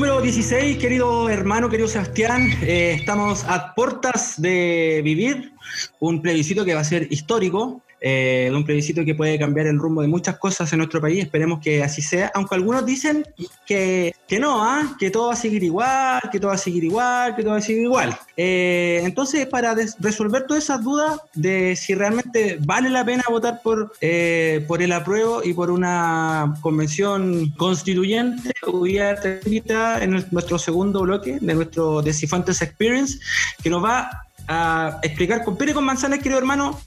Número 0.00 0.22
16, 0.22 0.78
querido 0.78 1.28
hermano, 1.28 1.68
querido 1.68 1.86
Sebastián. 1.86 2.48
Eh, 2.62 2.96
estamos 2.98 3.44
a 3.44 3.74
puertas 3.74 4.40
de 4.40 5.02
vivir 5.04 5.52
un 5.98 6.22
plebiscito 6.22 6.64
que 6.64 6.72
va 6.72 6.80
a 6.80 6.84
ser 6.84 7.06
histórico, 7.12 7.82
eh, 8.00 8.50
un 8.54 8.64
plebiscito 8.64 9.04
que 9.04 9.14
puede 9.14 9.38
cambiar 9.38 9.66
el 9.66 9.78
rumbo 9.78 10.02
de 10.02 10.08
muchas 10.08 10.38
cosas 10.38 10.72
en 10.72 10.78
nuestro 10.78 11.00
país. 11.00 11.22
Esperemos 11.22 11.60
que 11.60 11.82
así 11.82 12.00
sea, 12.00 12.30
aunque 12.34 12.54
algunos 12.54 12.86
dicen 12.86 13.26
que, 13.66 14.14
que 14.26 14.38
no, 14.38 14.64
¿ah? 14.64 14.96
que 14.98 15.10
todo 15.10 15.28
va 15.28 15.34
a 15.34 15.36
seguir 15.36 15.62
igual, 15.62 16.20
que 16.32 16.40
todo 16.40 16.48
va 16.48 16.54
a 16.54 16.58
seguir 16.58 16.84
igual, 16.84 17.36
que 17.36 17.42
todo 17.42 17.52
va 17.52 17.58
a 17.58 17.62
seguir 17.62 17.82
igual. 17.82 18.16
Eh, 18.36 19.00
entonces, 19.04 19.46
para 19.46 19.76
resolver 19.98 20.46
todas 20.46 20.64
esas 20.64 20.82
dudas 20.82 21.20
de 21.34 21.76
si 21.76 21.94
realmente 21.94 22.58
vale 22.60 22.88
la 22.88 23.04
pena 23.04 23.22
votar 23.28 23.60
por, 23.62 23.92
eh, 24.00 24.64
por 24.66 24.82
el 24.82 24.92
apruebo 24.92 25.42
y 25.44 25.52
por 25.52 25.70
una 25.70 26.54
convención 26.62 27.50
constituyente, 27.50 28.52
voy 28.66 28.98
a 28.98 29.18
invitar 29.44 30.02
en 30.02 30.24
nuestro 30.30 30.58
segundo 30.58 31.02
bloque 31.02 31.38
de 31.40 31.54
nuestro 31.54 32.02
Decifantes 32.02 32.62
Experience, 32.62 33.18
que 33.62 33.70
nos 33.70 33.84
va 33.84 34.26
a 34.48 34.98
explicar 35.02 35.44
con 35.44 35.56
pere 35.56 35.74
con 35.74 35.84
manzanas, 35.84 36.18
querido 36.18 36.38
hermano, 36.38 36.80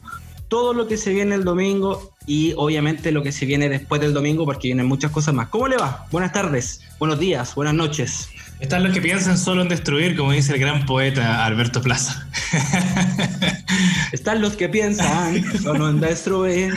todo 0.53 0.75
lo 0.75 0.88
que 0.88 0.98
se 0.98 1.12
viene 1.12 1.34
el 1.34 1.43
domingo 1.43 2.13
y 2.27 2.54
obviamente 2.57 3.12
lo 3.12 3.23
que 3.23 3.32
se 3.32 3.48
viene 3.48 3.70
después 3.70 3.99
del 3.99 4.13
domingo 4.13 4.46
porque 4.46 4.68
vienen 4.68 4.85
muchas 4.85 5.10
cosas 5.10 5.34
más. 5.34 5.48
¿Cómo 5.48 5.68
le 5.68 5.77
va? 5.77 6.05
Buenas 6.12 6.32
tardes, 6.32 6.82
buenos 6.99 7.18
días, 7.18 7.55
buenas 7.55 7.73
noches. 7.73 8.29
Están 8.60 8.84
los 8.84 8.93
que 8.93 9.01
piensan 9.01 9.35
solo 9.35 9.63
en 9.63 9.68
destruir, 9.68 10.15
como 10.15 10.32
dice 10.32 10.54
el 10.54 10.60
gran 10.60 10.85
poeta 10.85 11.43
Alberto 11.43 11.82
Plaza. 11.82 12.27
Están 14.12 14.41
los 14.41 14.55
que 14.55 14.70
piensan 14.70 15.43
solo 15.60 15.90
en 15.90 15.99
destruir. 15.99 16.71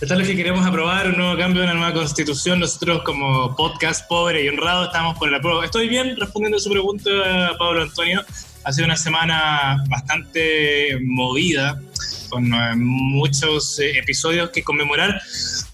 Están 0.00 0.20
los 0.20 0.26
que 0.26 0.34
queremos 0.34 0.66
aprobar 0.66 1.08
un 1.08 1.18
nuevo 1.18 1.36
cambio 1.36 1.60
en 1.64 1.68
la 1.68 1.74
nueva 1.74 1.92
constitución. 1.92 2.58
Nosotros 2.58 3.02
como 3.02 3.54
podcast 3.54 4.08
pobre 4.08 4.46
y 4.46 4.48
honrado 4.48 4.86
estamos 4.86 5.18
por 5.18 5.30
la 5.30 5.42
prueba. 5.42 5.62
¿Estoy 5.62 5.90
bien 5.90 6.16
respondiendo 6.16 6.56
a 6.56 6.60
su 6.60 6.70
pregunta, 6.70 7.10
Pablo 7.58 7.82
Antonio? 7.82 8.24
Ha 8.64 8.72
sido 8.72 8.86
una 8.86 8.96
semana 8.96 9.84
bastante 9.90 10.98
movida 11.02 11.78
con 12.28 12.52
eh, 12.52 12.76
muchos 12.76 13.78
eh, 13.78 13.98
episodios 13.98 14.50
que 14.50 14.62
conmemorar, 14.62 15.20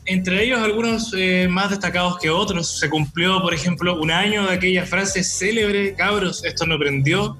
entre 0.07 0.45
ellos 0.45 0.61
algunos 0.61 1.13
eh, 1.17 1.49
más 1.49 1.71
destacados 1.71 2.19
que 2.19 2.31
otros. 2.31 2.79
Se 2.79 2.89
cumplió, 2.89 3.41
por 3.43 3.55
ejemplo, 3.55 4.01
un 4.01 4.11
año 4.11 4.47
de 4.47 4.55
aquella 4.55 4.87
frase 4.87 5.23
célebre, 5.25 5.95
cabros, 5.95 6.45
esto 6.45 6.67
no 6.67 6.79
prendió. 6.79 7.37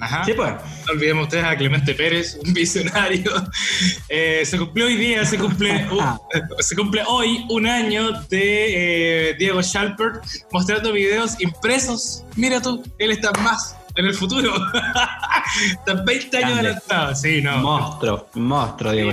Ajá. 0.00 0.24
Sí, 0.24 0.32
pues. 0.34 0.52
No 0.86 0.92
olvidemos 0.92 1.24
ustedes 1.24 1.44
a 1.44 1.56
Clemente 1.56 1.94
Pérez, 1.94 2.38
un 2.44 2.52
visionario. 2.52 3.32
se 4.08 4.58
cumplió 4.58 4.86
hoy 4.86 4.96
día, 4.96 5.24
se 5.24 5.38
cumple, 5.38 5.86
se 6.60 6.76
cumple 6.76 7.02
hoy 7.06 7.44
un 7.48 7.66
año 7.66 8.12
de 8.28 9.34
Diego 9.38 9.62
Schalpert 9.62 10.24
mostrando 10.52 10.92
videos 10.92 11.40
impresos. 11.40 12.22
Mira 12.36 12.60
tú, 12.60 12.82
él 12.98 13.12
está 13.12 13.32
más 13.40 13.76
en 13.96 14.06
el 14.06 14.14
futuro. 14.14 14.54
Están 15.70 16.04
20 16.04 16.36
años 16.38 16.52
adelantados. 16.58 17.20
Sí, 17.20 17.40
no. 17.40 17.58
Monstruo, 17.58 18.28
monstruo, 18.34 18.92
Diego 18.92 19.12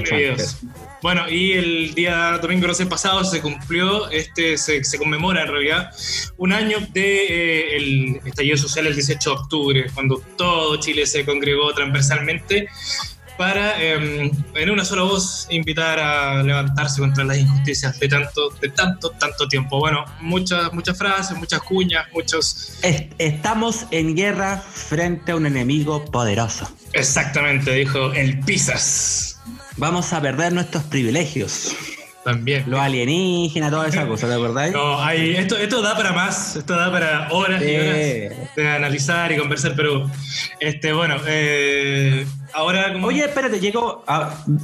Bueno, 1.02 1.30
y 1.30 1.54
el 1.54 1.94
día 1.94 2.40
domingo 2.42 2.68
no 2.68 2.74
sé 2.74 2.86
pasado 2.86 3.24
se 3.24 3.42
cumplió, 3.42 4.10
este 4.10 4.58
se, 4.58 4.84
se, 4.84 4.98
conmemora 4.98 5.44
en 5.44 5.48
realidad, 5.48 5.92
un 6.38 6.54
año 6.54 6.80
de 6.92 7.26
eh, 7.26 7.78
el 7.78 8.22
estallido 8.26 8.58
social 8.58 8.88
el 8.88 8.96
18 8.96 9.30
de 9.30 9.36
octubre, 9.36 9.86
cuando 9.94 10.22
todo 10.38 10.78
Chile 10.78 11.06
se 11.06 11.26
congregó 11.26 11.74
transversalmente 11.74 12.68
para 13.42 13.82
em, 13.82 14.30
en 14.54 14.70
una 14.70 14.86
sola 14.86 15.02
voz 15.02 15.48
invitar 15.50 16.00
a 16.00 16.44
levantarse 16.44 17.02
contra 17.02 17.24
las 17.24 17.40
injusticias 17.40 18.00
de 18.00 18.08
tanto, 18.08 18.52
de 18.62 18.70
tanto, 18.70 19.10
tanto 19.18 19.48
tiempo. 19.48 19.80
Bueno, 19.80 20.06
muchas, 20.20 20.72
muchas 20.74 20.96
frases, 20.96 21.36
muchas 21.36 21.60
cuñas, 21.62 22.06
muchos. 22.14 22.78
Estamos 23.18 23.88
en 23.90 24.16
guerra 24.16 24.58
frente 24.58 25.32
a 25.32 25.38
un 25.38 25.48
enemigo 25.48 26.06
poderoso. 26.06 26.72
Exactamente, 26.94 27.74
dijo 27.74 28.14
el 28.14 28.40
Pisas. 28.42 29.42
Vamos 29.76 30.14
a 30.14 30.22
perder 30.22 30.54
nuestros 30.54 30.84
privilegios. 30.84 31.76
También. 32.24 32.66
Los 32.68 32.80
alienígenas, 32.80 33.72
toda 33.72 33.88
esa 33.88 34.08
cosa, 34.08 34.28
¿te 34.28 34.36
acordáis? 34.36 34.72
No, 34.72 35.02
hay, 35.02 35.36
esto, 35.36 35.58
esto 35.58 35.82
da 35.82 35.98
para 35.98 36.14
más, 36.14 36.58
esto 36.58 36.76
da 36.76 36.92
para 36.92 37.32
horas 37.32 37.64
y 37.64 37.76
horas 37.76 38.56
de 38.56 38.70
analizar 38.70 39.32
y 39.32 39.38
conversar, 39.38 39.74
pero 39.76 40.08
este, 40.60 40.94
bueno, 40.94 41.16
eh, 41.26 42.28
ahora 42.54 42.94
Oye, 43.04 43.26
espérate, 43.26 43.60
llegó. 43.60 44.04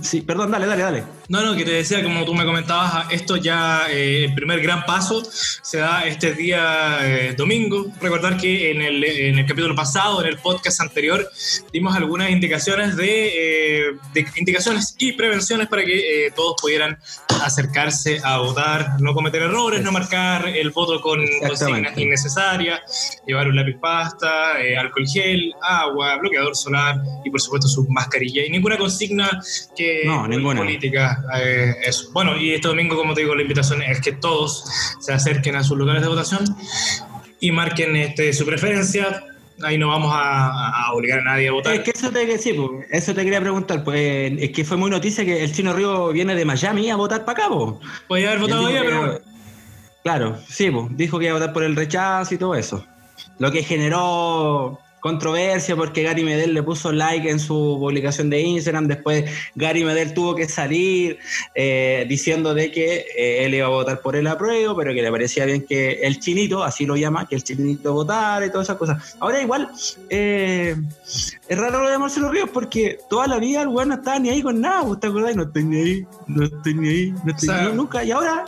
sí, 0.01 0.21
perdón, 0.21 0.51
dale, 0.51 0.65
dale, 0.65 0.83
dale. 0.83 1.03
No, 1.29 1.41
no, 1.41 1.57
que 1.57 1.65
te 1.65 1.71
decía, 1.71 2.01
como 2.01 2.23
tú 2.23 2.33
me 2.33 2.45
comentabas, 2.45 3.11
esto 3.11 3.35
ya, 3.35 3.87
eh, 3.89 4.25
el 4.25 4.33
primer 4.33 4.61
gran 4.61 4.85
paso 4.85 5.21
se 5.29 5.79
da 5.79 6.05
este 6.05 6.33
día 6.33 6.99
eh, 7.01 7.33
domingo. 7.37 7.87
Recordar 7.99 8.37
que 8.37 8.71
en 8.71 8.81
el, 8.81 9.03
en 9.03 9.39
el, 9.39 9.45
capítulo 9.45 9.75
pasado, 9.75 10.21
en 10.21 10.27
el 10.27 10.37
podcast 10.37 10.79
anterior, 10.79 11.29
dimos 11.73 11.95
algunas 11.97 12.29
indicaciones 12.29 12.95
de, 12.95 13.97
de 14.13 14.25
indicaciones 14.37 14.95
y 14.99 15.13
prevenciones 15.13 15.67
para 15.67 15.83
que 15.83 16.31
todos 16.33 16.55
pudieran 16.61 16.97
acercarse 17.43 18.21
a 18.23 18.37
votar, 18.37 18.99
no 19.01 19.13
cometer 19.13 19.41
errores, 19.41 19.81
no 19.81 19.91
marcar 19.91 20.47
el 20.47 20.71
voto 20.71 21.01
con 21.01 21.19
consignas 21.45 21.97
innecesarias, 21.97 23.21
llevar 23.27 23.49
un 23.49 23.55
lápiz 23.57 23.77
pasta, 23.79 24.53
alcohol 24.79 25.05
gel, 25.05 25.53
agua, 25.61 26.15
bloqueador 26.17 26.55
solar 26.55 27.01
y 27.25 27.29
por 27.29 27.41
supuesto 27.41 27.67
su 27.67 27.76
mascarilla 27.87 28.45
y 28.45 28.49
ninguna 28.49 28.77
consigna 28.77 29.41
que 29.75 30.03
no, 30.05 30.27
ninguna. 30.27 30.61
política 30.61 31.23
eh, 31.39 31.75
eso. 31.85 32.11
Bueno, 32.13 32.37
y 32.37 32.53
este 32.53 32.67
domingo, 32.67 32.95
como 32.95 33.13
te 33.13 33.21
digo, 33.21 33.35
la 33.35 33.41
invitación 33.41 33.81
es 33.81 34.01
que 34.01 34.13
todos 34.13 34.65
se 34.99 35.13
acerquen 35.13 35.55
a 35.55 35.63
sus 35.63 35.77
lugares 35.77 36.01
de 36.01 36.07
votación 36.07 36.43
y 37.39 37.51
marquen 37.51 37.95
este, 37.95 38.33
su 38.33 38.45
preferencia. 38.45 39.23
Ahí 39.63 39.77
no 39.77 39.87
vamos 39.87 40.11
a, 40.13 40.91
obligar 40.93 41.19
a 41.19 41.23
nadie 41.23 41.47
a 41.47 41.51
votar. 41.51 41.73
Es 41.73 41.81
que 41.81 41.91
eso 41.91 42.11
te, 42.11 42.37
sí, 42.37 42.53
pues, 42.53 42.85
eso 42.91 43.13
te 43.13 43.23
quería 43.23 43.41
preguntar. 43.41 43.83
Pues 43.83 44.33
es 44.37 44.51
que 44.51 44.63
fue 44.63 44.77
muy 44.77 44.91
noticia 44.91 45.25
que 45.25 45.43
el 45.43 45.51
Chino 45.51 45.73
Río 45.73 46.09
viene 46.09 46.35
de 46.35 46.45
Miami 46.45 46.91
a 46.91 46.95
votar 46.95 47.25
para 47.25 47.45
acá. 47.45 47.55
Pues. 48.07 48.25
haber 48.25 48.39
votado 48.39 48.69
ya, 48.69 48.81
pero. 48.81 49.21
Claro, 50.03 50.37
sí, 50.47 50.69
pues, 50.71 50.85
dijo 50.91 51.19
que 51.19 51.25
iba 51.25 51.35
a 51.35 51.39
votar 51.39 51.53
por 51.53 51.63
el 51.63 51.75
rechazo 51.75 52.35
y 52.35 52.37
todo 52.37 52.55
eso. 52.55 52.85
Lo 53.39 53.51
que 53.51 53.63
generó 53.63 54.79
controversia 55.07 55.73
porque 55.77 56.03
Gary 56.03 56.23
Medel 56.23 56.53
le 56.53 56.63
puso 56.63 56.91
like 56.91 57.29
en 57.29 57.39
su 57.39 57.77
publicación 57.79 58.29
de 58.29 58.41
Instagram. 58.41 58.87
Después 58.87 59.23
Gary 59.55 59.85
Medel 59.85 60.13
tuvo 60.13 60.35
que 60.35 60.49
salir 60.49 61.17
eh, 61.55 62.05
diciendo 62.09 62.53
de 62.53 62.71
que 62.71 63.05
eh, 63.17 63.45
él 63.45 63.53
iba 63.53 63.67
a 63.67 63.69
votar 63.69 64.01
por 64.01 64.17
el 64.17 64.27
apruebo, 64.27 64.75
pero 64.75 64.93
que 64.93 65.01
le 65.01 65.09
parecía 65.09 65.45
bien 65.45 65.65
que 65.65 66.01
el 66.03 66.19
chinito, 66.19 66.61
así 66.61 66.85
lo 66.85 66.97
llama, 66.97 67.25
que 67.25 67.35
el 67.35 67.43
chinito 67.43 67.93
votara 67.93 68.45
y 68.45 68.51
todas 68.51 68.67
esas 68.67 68.77
cosas. 68.77 69.15
Ahora 69.21 69.41
igual, 69.41 69.69
eh, 70.09 70.75
es 71.47 71.57
raro 71.57 71.81
lo 71.83 71.89
de 71.89 71.97
Marcelo 71.97 72.29
Ríos 72.29 72.49
porque 72.51 72.99
toda 73.09 73.27
la 73.27 73.39
vida 73.39 73.61
el 73.61 73.69
weón 73.69 73.89
no 73.89 73.95
estaba 73.95 74.19
ni 74.19 74.29
ahí 74.29 74.41
con 74.41 74.59
nada, 74.59 74.83
¿te 74.99 75.07
acordás? 75.07 75.37
No 75.37 75.43
estoy 75.43 75.63
ni 75.63 75.77
ahí, 75.77 76.07
no 76.27 76.43
estoy 76.43 76.73
ni 76.73 76.89
ahí, 76.89 77.13
no 77.23 77.31
estoy 77.31 77.49
ni 77.49 77.55
ahí 77.55 77.73
nunca. 77.73 78.03
Y 78.03 78.11
ahora, 78.11 78.43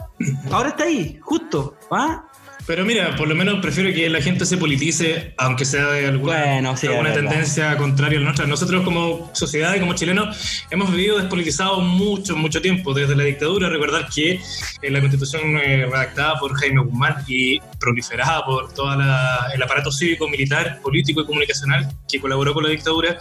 ahora 0.52 0.70
está 0.70 0.84
ahí, 0.84 1.18
justo, 1.22 1.76
¿ah? 1.90 2.29
Pero 2.70 2.86
mira, 2.86 3.16
por 3.16 3.28
lo 3.28 3.34
menos 3.34 3.62
prefiero 3.62 3.92
que 3.92 4.08
la 4.12 4.22
gente 4.22 4.46
se 4.46 4.56
politice, 4.56 5.34
aunque 5.38 5.66
sea 5.66 5.88
de 5.88 6.06
alguna, 6.06 6.60
alguna 6.60 7.14
tendencia 7.14 7.76
contraria 7.78 8.20
a 8.20 8.22
la 8.22 8.26
nuestra. 8.26 8.46
Nosotros 8.46 8.84
como 8.84 9.32
sociedad 9.34 9.74
y 9.74 9.80
como 9.80 9.96
chilenos 9.96 10.64
hemos 10.70 10.92
vivido 10.92 11.18
despolitizados 11.18 11.82
mucho, 11.82 12.38
mucho 12.38 12.62
tiempo, 12.62 12.94
desde 12.94 13.16
la 13.16 13.24
dictadura. 13.24 13.70
Recordar 13.70 14.08
que 14.14 14.34
eh, 14.84 14.92
la 14.92 15.00
constitución 15.00 15.58
eh, 15.58 15.88
redactada 15.88 16.40
por 16.40 16.54
Jaime 16.60 16.84
Guzmán 16.84 17.16
y 17.28 17.60
proliferada 17.80 18.46
por 18.46 18.72
todo 18.72 18.94
el 18.94 19.64
aparato 19.64 19.92
cívico, 19.92 20.30
militar, 20.30 20.80
político 20.84 21.22
y 21.22 21.26
comunicacional 21.26 21.90
que 22.08 22.22
colaboró 22.22 22.54
con 22.54 22.66
la 22.66 22.70
dictadura, 22.70 23.18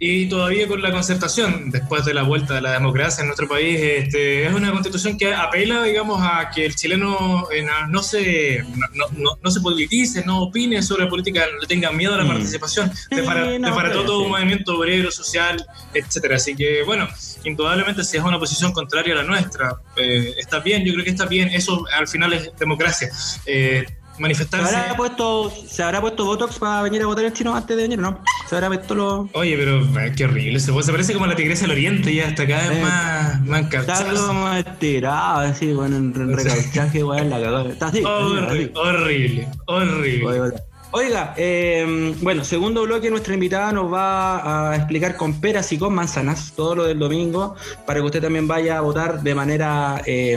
y 0.00 0.28
todavía 0.28 0.68
con 0.68 0.80
la 0.80 0.92
concertación, 0.92 1.70
después 1.70 2.04
de 2.04 2.14
la 2.14 2.22
vuelta 2.22 2.54
de 2.54 2.60
la 2.60 2.72
democracia 2.72 3.22
en 3.22 3.26
nuestro 3.26 3.48
país, 3.48 3.80
este, 3.80 4.46
es 4.46 4.54
una 4.54 4.70
constitución 4.70 5.18
que 5.18 5.34
apela, 5.34 5.82
digamos, 5.82 6.20
a 6.22 6.50
que 6.54 6.66
el 6.66 6.76
chileno 6.76 7.48
eh, 7.50 7.66
no, 7.88 8.02
se, 8.04 8.64
no, 8.92 9.38
no, 9.42 9.50
se 9.50 9.60
politice, 9.60 10.24
no 10.24 10.42
opine 10.42 10.82
sobre 10.82 11.04
la 11.04 11.10
política, 11.10 11.46
no 11.60 11.66
tenga 11.66 11.90
miedo 11.90 12.14
a 12.14 12.18
la 12.18 12.24
mm. 12.24 12.28
participación, 12.28 12.92
de 13.10 13.22
para, 13.24 13.92
todo 13.92 14.22
un 14.22 14.30
movimiento 14.30 14.76
obrero, 14.76 15.10
social, 15.10 15.66
etcétera. 15.92 16.36
Así 16.36 16.54
que, 16.54 16.84
bueno, 16.84 17.08
indudablemente 17.42 18.04
si 18.04 18.18
es 18.18 18.22
una 18.22 18.38
posición 18.38 18.72
contraria 18.72 19.14
a 19.14 19.16
la 19.16 19.24
nuestra, 19.24 19.80
eh, 19.96 20.32
está 20.38 20.60
bien, 20.60 20.84
yo 20.84 20.92
creo 20.92 21.04
que 21.04 21.10
está 21.10 21.26
bien, 21.26 21.48
eso 21.48 21.84
al 21.92 22.06
final 22.06 22.32
es 22.34 22.56
democracia. 22.56 23.10
Eh, 23.46 23.84
manifestarse. 24.18 24.70
¿Se 24.70 24.76
habrá 24.76 24.96
puesto, 24.96 25.52
¿Se 25.68 25.82
habrá 25.82 26.00
puesto 26.00 26.24
Botox 26.24 26.58
para 26.58 26.82
venir 26.82 27.02
a 27.02 27.06
votar 27.06 27.24
el 27.24 27.32
chino 27.32 27.54
antes 27.54 27.76
de 27.76 27.82
venir 27.82 27.98
no? 27.98 28.22
¿Se 28.48 28.54
habrá 28.54 28.68
puesto 28.68 28.94
lo.? 28.94 29.28
Oye, 29.34 29.56
pero 29.56 29.86
qué 30.16 30.24
horrible. 30.24 30.60
Se, 30.60 30.72
parece 30.72 31.12
como 31.12 31.26
la 31.26 31.36
tigresa 31.36 31.62
del 31.62 31.72
oriente, 31.72 32.14
ya 32.14 32.28
hasta 32.28 32.46
cada 32.46 32.68
vez 32.68 32.78
eh, 32.78 32.82
más, 32.82 33.40
más 33.42 33.72
Está 33.72 34.32
más 34.32 34.66
estirado, 34.66 35.40
así, 35.40 35.72
bueno, 35.72 35.96
en 35.96 36.12
weón, 37.04 37.30
la 37.30 37.40
cagó. 37.40 37.68
Está 37.68 37.86
así. 37.86 38.02
Horrible, 38.04 38.72
horrible, 38.74 39.48
horrible. 39.66 40.62
Oiga, 40.90 41.34
eh, 41.36 42.14
bueno, 42.22 42.44
segundo 42.44 42.82
bloque, 42.84 43.10
nuestra 43.10 43.34
invitada 43.34 43.72
nos 43.72 43.92
va 43.92 44.70
a 44.70 44.76
explicar 44.76 45.16
con 45.16 45.38
peras 45.38 45.70
y 45.72 45.78
con 45.78 45.94
manzanas 45.94 46.52
todo 46.56 46.74
lo 46.74 46.84
del 46.84 46.98
domingo 46.98 47.56
para 47.86 48.00
que 48.00 48.06
usted 48.06 48.22
también 48.22 48.48
vaya 48.48 48.78
a 48.78 48.80
votar 48.80 49.20
de 49.22 49.34
manera 49.34 50.00
eh, 50.06 50.32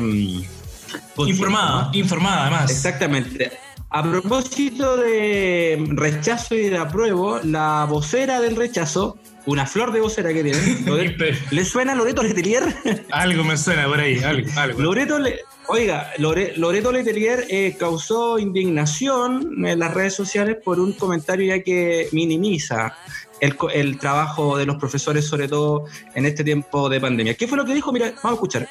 informada, 1.16 1.90
informada 1.94 2.42
además. 2.42 2.70
Exactamente 2.70 3.71
A 3.94 4.02
propósito 4.04 4.96
de 4.96 5.86
rechazo 5.90 6.56
y 6.56 6.70
de 6.70 6.78
apruebo, 6.78 7.42
la 7.44 7.86
vocera 7.90 8.40
del 8.40 8.56
rechazo, 8.56 9.18
una 9.46 9.66
flor 9.66 9.92
de 9.92 10.00
vocera 10.00 10.32
que 10.32 10.44
tiene, 10.44 11.18
¿le 11.52 11.66
suena 11.66 11.92
a 11.92 11.96
Loreto 11.96 12.24
Letelier? 12.24 12.64
algo 13.12 13.44
me 13.44 13.58
suena 13.58 13.88
por 13.88 14.00
ahí, 14.00 14.18
algo. 14.24 14.80
Loreto 14.80 15.20
Oiga, 15.68 16.10
Loreto 16.20 16.92
Letelier 16.94 17.46
eh, 17.50 17.76
causó 17.78 18.40
indignación 18.40 19.66
en 19.66 19.80
las 19.80 19.94
redes 19.94 20.14
sociales 20.14 20.56
por 20.64 20.80
un 20.80 20.94
comentario 20.94 21.54
ya 21.54 21.62
que 21.62 22.08
minimiza 22.14 22.96
el, 23.42 23.58
el, 23.74 23.98
trabajo 23.98 24.58
de 24.58 24.66
los 24.66 24.78
profesores, 24.78 25.26
sobre 25.26 25.50
todo 25.50 25.84
en 26.16 26.26
este 26.26 26.46
tiempo 26.46 26.88
de 26.88 27.02
pandemia. 27.02 27.34
¿Qué 27.36 27.46
fue 27.46 27.58
lo 27.58 27.66
que 27.66 27.74
dijo? 27.74 27.92
Mira, 27.92 28.14
vamos 28.24 28.24
a 28.26 28.34
escuchar. 28.36 28.70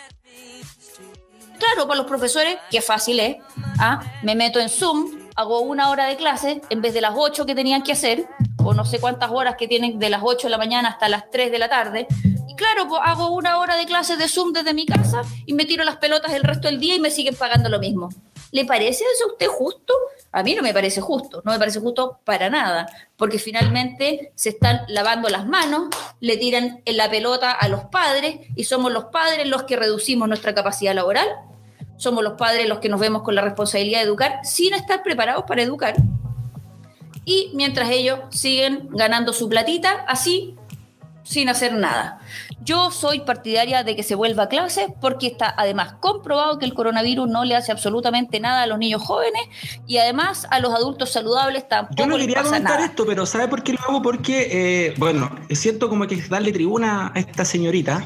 Claro, 1.60 1.86
para 1.86 1.98
los 1.98 2.06
profesores, 2.06 2.56
qué 2.70 2.80
fácil 2.80 3.20
es. 3.20 3.36
¿ah? 3.78 4.00
Me 4.22 4.34
meto 4.34 4.58
en 4.58 4.70
Zoom, 4.70 5.28
hago 5.36 5.60
una 5.60 5.90
hora 5.90 6.06
de 6.06 6.16
clase 6.16 6.62
en 6.70 6.80
vez 6.80 6.94
de 6.94 7.02
las 7.02 7.12
ocho 7.14 7.44
que 7.44 7.54
tenían 7.54 7.82
que 7.82 7.92
hacer, 7.92 8.26
o 8.64 8.72
no 8.72 8.86
sé 8.86 8.98
cuántas 8.98 9.30
horas 9.30 9.56
que 9.58 9.68
tienen 9.68 9.98
de 9.98 10.08
las 10.08 10.22
ocho 10.24 10.46
de 10.46 10.52
la 10.52 10.58
mañana 10.58 10.88
hasta 10.88 11.10
las 11.10 11.30
tres 11.30 11.52
de 11.52 11.58
la 11.58 11.68
tarde. 11.68 12.06
Y 12.48 12.56
claro, 12.56 12.88
pues 12.88 13.02
hago 13.04 13.28
una 13.28 13.58
hora 13.58 13.76
de 13.76 13.84
clase 13.84 14.16
de 14.16 14.26
Zoom 14.26 14.54
desde 14.54 14.72
mi 14.72 14.86
casa 14.86 15.22
y 15.44 15.52
me 15.52 15.66
tiro 15.66 15.84
las 15.84 15.98
pelotas 15.98 16.32
el 16.32 16.44
resto 16.44 16.68
del 16.68 16.80
día 16.80 16.94
y 16.94 17.00
me 17.00 17.10
siguen 17.10 17.36
pagando 17.36 17.68
lo 17.68 17.78
mismo. 17.78 18.08
¿Le 18.52 18.64
parece 18.64 19.04
eso 19.04 19.24
a 19.24 19.32
usted 19.32 19.46
justo? 19.46 19.92
A 20.32 20.42
mí 20.42 20.54
no 20.54 20.62
me 20.62 20.72
parece 20.72 21.00
justo, 21.00 21.42
no 21.44 21.52
me 21.52 21.58
parece 21.58 21.80
justo 21.80 22.20
para 22.24 22.50
nada, 22.50 22.86
porque 23.16 23.38
finalmente 23.38 24.32
se 24.36 24.50
están 24.50 24.82
lavando 24.88 25.28
las 25.28 25.46
manos, 25.46 25.88
le 26.20 26.36
tiran 26.36 26.82
en 26.84 26.96
la 26.96 27.10
pelota 27.10 27.50
a 27.50 27.68
los 27.68 27.84
padres 27.86 28.40
y 28.54 28.64
somos 28.64 28.92
los 28.92 29.06
padres 29.06 29.48
los 29.48 29.64
que 29.64 29.76
reducimos 29.76 30.28
nuestra 30.28 30.54
capacidad 30.54 30.94
laboral 30.94 31.28
somos 32.00 32.24
los 32.24 32.32
padres 32.32 32.66
los 32.66 32.78
que 32.78 32.88
nos 32.88 32.98
vemos 32.98 33.22
con 33.22 33.34
la 33.34 33.42
responsabilidad 33.42 33.98
de 33.98 34.06
educar 34.06 34.40
sin 34.42 34.72
estar 34.72 35.02
preparados 35.02 35.44
para 35.46 35.62
educar. 35.62 35.94
Y 37.26 37.50
mientras 37.54 37.90
ellos 37.90 38.20
siguen 38.30 38.88
ganando 38.90 39.34
su 39.34 39.50
platita, 39.50 40.06
así, 40.08 40.56
sin 41.22 41.50
hacer 41.50 41.74
nada. 41.74 42.20
Yo 42.62 42.90
soy 42.90 43.20
partidaria 43.20 43.82
de 43.82 43.96
que 43.96 44.02
se 44.02 44.14
vuelva 44.14 44.44
a 44.44 44.48
clase 44.48 44.88
porque 45.00 45.26
está 45.26 45.54
además 45.56 45.94
comprobado 46.00 46.58
que 46.58 46.66
el 46.66 46.74
coronavirus 46.74 47.28
no 47.28 47.44
le 47.44 47.56
hace 47.56 47.72
absolutamente 47.72 48.40
nada 48.40 48.62
a 48.62 48.66
los 48.66 48.78
niños 48.78 49.02
jóvenes 49.02 49.42
y 49.86 49.98
además 49.98 50.46
a 50.50 50.60
los 50.60 50.72
adultos 50.74 51.10
saludables 51.10 51.68
tampoco. 51.68 51.96
Yo 51.96 52.06
no 52.06 52.16
quería 52.16 52.42
comentar 52.42 52.80
esto, 52.80 53.06
pero 53.06 53.26
¿sabe 53.26 53.48
por 53.48 53.62
qué 53.62 53.72
lo 53.72 53.80
hago? 53.88 54.02
Porque, 54.02 54.48
eh, 54.50 54.94
bueno, 54.98 55.30
siento 55.50 55.88
como 55.88 56.06
que 56.06 56.16
darle 56.28 56.52
tribuna 56.52 57.12
a 57.14 57.18
esta 57.18 57.44
señorita, 57.44 58.04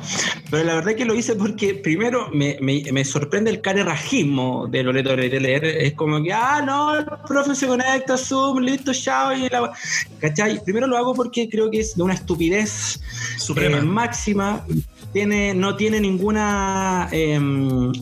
pero 0.50 0.64
la 0.64 0.74
verdad 0.76 0.94
que 0.94 1.04
lo 1.04 1.14
hice 1.14 1.34
porque 1.34 1.74
primero 1.74 2.28
me, 2.32 2.58
me, 2.60 3.04
sorprende 3.04 3.50
el 3.50 3.60
carerrajismo 3.60 4.66
de 4.68 4.82
Loreto 4.82 5.16
de 5.16 5.40
leer. 5.40 5.64
Es 5.64 5.94
como 5.94 6.22
que, 6.22 6.32
ah, 6.32 6.62
no, 6.64 6.98
el 6.98 7.06
profe 7.26 7.54
se 7.54 7.66
conecta, 7.66 8.16
Zoom, 8.16 8.60
listo, 8.60 8.92
chao. 8.92 9.32
Y 9.32 9.48
la... 9.48 9.72
¿Cachai? 10.20 10.62
Primero 10.64 10.86
lo 10.86 10.96
hago 10.96 11.14
porque 11.14 11.48
creo 11.48 11.70
que 11.70 11.80
es 11.80 11.96
de 11.96 12.02
una 12.02 12.14
estupidez 12.14 13.00
Suprema. 13.38 13.78
Eh, 13.78 13.82
máxima 14.14 14.64
tiene, 15.12 15.54
no 15.54 15.74
tiene 15.74 16.00
ninguna 16.00 17.08
em, 17.10 17.92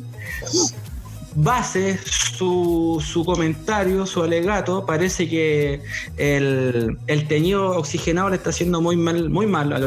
base 1.34 1.98
su, 2.04 3.02
su, 3.04 3.24
comentario, 3.24 4.04
su 4.04 4.22
alegato. 4.22 4.84
Parece 4.84 5.26
que 5.28 5.80
el, 6.18 6.98
el, 7.06 7.28
teñido 7.28 7.78
oxigenado 7.78 8.28
le 8.28 8.36
está 8.36 8.50
haciendo 8.50 8.82
muy 8.82 8.96
mal, 8.96 9.30
muy 9.30 9.46
mal 9.46 9.72
a 9.72 9.78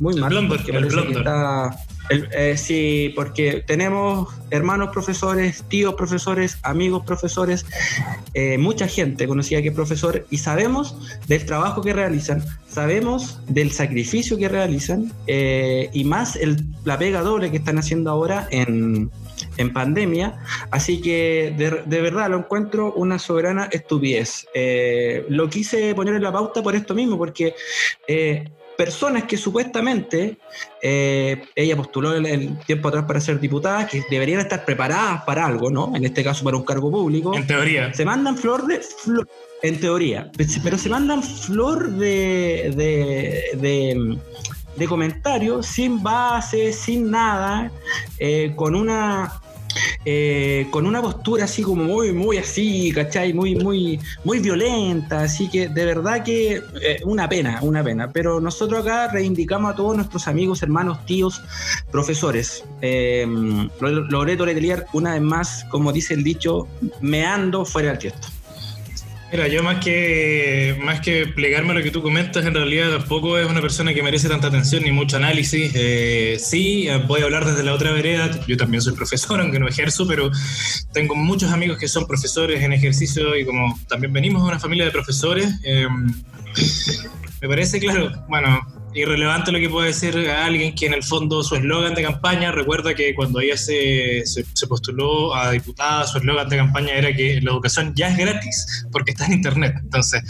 muy 0.00 0.14
mal. 0.16 0.48
porque 0.48 0.72
parece 0.72 1.02
que 1.06 1.12
está 1.12 1.76
eh, 2.10 2.56
sí, 2.56 3.12
porque 3.14 3.62
tenemos 3.64 4.28
hermanos 4.50 4.90
profesores, 4.92 5.62
tíos 5.68 5.94
profesores, 5.94 6.58
amigos 6.62 7.04
profesores, 7.06 7.64
eh, 8.34 8.58
mucha 8.58 8.88
gente 8.88 9.28
conocida 9.28 9.62
que 9.62 9.68
es 9.68 9.74
profesor 9.74 10.26
y 10.28 10.38
sabemos 10.38 10.96
del 11.28 11.46
trabajo 11.46 11.82
que 11.82 11.92
realizan, 11.92 12.44
sabemos 12.68 13.40
del 13.46 13.70
sacrificio 13.70 14.36
que 14.36 14.48
realizan 14.48 15.12
eh, 15.28 15.88
y 15.92 16.02
más 16.02 16.34
el, 16.34 16.64
la 16.84 16.98
pega 16.98 17.22
doble 17.22 17.50
que 17.52 17.58
están 17.58 17.78
haciendo 17.78 18.10
ahora 18.10 18.48
en, 18.50 19.10
pandemia. 19.72 20.38
Así 20.70 21.02
que 21.02 21.54
de, 21.56 22.00
verdad 22.00 22.30
lo 22.30 22.38
encuentro 22.38 22.94
una 22.94 23.18
soberana 23.18 23.68
estupidez. 23.70 24.46
lo 25.28 25.50
quise 25.50 25.94
poner 25.94 26.14
en 26.14 26.22
la 26.22 26.32
pauta 26.32 26.62
por 26.62 26.74
esto 26.74 26.94
mismo, 26.94 27.18
porque 27.18 27.54
personas 28.76 29.24
que 29.24 29.36
supuestamente 29.36 30.38
eh, 30.82 31.42
ella 31.54 31.76
postuló 31.76 32.14
el, 32.14 32.58
tiempo 32.60 32.88
atrás 32.88 33.04
para 33.04 33.20
ser 33.20 33.38
diputada, 33.38 33.86
que 33.86 34.02
deberían 34.10 34.40
estar 34.40 34.64
preparadas 34.64 35.22
para 35.24 35.46
algo, 35.46 35.70
¿no? 35.70 35.94
En 35.94 36.04
este 36.04 36.24
caso 36.24 36.44
para 36.44 36.56
un 36.56 36.64
cargo 36.64 36.90
público. 36.90 37.34
En 37.34 37.46
teoría. 37.46 37.92
Se 37.92 38.04
mandan 38.04 38.36
flor 38.36 38.66
de... 38.66 38.80
en 39.62 39.80
teoría, 39.80 40.30
pero 40.62 40.78
se 40.78 40.88
mandan 40.88 41.22
flor 41.22 41.90
de, 41.90 42.72
de, 43.56 44.18
de, 44.76 44.86
comentarios 44.86 45.66
sin 45.66 46.02
base, 46.02 46.72
sin 46.72 47.10
nada, 47.10 47.70
eh, 48.18 48.54
con 48.56 48.74
una 48.74 49.42
eh, 50.04 50.66
con 50.70 50.86
una 50.86 51.02
postura 51.02 51.44
así 51.44 51.62
como 51.62 51.84
muy, 51.84 52.12
muy 52.12 52.38
así, 52.38 52.92
¿cachai? 52.92 53.32
Muy, 53.32 53.54
muy, 53.54 54.00
muy 54.24 54.38
violenta, 54.38 55.22
así 55.22 55.48
que 55.48 55.68
de 55.68 55.84
verdad 55.84 56.24
que 56.24 56.62
eh, 56.82 57.00
una 57.04 57.28
pena, 57.28 57.58
una 57.62 57.82
pena. 57.82 58.10
Pero 58.10 58.40
nosotros 58.40 58.80
acá 58.80 59.08
reivindicamos 59.08 59.72
a 59.72 59.76
todos 59.76 59.96
nuestros 59.96 60.26
amigos, 60.28 60.62
hermanos, 60.62 61.04
tíos, 61.06 61.42
profesores. 61.90 62.64
Eh, 62.80 63.26
Loreto 63.80 64.46
Letelier, 64.46 64.86
una 64.92 65.14
vez 65.14 65.22
más, 65.22 65.64
como 65.70 65.92
dice 65.92 66.14
el 66.14 66.24
dicho, 66.24 66.66
meando 67.00 67.64
fuera 67.64 67.90
del 67.90 67.98
tiesto. 67.98 68.39
Mira, 69.32 69.46
yo 69.46 69.62
más 69.62 69.76
que, 69.76 70.76
más 70.82 71.00
que 71.00 71.24
plegarme 71.26 71.70
a 71.70 71.74
lo 71.74 71.82
que 71.84 71.92
tú 71.92 72.02
comentas, 72.02 72.44
en 72.44 72.52
realidad 72.52 72.90
tampoco 72.98 73.38
es 73.38 73.48
una 73.48 73.60
persona 73.60 73.94
que 73.94 74.02
merece 74.02 74.28
tanta 74.28 74.48
atención 74.48 74.82
ni 74.82 74.90
mucho 74.90 75.18
análisis. 75.18 75.70
Eh, 75.74 76.36
sí, 76.40 76.88
voy 77.06 77.20
a 77.20 77.24
hablar 77.24 77.44
desde 77.44 77.62
la 77.62 77.72
otra 77.72 77.92
vereda. 77.92 78.28
Yo 78.48 78.56
también 78.56 78.82
soy 78.82 78.94
profesor, 78.94 79.40
aunque 79.40 79.60
no 79.60 79.68
ejerzo, 79.68 80.06
pero 80.08 80.32
tengo 80.92 81.14
muchos 81.14 81.52
amigos 81.52 81.78
que 81.78 81.86
son 81.86 82.08
profesores 82.08 82.60
en 82.62 82.72
ejercicio 82.72 83.36
y 83.36 83.44
como 83.44 83.78
también 83.88 84.12
venimos 84.12 84.42
de 84.42 84.48
una 84.48 84.58
familia 84.58 84.84
de 84.84 84.90
profesores, 84.90 85.48
eh, 85.62 85.86
me 87.40 87.48
parece, 87.48 87.78
claro, 87.78 88.10
bueno, 88.28 88.60
irrelevante 88.94 89.52
lo 89.52 89.58
que 89.58 89.68
puede 89.68 89.88
decir 89.88 90.16
alguien 90.28 90.74
que 90.74 90.86
en 90.86 90.94
el 90.94 91.02
fondo 91.02 91.42
su 91.42 91.56
eslogan 91.56 91.94
de 91.94 92.02
campaña, 92.02 92.52
recuerda 92.52 92.94
que 92.94 93.14
cuando 93.14 93.40
ella 93.40 93.56
se, 93.56 94.24
se, 94.24 94.66
postuló 94.66 95.34
a 95.34 95.52
diputada, 95.52 96.06
su 96.06 96.18
eslogan 96.18 96.48
de 96.48 96.56
campaña 96.56 96.92
era 96.94 97.14
que 97.14 97.40
la 97.40 97.52
educación 97.52 97.92
ya 97.94 98.08
es 98.08 98.16
gratis, 98.16 98.86
porque 98.92 99.12
está 99.12 99.26
en 99.26 99.34
Internet. 99.34 99.74
Entonces, 99.82 100.22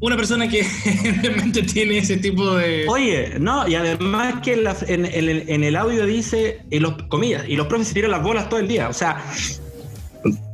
una 0.00 0.16
persona 0.16 0.48
que 0.48 0.62
realmente 1.22 1.62
tiene 1.62 1.98
ese 1.98 2.16
tipo 2.16 2.56
de... 2.56 2.86
Oye, 2.88 3.34
no, 3.38 3.68
y 3.68 3.76
además 3.76 4.40
que 4.42 4.54
en, 4.54 5.06
en, 5.06 5.64
el 5.64 5.76
audio 5.76 6.06
dice, 6.06 6.62
y 6.70 6.80
los, 6.80 6.94
comillas, 7.04 7.44
y 7.48 7.54
los 7.56 7.68
profes 7.68 7.88
se 7.88 7.94
tiran 7.94 8.10
las 8.10 8.22
bolas 8.22 8.48
todo 8.48 8.58
el 8.58 8.66
día, 8.66 8.88
o 8.88 8.92
sea, 8.92 9.24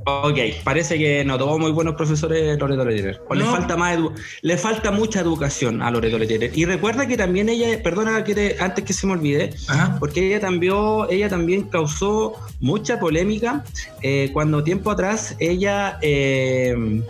Ok, 0.09 0.39
parece 0.65 0.97
que 0.97 1.23
no 1.23 1.37
tuvo 1.37 1.59
muy 1.59 1.71
buenos 1.71 1.95
profesores 1.95 2.59
Loreto 2.59 2.85
Lettier. 2.85 3.21
O 3.29 3.35
le 3.35 3.45
falta 3.45 3.77
más 3.77 3.99
le 4.41 4.57
falta 4.57 4.91
mucha 4.91 5.21
educación 5.21 5.83
a 5.83 5.91
Loreto 5.91 6.19
Lettier. 6.19 6.51
Y 6.55 6.65
recuerda 6.65 7.07
que 7.07 7.17
también 7.17 7.51
ella, 7.51 7.83
perdona 7.83 8.25
que 8.25 8.57
antes 8.59 8.85
que 8.85 8.93
se 8.95 9.07
me 9.07 9.13
olvide, 9.13 9.55
porque 10.01 10.27
ella 10.27 10.41
también, 10.41 10.75
ella 11.11 11.29
también 11.29 11.65
causó 11.65 12.33
mucha 12.61 12.99
polémica 12.99 13.65
eh, 14.03 14.31
cuando 14.33 14.65
tiempo 14.65 14.91
atrás 14.91 15.37
ella 15.39 15.99
eh, 16.01 17.03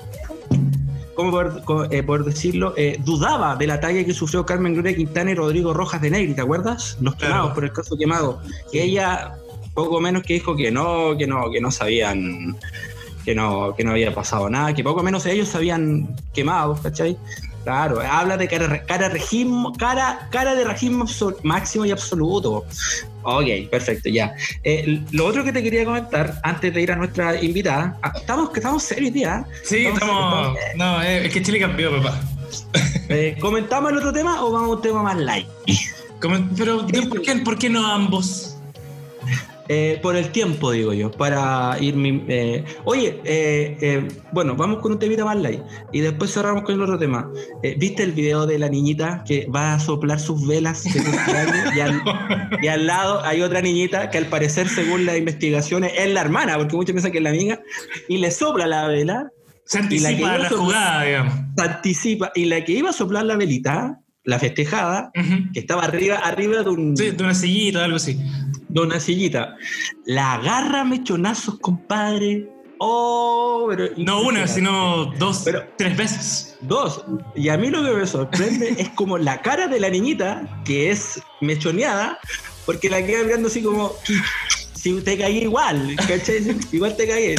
¿cómo 1.14 1.30
por, 1.30 1.88
eh, 1.92 2.04
decirlo? 2.24 2.74
dudaba 3.04 3.54
de 3.56 3.66
la 3.66 3.80
talla 3.80 4.04
que 4.04 4.12
sufrió 4.12 4.44
Carmen 4.44 4.74
Gloria 4.74 4.96
Quintana 4.96 5.30
y 5.30 5.34
Rodrigo 5.34 5.72
Rojas 5.72 6.00
de 6.00 6.10
Negri, 6.10 6.34
¿te 6.34 6.42
acuerdas? 6.42 6.98
Los 7.00 7.14
quemados 7.14 7.52
por 7.52 7.64
el 7.64 7.72
caso 7.72 7.96
quemado. 7.96 8.42
Que 8.72 8.82
ella 8.82 9.38
poco 9.78 10.00
menos 10.00 10.24
que 10.24 10.34
dijo 10.34 10.56
que 10.56 10.72
no, 10.72 11.16
que 11.16 11.28
no, 11.28 11.52
que 11.52 11.60
no 11.60 11.70
sabían, 11.70 12.56
que 13.28 13.34
no, 13.34 13.74
que 13.76 13.84
no 13.84 13.90
había 13.90 14.14
pasado 14.14 14.48
nada, 14.48 14.72
que 14.72 14.82
poco 14.82 15.02
menos 15.02 15.26
ellos 15.26 15.48
se 15.48 15.58
habían 15.58 16.16
quemado, 16.32 16.80
¿cachai? 16.82 17.14
Claro, 17.62 18.00
habla 18.00 18.38
de 18.38 18.48
cara, 18.48 18.82
cara, 18.86 19.10
regimo, 19.10 19.74
cara, 19.74 20.26
cara 20.30 20.54
de 20.54 20.64
regimo 20.64 21.04
máximo 21.42 21.84
y 21.84 21.90
absoluto. 21.90 22.64
Ok, 23.24 23.68
perfecto, 23.70 24.08
ya. 24.08 24.34
Eh, 24.64 25.02
lo 25.10 25.26
otro 25.26 25.44
que 25.44 25.52
te 25.52 25.62
quería 25.62 25.84
comentar, 25.84 26.40
antes 26.42 26.72
de 26.72 26.80
ir 26.80 26.90
a 26.90 26.96
nuestra 26.96 27.38
invitada, 27.38 27.98
ah, 28.00 28.14
estamos, 28.16 28.48
que 28.48 28.60
estamos 28.60 28.82
serios, 28.82 29.12
tía. 29.12 29.44
Sí, 29.62 29.84
estamos. 29.84 30.56
no, 30.76 31.02
eh, 31.02 31.26
es 31.26 31.32
que 31.34 31.42
Chile 31.42 31.60
cambió, 31.60 31.90
papá. 32.00 32.18
Eh, 33.10 33.36
¿Comentamos 33.40 33.90
el 33.90 33.96
otro 33.96 34.12
tema 34.12 34.44
o 34.44 34.52
vamos 34.52 34.68
a 34.68 34.76
un 34.76 34.82
tema 34.82 35.02
más 35.02 35.16
light? 35.16 35.46
Pero, 36.56 36.86
¿por 37.08 37.22
qué, 37.22 37.36
¿por 37.36 37.58
qué 37.58 37.70
no 37.70 37.86
ambos? 37.86 38.58
Eh, 39.68 39.98
por 40.00 40.16
el 40.16 40.30
tiempo, 40.30 40.70
digo 40.70 40.94
yo, 40.94 41.10
para 41.10 41.76
ir... 41.78 41.94
Eh, 42.28 42.64
oye, 42.84 43.20
eh, 43.24 44.08
bueno, 44.32 44.56
vamos 44.56 44.80
con 44.80 44.92
un 44.92 44.98
temita 44.98 45.26
más 45.26 45.36
light 45.36 45.60
y 45.92 46.00
después 46.00 46.32
cerramos 46.32 46.62
con 46.62 46.74
el 46.74 46.82
otro 46.82 46.98
tema. 46.98 47.30
¿Viste 47.76 48.02
el 48.02 48.12
video 48.12 48.46
de 48.46 48.58
la 48.58 48.68
niñita 48.68 49.22
que 49.26 49.46
va 49.54 49.74
a 49.74 49.80
soplar 49.80 50.20
sus 50.20 50.46
velas 50.46 50.86
y, 50.86 51.80
al, 51.80 52.02
y 52.62 52.66
al 52.68 52.86
lado 52.86 53.22
hay 53.24 53.42
otra 53.42 53.60
niñita 53.60 54.08
que 54.08 54.18
al 54.18 54.26
parecer, 54.26 54.68
según 54.68 55.04
las 55.04 55.18
investigaciones, 55.18 55.92
es 55.98 56.12
la 56.12 56.22
hermana, 56.22 56.56
porque 56.56 56.74
muchos 56.74 56.92
piensan 56.92 57.12
que 57.12 57.18
es 57.18 57.24
la 57.24 57.30
amiga, 57.30 57.60
y 58.08 58.16
le 58.16 58.30
sopla 58.30 58.66
la 58.66 58.88
vela 58.88 59.30
Se 59.64 59.78
anticipa 59.78 60.38
la, 60.38 60.48
jugada, 60.48 61.04
digamos. 61.04 61.34
Se 61.56 61.62
anticipa. 61.62 62.32
Y 62.34 62.46
la 62.46 62.64
que 62.64 62.72
iba 62.72 62.90
a 62.90 62.94
soplar 62.94 63.26
la 63.26 63.36
velita, 63.36 64.00
la 64.24 64.38
festejada, 64.38 65.10
que 65.52 65.60
estaba 65.60 65.84
arriba, 65.84 66.16
arriba 66.16 66.62
de 66.62 66.70
un. 66.70 66.96
Sí, 66.96 67.10
de 67.10 67.22
una 67.22 67.34
sillita, 67.34 67.84
algo 67.84 67.96
así. 67.96 68.18
De 68.68 68.80
una 68.80 69.00
sillita. 69.00 69.56
La 70.04 70.34
agarra 70.34 70.84
mechonazos, 70.84 71.58
compadre. 71.60 72.48
Oh, 72.78 73.66
pero. 73.68 73.88
No 73.96 74.22
una, 74.22 74.46
sino 74.46 75.06
dos, 75.18 75.42
pero, 75.44 75.64
tres 75.76 75.96
veces. 75.96 76.56
Dos. 76.60 77.04
Y 77.34 77.48
a 77.48 77.56
mí 77.56 77.70
lo 77.70 77.82
que 77.82 77.92
me 77.92 78.06
sorprende 78.06 78.68
es 78.78 78.88
como 78.90 79.18
la 79.18 79.40
cara 79.42 79.68
de 79.68 79.80
la 79.80 79.88
niñita, 79.88 80.62
que 80.64 80.90
es 80.90 81.20
mechoneada, 81.40 82.18
porque 82.66 82.88
la 82.88 83.04
queda 83.04 83.24
mirando 83.24 83.48
así 83.48 83.62
como 83.62 83.92
si 84.78 85.00
te 85.00 85.18
caí 85.18 85.38
igual, 85.38 85.96
¿cachai? 86.06 86.56
igual 86.70 86.96
te 86.96 87.06
caí. 87.06 87.34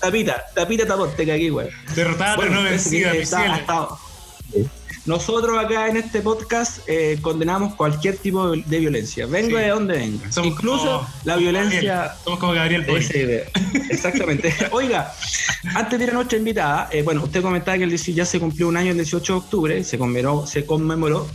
Tapita, 0.00 0.44
tapita, 0.54 0.86
tapón, 0.86 1.10
te 1.16 1.26
caí 1.26 1.46
igual. 1.46 1.68
Derrotada 1.94 2.36
pero 2.36 2.50
no 2.50 2.62
vencida, 2.62 3.12
Nosotros 5.06 5.56
acá 5.56 5.88
en 5.88 5.96
este 5.96 6.20
podcast 6.20 6.80
eh, 6.88 7.18
condenamos 7.22 7.74
cualquier 7.74 8.16
tipo 8.16 8.50
de 8.50 8.78
violencia. 8.78 9.26
Venga 9.26 9.60
de 9.60 9.68
donde 9.68 9.98
venga. 9.98 10.28
Incluso 10.42 11.06
la 11.24 11.36
violencia. 11.36 12.16
somos 12.24 12.40
como 12.40 12.52
Gabriel. 12.52 12.84
Exactamente. 13.88 14.52
Oiga, 14.72 15.12
antes 15.74 15.98
de 15.98 16.04
ir 16.04 16.10
a 16.10 16.14
nuestra 16.14 16.38
invitada, 16.38 16.88
eh, 16.90 17.02
bueno, 17.02 17.22
usted 17.22 17.40
comentaba 17.40 17.78
que 17.78 17.84
el 17.84 17.96
ya 17.96 18.24
se 18.24 18.40
cumplió 18.40 18.68
un 18.68 18.76
año 18.76 18.90
el 18.90 18.96
18 18.96 19.32
de 19.32 19.38
octubre, 19.38 19.84
se 19.84 19.96
conmemoró, 19.96 20.46
se 20.46 20.66
conmemoró 20.66 21.26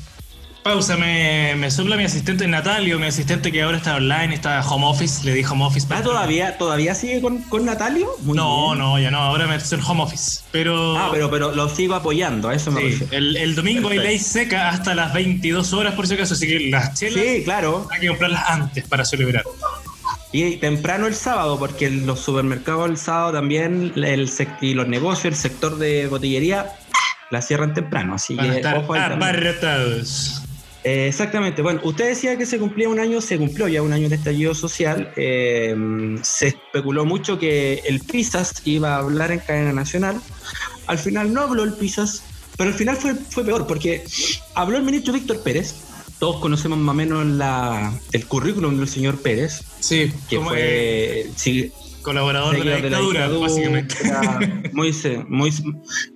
Pausa, 0.63 0.95
me, 0.95 1.55
me 1.55 1.71
sopla 1.71 1.97
mi 1.97 2.03
asistente 2.03 2.47
Natalio, 2.47 2.99
mi 2.99 3.07
asistente 3.07 3.51
que 3.51 3.63
ahora 3.63 3.77
está 3.77 3.95
online, 3.95 4.35
está 4.35 4.61
home 4.61 4.85
office, 4.85 5.25
le 5.25 5.33
di 5.33 5.43
home 5.43 5.65
office. 5.65 5.87
Ah, 5.89 6.03
¿todavía, 6.03 6.55
¿todavía 6.59 6.93
sigue 6.93 7.19
con, 7.19 7.39
con 7.43 7.65
Natalio? 7.65 8.07
no, 8.23 8.75
no, 8.75 8.99
ya 8.99 9.09
no, 9.09 9.17
ahora 9.17 9.47
me 9.47 9.55
estoy 9.55 9.79
en 9.79 9.85
home 9.85 10.03
office. 10.03 10.41
Pero, 10.51 10.95
ah, 10.97 11.09
pero, 11.11 11.31
pero 11.31 11.51
lo 11.51 11.67
sigo 11.67 11.95
apoyando, 11.95 12.49
a 12.49 12.53
eso 12.53 12.71
me 12.71 12.81
refiero. 12.81 13.07
El, 13.11 13.37
el 13.37 13.55
domingo 13.55 13.89
hay 13.89 13.97
ley 13.97 14.19
seca 14.19 14.69
hasta 14.69 14.93
las 14.93 15.13
22 15.13 15.73
horas 15.73 15.95
por 15.95 16.05
si 16.05 16.13
acaso, 16.13 16.35
así 16.35 16.47
que 16.47 16.69
las 16.69 16.93
chelas 16.93 17.23
sí, 17.23 17.43
claro. 17.43 17.87
hay 17.89 18.01
que 18.01 18.07
comprarlas 18.09 18.43
antes 18.47 18.87
para 18.87 19.03
celebrar. 19.03 19.43
Y 20.31 20.57
temprano 20.57 21.07
el 21.07 21.15
sábado, 21.15 21.57
porque 21.57 21.89
los 21.89 22.19
supermercados 22.19 22.87
el 22.87 22.97
sábado 22.97 23.33
también, 23.33 23.93
el 23.95 24.29
y 24.61 24.75
los 24.75 24.87
negocios, 24.87 25.25
el 25.33 25.35
sector 25.35 25.79
de 25.79 26.05
botillería, 26.05 26.71
la 27.31 27.41
cierran 27.41 27.73
temprano, 27.73 28.13
así 28.13 28.35
Van 28.35 28.51
que... 28.51 28.57
estar 28.57 28.75
abarrotados. 28.75 30.43
Eh, 30.83 31.07
exactamente. 31.07 31.61
Bueno, 31.61 31.81
usted 31.83 32.09
decía 32.09 32.37
que 32.37 32.45
se 32.45 32.57
cumplía 32.57 32.89
un 32.89 32.99
año, 32.99 33.21
se 33.21 33.37
cumplió 33.37 33.67
ya 33.67 33.81
un 33.81 33.93
año 33.93 34.09
de 34.09 34.15
estallido 34.15 34.55
social. 34.55 35.11
Eh, 35.15 35.75
se 36.23 36.47
especuló 36.47 37.05
mucho 37.05 37.37
que 37.37 37.81
el 37.85 37.99
PISAS 37.99 38.61
iba 38.65 38.95
a 38.95 38.99
hablar 38.99 39.31
en 39.31 39.39
cadena 39.39 39.73
nacional. 39.73 40.19
Al 40.87 40.97
final 40.97 41.33
no 41.33 41.41
habló 41.41 41.63
el 41.63 41.73
PISAS, 41.73 42.23
pero 42.57 42.71
al 42.71 42.75
final 42.75 42.97
fue, 42.97 43.15
fue 43.15 43.45
peor 43.45 43.67
porque 43.67 44.03
habló 44.55 44.77
el 44.77 44.83
ministro 44.83 45.13
Víctor 45.13 45.41
Pérez. 45.41 45.75
Todos 46.19 46.37
conocemos 46.39 46.77
más 46.77 46.93
o 46.93 46.97
menos 46.97 47.25
la, 47.25 47.93
el 48.11 48.25
currículum 48.27 48.77
del 48.77 48.87
señor 48.87 49.19
Pérez. 49.21 49.63
Sí, 49.79 50.11
que 50.29 50.39
fue. 50.39 51.29
Colaborador 52.01 52.57
de 52.57 52.65
la, 52.65 52.77
dictadura, 52.77 53.27
básicamente. 53.27 53.95
Muy, 54.73 54.93
muy, 55.27 55.51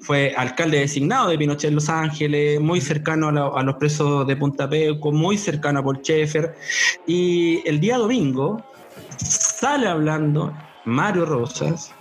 fue 0.01 0.33
alcalde 0.35 0.79
designado 0.79 1.29
de 1.29 1.37
Pinochet 1.37 1.69
en 1.69 1.75
Los 1.75 1.89
Ángeles, 1.89 2.59
muy 2.59 2.81
cercano 2.81 3.27
a, 3.27 3.63
los 3.63 3.75
presos 3.75 4.25
de 4.25 4.35
Punta 4.35 4.69
Peco, 4.69 5.11
muy 5.11 5.37
cercano 5.37 5.79
a 5.79 5.83
Paul 5.83 5.97
Schaeffer. 5.97 6.55
Y 7.05 7.61
el 7.67 7.79
día 7.79 7.97
domingo 7.97 8.63
sale 9.17 9.87
hablando 9.87 10.53
Mario 10.85 11.25
Rosas, 11.25 11.91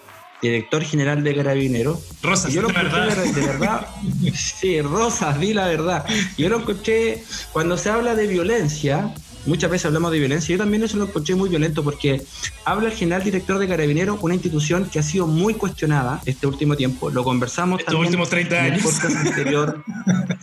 director 0.40 0.82
general 0.82 1.22
de 1.22 1.34
Carabineros. 1.34 1.98
Rosas, 2.22 2.52
yo 2.52 2.62
lo 2.62 2.68
verdad. 2.68 3.08
De, 3.16 3.32
de, 3.32 3.46
verdad. 3.46 3.86
Sí, 4.34 4.80
Rosas, 4.80 5.38
di 5.40 5.52
la 5.52 5.66
verdad. 5.66 6.06
Yo 6.38 6.48
lo 6.48 6.58
escuché 6.58 7.22
cuando 7.52 7.76
se 7.76 7.90
habla 7.90 8.14
de 8.14 8.26
violencia, 8.26 9.12
muchas 9.46 9.70
veces 9.70 9.86
hablamos 9.86 10.12
de 10.12 10.18
violencia. 10.18 10.52
Yo 10.54 10.58
también 10.58 10.82
eso 10.82 10.96
lo 10.96 11.04
encontré 11.04 11.34
muy 11.34 11.48
violento 11.48 11.82
porque 11.82 12.22
habla 12.64 12.88
el 12.88 12.94
general 12.94 13.22
director 13.22 13.58
de 13.58 13.68
Carabineros, 13.68 14.18
una 14.22 14.34
institución 14.34 14.88
que 14.90 14.98
ha 14.98 15.02
sido 15.02 15.26
muy 15.26 15.54
cuestionada 15.54 16.20
este 16.26 16.46
último 16.46 16.76
tiempo. 16.76 17.10
Lo 17.10 17.24
conversamos 17.24 17.80
Estos 17.80 17.94
últimos 17.94 18.28
30 18.28 18.62
años. 18.62 19.04
En 19.04 19.10
el 19.10 19.16
anterior. 19.16 19.84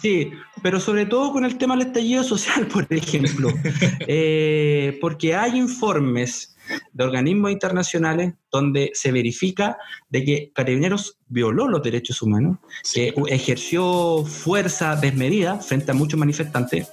Sí, 0.01 0.31
pero 0.63 0.79
sobre 0.79 1.05
todo 1.05 1.31
con 1.31 1.45
el 1.45 1.57
tema 1.57 1.75
del 1.75 1.87
estallido 1.87 2.23
social, 2.23 2.65
por 2.67 2.87
ejemplo. 2.89 3.49
Eh, 4.07 4.97
porque 4.99 5.35
hay 5.35 5.57
informes 5.57 6.55
de 6.91 7.03
organismos 7.03 7.51
internacionales 7.51 8.33
donde 8.51 8.91
se 8.93 9.11
verifica 9.11 9.77
de 10.09 10.23
que 10.23 10.51
Carabineros 10.53 11.19
violó 11.31 11.67
los 11.67 11.81
derechos 11.81 12.21
humanos, 12.21 12.57
que 12.93 13.13
ejerció 13.27 14.25
fuerza 14.25 14.95
desmedida 14.95 15.57
frente 15.59 15.91
a 15.91 15.93
muchos 15.93 16.19
manifestantes. 16.19 16.87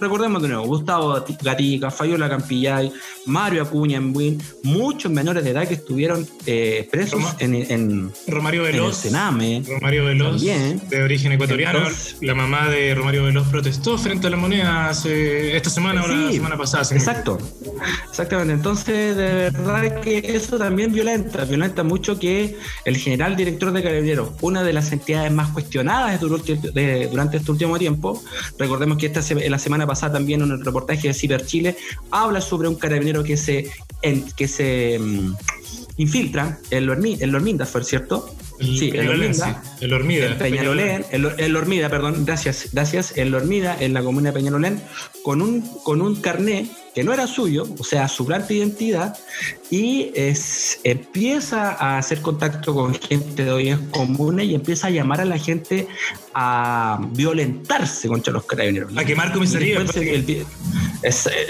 Recordemos 0.00 0.42
de 0.42 0.48
nuevo, 0.48 0.66
Gustavo 0.66 1.24
Gatica, 1.42 1.90
Fayola 1.90 2.28
Campillay, 2.28 2.92
Mario 3.26 3.62
Acuña 3.62 3.98
en 3.98 4.12
Buin, 4.12 4.42
muchos 4.64 5.12
menores 5.12 5.44
de 5.44 5.50
edad 5.50 5.66
que 5.68 5.74
estuvieron 5.74 6.26
eh, 6.44 6.88
presos 6.90 7.22
en, 7.38 8.10
Romario 8.26 8.64
Veloz, 8.64 8.96
Sename. 8.96 9.62
Romario 9.66 10.04
Veloz, 10.04 10.42
de 10.42 11.02
origen 11.02 11.32
ecuatoriano. 11.32 11.80
la 12.20 12.34
mamá 12.34 12.68
de 12.68 12.94
Romario 12.94 13.24
Veloz 13.24 13.46
protestó 13.48 13.96
frente 13.96 14.26
a 14.26 14.30
la 14.30 14.36
moneda 14.36 14.90
esta 14.90 15.70
semana 15.70 16.02
o 16.02 16.08
la 16.08 16.32
semana 16.32 16.56
pasada. 16.56 16.84
Exacto, 16.90 17.38
exactamente. 18.10 18.54
Entonces, 18.54 19.16
de 19.16 19.50
verdad 19.50 20.00
que 20.00 20.18
eso 20.18 20.58
también 20.58 20.92
violenta, 20.92 21.44
violenta 21.44 21.84
mucho 21.84 22.18
que 22.18 22.56
el 22.84 22.96
general 22.96 23.36
director 23.36 23.67
de 23.72 23.82
Carabineros, 23.82 24.30
una 24.40 24.62
de 24.62 24.72
las 24.72 24.92
entidades 24.92 25.32
más 25.32 25.50
cuestionadas 25.50 26.20
durante 26.20 27.36
este 27.36 27.50
último 27.50 27.78
tiempo, 27.78 28.22
recordemos 28.58 28.98
que 28.98 29.06
esta 29.06 29.22
la 29.48 29.58
semana 29.58 29.86
pasada 29.86 30.14
también 30.14 30.42
en 30.42 30.50
el 30.50 30.64
reportaje 30.64 31.08
de 31.08 31.14
Ciber 31.14 31.44
Chile 31.44 31.76
habla 32.10 32.40
sobre 32.40 32.68
un 32.68 32.76
carabinero 32.76 33.22
que 33.22 33.36
se, 33.36 33.70
que 34.36 34.48
se 34.48 34.98
mm, 34.98 35.34
infiltra 35.98 36.58
en, 36.70 36.86
Lorminda, 36.86 37.66
¿fue 37.66 37.84
cierto? 37.84 38.34
sí, 38.60 38.90
en 38.94 39.06
Lorminda. 39.06 39.62
El 39.80 39.92
Hormida. 39.92 40.26
En 40.26 40.38
Peñalolén, 40.38 41.04
en 41.10 41.52
Lormida, 41.52 41.88
perdón, 41.88 42.24
gracias, 42.24 42.70
gracias, 42.72 43.16
en 43.16 43.30
Lormida, 43.30 43.76
en 43.78 43.94
la 43.94 44.02
comuna 44.02 44.30
de 44.30 44.34
Peñalolén, 44.34 44.80
con 45.22 45.42
un, 45.42 45.62
con 45.82 46.00
un 46.00 46.16
carné 46.16 46.70
que 46.98 47.04
no 47.04 47.12
era 47.12 47.28
suyo, 47.28 47.64
o 47.78 47.84
sea, 47.84 48.08
su 48.08 48.24
gran 48.24 48.44
identidad, 48.48 49.16
y 49.70 50.10
es, 50.16 50.80
empieza 50.82 51.70
a 51.70 51.96
hacer 51.96 52.20
contacto 52.22 52.74
con 52.74 52.92
gente 52.92 53.44
de 53.44 53.52
hoy 53.52 53.78
comunes 53.92 54.46
y 54.46 54.56
empieza 54.56 54.88
a 54.88 54.90
llamar 54.90 55.20
a 55.20 55.24
la 55.24 55.38
gente 55.38 55.86
a 56.34 56.98
violentarse 57.12 58.08
contra 58.08 58.32
los 58.32 58.44
carabineros. 58.46 58.96
A 58.96 59.04
quemar 59.04 59.32
comisaría. 59.32 59.78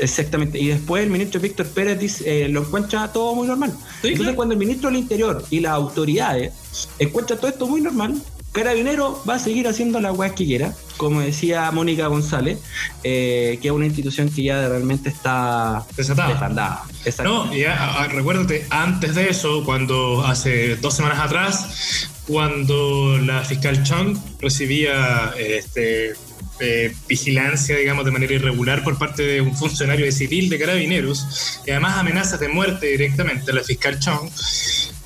exactamente. 0.02 0.58
Y 0.58 0.66
después 0.66 1.02
el 1.02 1.08
ministro 1.08 1.40
Víctor 1.40 1.66
Pérez 1.68 1.98
dice, 1.98 2.44
eh, 2.44 2.48
lo 2.50 2.60
encuentra 2.60 3.10
todo 3.10 3.34
muy 3.34 3.48
normal. 3.48 3.72
Entonces, 4.02 4.34
cuando 4.34 4.52
el 4.52 4.58
ministro 4.58 4.90
del 4.90 4.98
Interior 4.98 5.42
y 5.48 5.60
las 5.60 5.72
autoridades 5.72 6.52
encuentran 6.98 7.38
todo 7.38 7.48
esto 7.48 7.66
muy 7.66 7.80
normal, 7.80 8.20
Carabinero 8.58 9.22
va 9.28 9.36
a 9.36 9.38
seguir 9.38 9.68
haciendo 9.68 10.00
la 10.00 10.12
weas 10.12 10.32
que 10.32 10.44
quiera, 10.44 10.74
como 10.96 11.20
decía 11.20 11.70
Mónica 11.70 12.08
González, 12.08 12.58
eh, 13.04 13.58
que 13.62 13.68
es 13.68 13.72
una 13.72 13.86
institución 13.86 14.28
que 14.28 14.42
ya 14.42 14.68
realmente 14.68 15.08
está 15.08 15.86
desatada. 15.96 16.82
No, 17.22 17.54
ya, 17.54 17.76
ah, 17.78 17.96
ah, 18.00 18.08
recuérdate, 18.08 18.66
antes 18.70 19.14
de 19.14 19.30
eso, 19.30 19.64
cuando 19.64 20.26
hace 20.26 20.76
dos 20.76 20.94
semanas 20.94 21.20
atrás, 21.20 22.08
cuando 22.26 23.16
la 23.18 23.44
fiscal 23.44 23.82
Chung 23.84 24.18
recibía 24.40 25.32
este, 25.38 26.14
eh, 26.60 26.92
vigilancia, 27.06 27.76
digamos, 27.76 28.04
de 28.04 28.10
manera 28.10 28.34
irregular 28.34 28.82
por 28.82 28.98
parte 28.98 29.22
de 29.22 29.40
un 29.40 29.54
funcionario 29.54 30.04
de 30.04 30.10
civil 30.10 30.48
de 30.50 30.58
carabineros 30.58 31.60
y 31.64 31.70
además 31.70 31.98
amenazas 31.98 32.40
de 32.40 32.48
muerte 32.48 32.88
directamente 32.88 33.52
a 33.52 33.54
la 33.54 33.62
fiscal 33.62 34.00
Chung. 34.00 34.28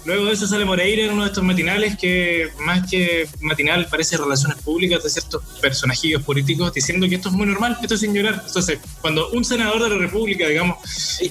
Luego 0.04 0.26
de 0.26 0.32
eso 0.32 0.46
sale 0.46 0.64
Moreira 0.64 1.04
en 1.04 1.12
uno 1.12 1.22
de 1.22 1.28
estos 1.28 1.44
matinales 1.44 1.96
que 1.96 2.48
más 2.60 2.90
que 2.90 3.28
matinal 3.40 3.86
parece 3.88 4.16
relaciones 4.16 4.58
públicas 4.58 5.02
de 5.02 5.10
ciertos 5.10 5.42
personajillos 5.60 6.22
políticos 6.22 6.74
diciendo 6.74 7.08
que 7.08 7.16
esto 7.16 7.28
es 7.28 7.34
muy 7.34 7.46
normal, 7.46 7.78
esto 7.80 7.94
es 7.94 8.00
sin 8.00 8.14
llorar. 8.14 8.42
Entonces, 8.46 8.78
cuando 9.00 9.30
un 9.30 9.44
senador 9.44 9.82
de 9.82 9.90
la 9.90 9.96
República, 9.96 10.48
digamos... 10.48 10.78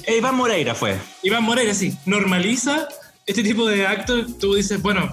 Iván 0.08 0.36
Moreira 0.36 0.74
fue. 0.74 0.98
Iván 1.24 1.44
Moreira, 1.44 1.74
sí, 1.74 1.98
normaliza 2.06 2.88
este 3.26 3.44
tipo 3.44 3.68
de 3.68 3.86
actos, 3.86 4.38
tú 4.40 4.56
dices, 4.56 4.82
bueno, 4.82 5.12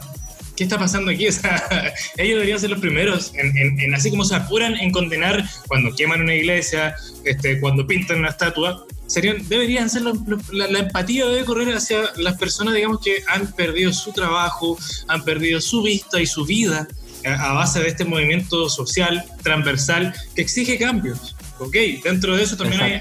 ¿qué 0.57 0.65
está 0.65 0.79
pasando 0.79 1.11
aquí? 1.11 1.29
O 1.29 1.33
sea, 1.33 1.95
ellos 2.17 2.35
deberían 2.35 2.59
ser 2.59 2.71
los 2.71 2.81
primeros, 2.81 3.33
en, 3.35 3.95
así 3.95 4.11
como 4.11 4.25
se 4.25 4.35
apuran 4.35 4.77
en 4.77 4.91
condenar 4.91 5.45
cuando 5.69 5.95
queman 5.95 6.23
una 6.23 6.35
iglesia, 6.35 6.95
este, 7.25 7.61
cuando 7.61 7.87
pintan 7.87 8.19
una 8.19 8.31
estatua, 8.31 8.85
serían, 9.09 9.49
deberían 9.49 9.91
ser 9.91 10.03
la, 10.03 10.79
empatía 10.79 11.27
debe 11.27 11.45
correr 11.45 11.75
hacia 11.75 12.13
las 12.17 12.39
personas, 12.39 12.75
digamos, 12.75 13.01
que 13.01 13.25
han 13.27 13.51
perdido 13.53 13.93
su 13.93 14.13
trabajo, 14.13 14.79
han 15.09 15.25
perdido 15.25 15.61
su 15.61 15.83
vista 15.83 16.21
y 16.21 16.27
su 16.27 16.45
vida 16.45 16.87
a, 17.25 17.53
base 17.53 17.81
de 17.81 17.89
este 17.89 18.05
movimiento 18.05 18.69
social 18.69 19.25
transversal 19.43 20.15
que 20.35 20.43
exige 20.43 20.79
cambios. 20.79 21.35
Ok, 21.61 21.75
dentro 22.05 22.37
de 22.37 22.45
eso 22.45 22.57
también 22.57 22.81
hay, 22.81 23.01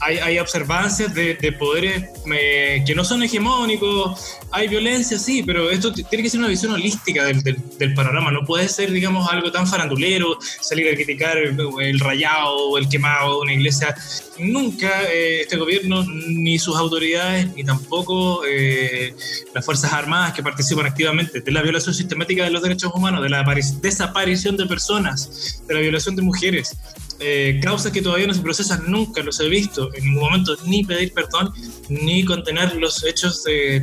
hay, 0.00 0.16
hay, 0.16 0.38
observancias 0.38 1.12
de, 1.12 1.34
de 1.34 1.52
poderes 1.52 2.04
eh, 2.32 2.82
que 2.86 2.94
no 2.94 3.04
son 3.04 3.22
hegemónicos, 3.22 4.38
hay 4.50 4.66
violencia, 4.66 5.18
sí, 5.18 5.42
pero 5.42 5.70
esto 5.70 5.92
tiene 5.92 6.22
que 6.22 6.30
ser 6.30 6.40
una 6.40 6.48
visión 6.48 6.72
holística 6.72 7.24
del, 7.24 7.42
del, 7.42 7.94
panorama, 7.94 8.30
no 8.30 8.46
puede 8.46 8.66
ser, 8.70 8.92
digamos, 8.92 9.30
algo 9.30 9.52
tan 9.52 9.66
farandulero, 9.66 10.38
salir 10.40 10.90
a 10.90 10.94
criticar 10.94 11.36
el, 11.36 12.00
rayado 12.00 12.70
o 12.70 12.78
el 12.78 12.88
quemado 12.88 13.34
de 13.34 13.40
una 13.42 13.52
iglesia. 13.52 13.94
Nunca 14.38 15.04
eh, 15.04 15.42
este 15.42 15.56
gobierno, 15.56 16.04
ni 16.04 16.58
sus 16.58 16.76
autoridades, 16.76 17.54
ni 17.54 17.64
tampoco 17.64 18.42
eh, 18.46 19.14
las 19.54 19.64
Fuerzas 19.64 19.92
Armadas 19.92 20.32
que 20.32 20.42
participan 20.42 20.86
activamente 20.86 21.40
de 21.40 21.50
la 21.50 21.62
violación 21.62 21.94
sistemática 21.94 22.44
de 22.44 22.50
los 22.50 22.62
derechos 22.62 22.92
humanos, 22.94 23.22
de 23.22 23.30
la 23.30 23.44
desaparición 23.80 24.56
de 24.56 24.66
personas, 24.66 25.62
de 25.66 25.74
la 25.74 25.80
violación 25.80 26.14
de 26.14 26.22
mujeres, 26.22 26.76
eh, 27.20 27.58
causas 27.60 27.90
que 27.90 28.00
todavía 28.00 28.28
no 28.28 28.34
se 28.34 28.40
procesan, 28.40 28.84
nunca 28.86 29.22
los 29.24 29.40
he 29.40 29.48
visto 29.48 29.92
en 29.94 30.04
ningún 30.04 30.22
momento, 30.22 30.56
ni 30.66 30.84
pedir 30.84 31.12
perdón, 31.12 31.52
ni 31.88 32.24
contener 32.24 32.76
los 32.76 33.04
hechos 33.04 33.42
de, 33.42 33.80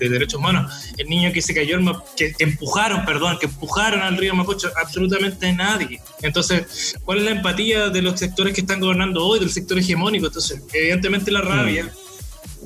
derechos 0.00 0.34
humanos. 0.34 0.72
El 0.96 1.08
niño 1.08 1.32
que 1.32 1.40
se 1.42 1.54
cayó, 1.54 1.78
que, 2.16 2.32
que, 2.32 2.44
empujaron, 2.44 3.04
perdón, 3.04 3.38
que 3.38 3.46
empujaron 3.46 4.00
al 4.00 4.16
río 4.16 4.34
Mapocho, 4.34 4.72
absolutamente 4.82 5.52
nadie. 5.52 6.00
Entonces, 6.22 6.96
¿cuál 7.04 7.18
es 7.18 7.24
la 7.24 7.30
empatía 7.32 7.88
de 7.88 8.02
los 8.02 8.18
sectores 8.18 8.52
que 8.52 8.62
están 8.62 8.80
gobernando 8.80 9.24
hoy, 9.24 9.38
del 9.38 9.50
sector 9.50 9.75
hegemónico? 9.78 10.26
Entonces, 10.26 10.60
evidentemente 10.72 11.30
la 11.30 11.40
rabia 11.40 11.90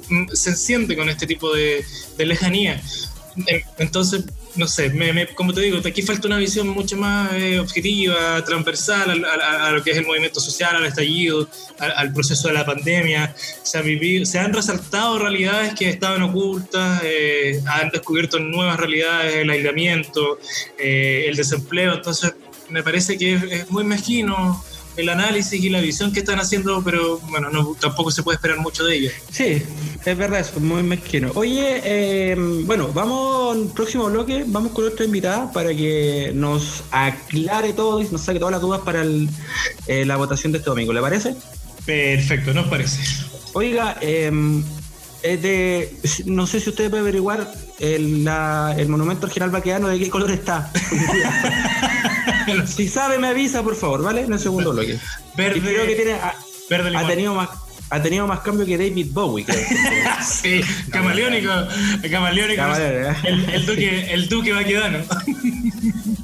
mm, 0.08 0.28
se 0.32 0.50
enciende 0.50 0.96
con 0.96 1.08
este 1.08 1.26
tipo 1.26 1.52
de, 1.54 1.84
lejanía. 2.18 2.80
Entonces, 3.78 4.24
no 4.56 4.66
sé, 4.66 4.92
como 5.34 5.54
te 5.54 5.60
digo, 5.60 5.78
aquí 5.78 6.02
falta 6.02 6.26
una 6.26 6.36
visión 6.36 6.68
mucho 6.68 6.96
más 6.96 7.32
eh, 7.34 7.60
objetiva, 7.60 8.44
transversal 8.44 9.24
a, 9.24 9.70
lo 9.70 9.82
que 9.82 9.92
es 9.92 9.98
el 9.98 10.06
movimiento 10.06 10.40
social, 10.40 10.76
al 10.76 10.86
estallido, 10.86 11.48
al, 11.78 12.12
proceso 12.12 12.48
de 12.48 12.54
la 12.54 12.66
pandemia. 12.66 13.34
Se, 13.62 13.78
ha 13.78 13.82
vivido, 13.82 14.26
se 14.26 14.38
han 14.38 14.52
resaltado 14.52 15.18
realidades 15.18 15.74
que 15.74 15.88
estaban 15.88 16.22
ocultas, 16.22 17.00
eh, 17.04 17.62
han 17.66 17.90
descubierto 17.90 18.38
nuevas 18.38 18.78
realidades, 18.78 19.36
el 19.36 19.50
aislamiento, 19.50 20.38
eh, 20.78 21.26
el 21.28 21.36
desempleo. 21.36 21.94
Entonces, 21.94 22.34
me 22.68 22.82
parece 22.82 23.16
que 23.16 23.34
es 23.34 23.70
muy 23.70 23.84
mezquino 23.84 24.62
el 24.96 25.08
análisis 25.08 25.62
y 25.62 25.68
la 25.68 25.80
visión 25.80 26.12
que 26.12 26.20
están 26.20 26.38
haciendo, 26.38 26.82
pero 26.82 27.18
bueno, 27.30 27.50
no, 27.50 27.76
tampoco 27.80 28.10
se 28.10 28.22
puede 28.22 28.36
esperar 28.36 28.58
mucho 28.58 28.84
de 28.84 28.96
ellos. 28.96 29.12
Sí, 29.30 29.62
es 30.04 30.18
verdad, 30.18 30.40
es 30.40 30.56
muy 30.58 30.82
mezquino. 30.82 31.30
Oye, 31.34 31.80
eh, 31.84 32.36
bueno, 32.64 32.90
vamos 32.92 33.56
al 33.56 33.66
próximo 33.68 34.06
bloque, 34.06 34.44
vamos 34.46 34.72
con 34.72 34.86
otra 34.86 35.04
invitada 35.04 35.52
para 35.52 35.70
que 35.74 36.32
nos 36.34 36.82
aclare 36.90 37.72
todo 37.72 38.00
y 38.00 38.08
nos 38.10 38.22
saque 38.22 38.38
todas 38.38 38.52
las 38.52 38.60
dudas 38.60 38.80
para 38.80 39.04
eh, 39.86 40.04
la 40.04 40.16
votación 40.16 40.52
de 40.52 40.58
este 40.58 40.70
domingo, 40.70 40.92
¿le 40.92 41.00
parece? 41.00 41.34
Perfecto, 41.84 42.52
nos 42.52 42.66
parece. 42.68 43.00
Oiga, 43.52 43.96
eh, 44.00 44.30
de, 45.22 45.94
no 46.26 46.46
sé 46.46 46.60
si 46.60 46.70
usted 46.70 46.90
puede 46.90 47.02
averiguar 47.02 47.52
el, 47.78 48.28
el 48.76 48.88
monumento 48.88 49.26
al 49.26 49.32
general 49.32 49.50
Baqueano 49.50 49.88
de 49.88 49.98
qué 49.98 50.10
color 50.10 50.30
está. 50.30 50.70
si 52.66 52.88
sabe, 52.88 53.18
me 53.18 53.28
avisa, 53.28 53.62
por 53.62 53.76
favor, 53.76 54.02
¿vale? 54.02 54.22
En 54.22 54.32
el 54.32 54.38
segundo 54.38 54.72
bloque. 54.72 54.98
Verde. 55.36 55.60
creo 55.60 55.86
que 55.86 55.94
tiene, 55.94 56.12
ha, 56.14 57.06
tenido 57.06 57.34
más 57.34 57.48
ha 57.90 58.00
tenido 58.00 58.26
más 58.26 58.40
cambio 58.40 58.64
que 58.64 58.78
David 58.78 59.08
Bowie, 59.10 59.44
creo. 59.44 59.58
sí, 60.24 60.60
camaleónico. 60.90 61.50
Camaleónico. 62.08 62.62
¿eh? 62.78 63.16
el, 63.24 63.66
duque, 63.66 64.12
el 64.12 64.28
duque 64.28 64.52
Baquedano. 64.52 64.98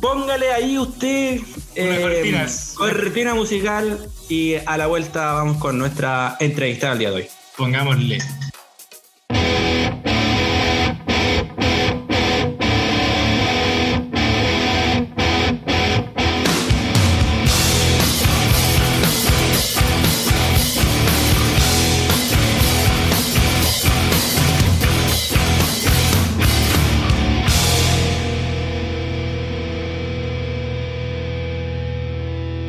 Póngale 0.00 0.52
ahí 0.52 0.78
usted 0.78 1.40
eh, 1.74 2.46
cortina 2.74 3.34
musical 3.34 4.08
y 4.28 4.54
a 4.54 4.76
la 4.76 4.86
vuelta 4.86 5.32
vamos 5.32 5.58
con 5.58 5.78
nuestra 5.78 6.36
entrevista 6.38 6.92
al 6.92 6.98
día 6.98 7.10
de 7.10 7.16
hoy. 7.16 7.28
Pongámosle. 7.56 8.18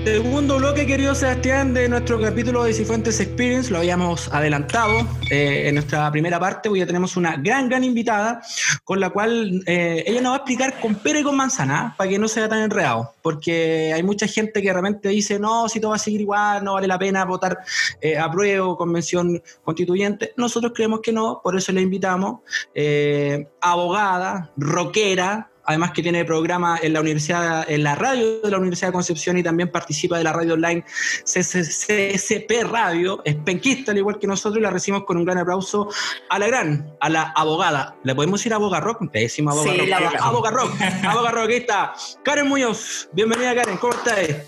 Segundo 0.07 0.55
bloque, 0.55 0.87
querido 0.87 1.13
Sebastián, 1.13 1.73
de 1.73 1.89
nuestro 1.89 2.17
capítulo 2.21 2.63
de 2.63 2.73
Cifuentes 2.73 3.19
Experience, 3.19 3.69
lo 3.69 3.79
habíamos 3.79 4.33
adelantado 4.33 5.05
eh, 5.29 5.67
en 5.67 5.75
nuestra 5.75 6.09
primera 6.13 6.39
parte, 6.39 6.69
hoy 6.69 6.79
ya 6.79 6.87
tenemos 6.87 7.17
una 7.17 7.35
gran, 7.35 7.67
gran 7.67 7.83
invitada, 7.83 8.41
con 8.85 9.01
la 9.01 9.09
cual 9.09 9.63
eh, 9.65 10.05
ella 10.07 10.21
nos 10.21 10.31
va 10.31 10.35
a 10.35 10.37
explicar 10.37 10.79
con 10.79 10.95
pera 10.95 11.19
y 11.19 11.23
con 11.23 11.35
manzana, 11.35 11.93
para 11.97 12.09
que 12.09 12.17
no 12.17 12.29
sea 12.29 12.47
tan 12.47 12.59
enredado, 12.59 13.15
porque 13.21 13.91
hay 13.93 14.01
mucha 14.01 14.27
gente 14.27 14.61
que 14.61 14.71
realmente 14.71 15.09
dice, 15.09 15.39
no, 15.39 15.67
si 15.67 15.81
todo 15.81 15.89
va 15.89 15.97
a 15.97 15.99
seguir 15.99 16.21
igual, 16.21 16.63
no 16.63 16.75
vale 16.75 16.87
la 16.87 16.97
pena 16.97 17.25
votar 17.25 17.57
eh, 17.99 18.17
a 18.17 18.31
prueba 18.31 18.77
convención 18.77 19.43
constituyente. 19.65 20.31
Nosotros 20.37 20.71
creemos 20.73 21.01
que 21.01 21.11
no, 21.11 21.41
por 21.43 21.57
eso 21.57 21.73
le 21.73 21.81
invitamos, 21.81 22.39
abogada, 23.59 24.51
rockera, 24.55 25.49
además 25.67 25.91
que 25.91 26.01
tiene 26.01 26.23
programa 26.25 26.79
en 26.81 26.93
la 26.93 27.01
universidad, 27.01 27.69
en 27.69 27.83
la 27.83 27.93
radio 27.93 28.39
de 28.41 28.49
la 28.49 28.57
Universidad 28.57 28.87
de 28.87 28.93
Concepción 28.93 29.37
y 29.37 29.43
también 29.43 29.69
participa 29.69 30.17
de 30.17 30.23
la 30.23 30.31
radio 30.31 30.53
online 30.53 30.83
CCP 31.23 32.63
Radio, 32.63 33.21
es 33.25 33.35
penquista 33.35 33.91
al 33.91 33.97
igual 33.97 34.17
que 34.17 34.27
nosotros 34.27 34.57
y 34.59 34.61
la 34.61 34.69
recibimos 34.69 35.05
con 35.05 35.17
un 35.17 35.25
gran 35.25 35.37
aplauso 35.37 35.89
a 36.29 36.39
la 36.39 36.47
gran, 36.47 36.95
a 37.01 37.09
la 37.09 37.33
abogada. 37.35 37.95
¿Le 38.03 38.15
podemos 38.15 38.39
decir 38.39 38.53
abogada 38.53 38.81
rock? 38.81 39.01
Le 39.13 39.21
decimos 39.21 39.55
abogada 39.55 39.83
sí, 39.83 39.91
rock. 39.91 40.15
Abogada 40.21 40.55
rock, 40.55 40.71
abogada 41.03 41.31
rock, 41.31 41.49
ahí 41.49 41.57
está. 41.57 41.93
Karen 42.23 42.47
Muñoz, 42.47 43.09
bienvenida 43.11 43.53
Karen, 43.53 43.77
¿cómo 43.77 43.93
estás? 43.93 44.15
Gracias, 44.15 44.47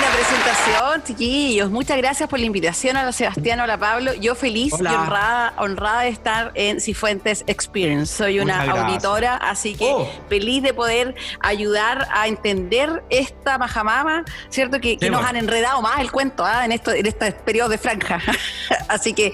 la 0.00 0.10
presentación, 0.14 1.04
chiquillos. 1.04 1.70
Muchas 1.70 1.98
gracias 1.98 2.28
por 2.28 2.38
la 2.38 2.46
invitación 2.46 2.96
a 2.96 3.04
la 3.04 3.12
Sebastián, 3.12 3.60
hola 3.60 3.78
Pablo. 3.78 4.14
Yo 4.14 4.34
feliz 4.34 4.72
y 4.80 4.86
honrada, 4.86 5.52
honrada 5.58 6.02
de 6.02 6.08
estar 6.08 6.52
en 6.54 6.80
Cifuentes 6.80 7.44
Experience. 7.46 8.16
Soy 8.16 8.40
una 8.40 8.62
auditora, 8.62 9.36
Así 9.58 9.74
que 9.74 9.90
oh. 9.90 10.08
feliz 10.28 10.62
de 10.62 10.72
poder 10.72 11.16
ayudar 11.40 12.06
a 12.12 12.28
entender 12.28 13.02
esta 13.10 13.58
majamama, 13.58 14.24
¿cierto? 14.50 14.80
Que, 14.80 14.96
nos 15.10 15.24
han 15.24 15.34
enredado 15.34 15.82
más 15.82 15.98
el 15.98 16.12
cuento 16.12 16.44
¿ah? 16.44 16.64
en, 16.64 16.70
esto, 16.70 16.92
en 16.92 17.04
este 17.06 17.32
periodo 17.32 17.70
de 17.70 17.78
franja. 17.78 18.20
así 18.88 19.14
que 19.14 19.32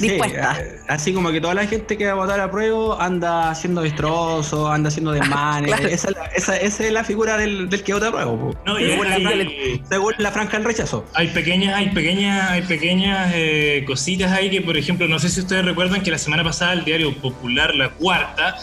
dispuesta. 0.00 0.56
Eh, 0.58 0.80
así 0.88 1.12
como 1.12 1.30
que 1.30 1.40
toda 1.42 1.52
la 1.52 1.66
gente 1.66 1.98
que 1.98 2.06
va 2.06 2.12
a 2.12 2.14
votar 2.14 2.40
a 2.40 2.50
prueba 2.50 3.04
anda 3.04 3.50
haciendo 3.50 3.82
destrozos, 3.82 4.70
anda 4.70 4.88
haciendo 4.88 5.12
desmanes. 5.12 5.78
esa, 5.80 6.12
esa, 6.34 6.56
esa, 6.56 6.86
es 6.86 6.92
la 6.92 7.04
figura 7.04 7.36
del, 7.36 7.68
del 7.68 7.82
que 7.82 7.92
vota 7.92 8.08
a 8.08 8.12
prueba. 8.12 8.54
No, 8.64 8.80
y 8.80 8.88
según, 8.88 10.14
la, 10.16 10.30
franja 10.30 10.56
del 10.56 10.64
rechazo. 10.64 11.04
Hay 11.12 11.28
pequeñas, 11.28 11.74
hay 11.74 11.90
pequeñas, 11.90 12.50
hay 12.50 12.62
pequeñas 12.62 13.32
eh, 13.34 13.84
cositas 13.86 14.32
ahí 14.32 14.48
que, 14.48 14.62
por 14.62 14.78
ejemplo, 14.78 15.06
no 15.08 15.18
sé 15.18 15.28
si 15.28 15.40
ustedes 15.40 15.62
recuerdan 15.66 16.02
que 16.02 16.10
la 16.10 16.18
semana 16.18 16.42
pasada 16.42 16.72
el 16.72 16.86
diario 16.86 17.14
Popular, 17.14 17.74
La 17.74 17.90
Cuarta, 17.90 18.56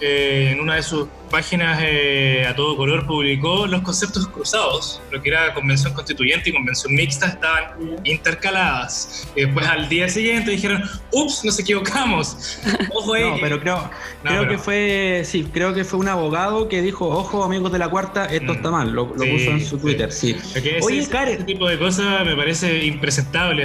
eh, 0.00 0.47
en 0.50 0.60
una 0.60 0.76
de 0.76 0.82
sus 0.82 1.06
páginas 1.30 1.78
eh, 1.82 2.46
a 2.48 2.54
todo 2.54 2.76
color 2.76 3.06
publicó 3.06 3.66
los 3.66 3.82
conceptos 3.82 4.26
cruzados, 4.28 5.00
lo 5.10 5.20
que 5.22 5.28
era 5.28 5.52
convención 5.54 5.92
constituyente 5.92 6.50
y 6.50 6.52
convención 6.52 6.94
mixta 6.94 7.26
estaban 7.26 7.64
intercaladas. 8.04 9.28
Y 9.36 9.42
después 9.42 9.66
al 9.66 9.88
día 9.88 10.08
siguiente 10.08 10.50
dijeron, 10.50 10.82
ups, 11.12 11.44
nos 11.44 11.58
equivocamos. 11.58 12.58
Ojo 12.94 13.14
ahí. 13.14 13.24
No, 13.24 13.36
pero 13.40 13.60
creo, 13.60 13.90
creo 14.22 14.48
que 14.48 14.58
fue, 14.58 15.22
sí, 15.24 15.46
creo 15.52 15.74
que 15.74 15.84
fue 15.84 15.98
un 15.98 16.08
abogado 16.08 16.68
que 16.68 16.82
dijo, 16.82 17.08
ojo 17.08 17.44
amigos 17.44 17.70
de 17.72 17.78
la 17.78 17.88
cuarta, 17.88 18.26
esto 18.26 18.52
está 18.52 18.70
mal, 18.70 18.92
lo, 18.92 19.12
puso 19.12 19.50
en 19.50 19.64
su 19.64 19.78
Twitter, 19.78 20.10
sí. 20.12 20.36
Oye, 20.82 21.06
Karen. 21.08 21.34
Este 21.34 21.44
tipo 21.44 21.68
de 21.68 21.78
cosas 21.78 22.24
me 22.24 22.34
parece 22.34 22.84
impresentable. 22.84 23.64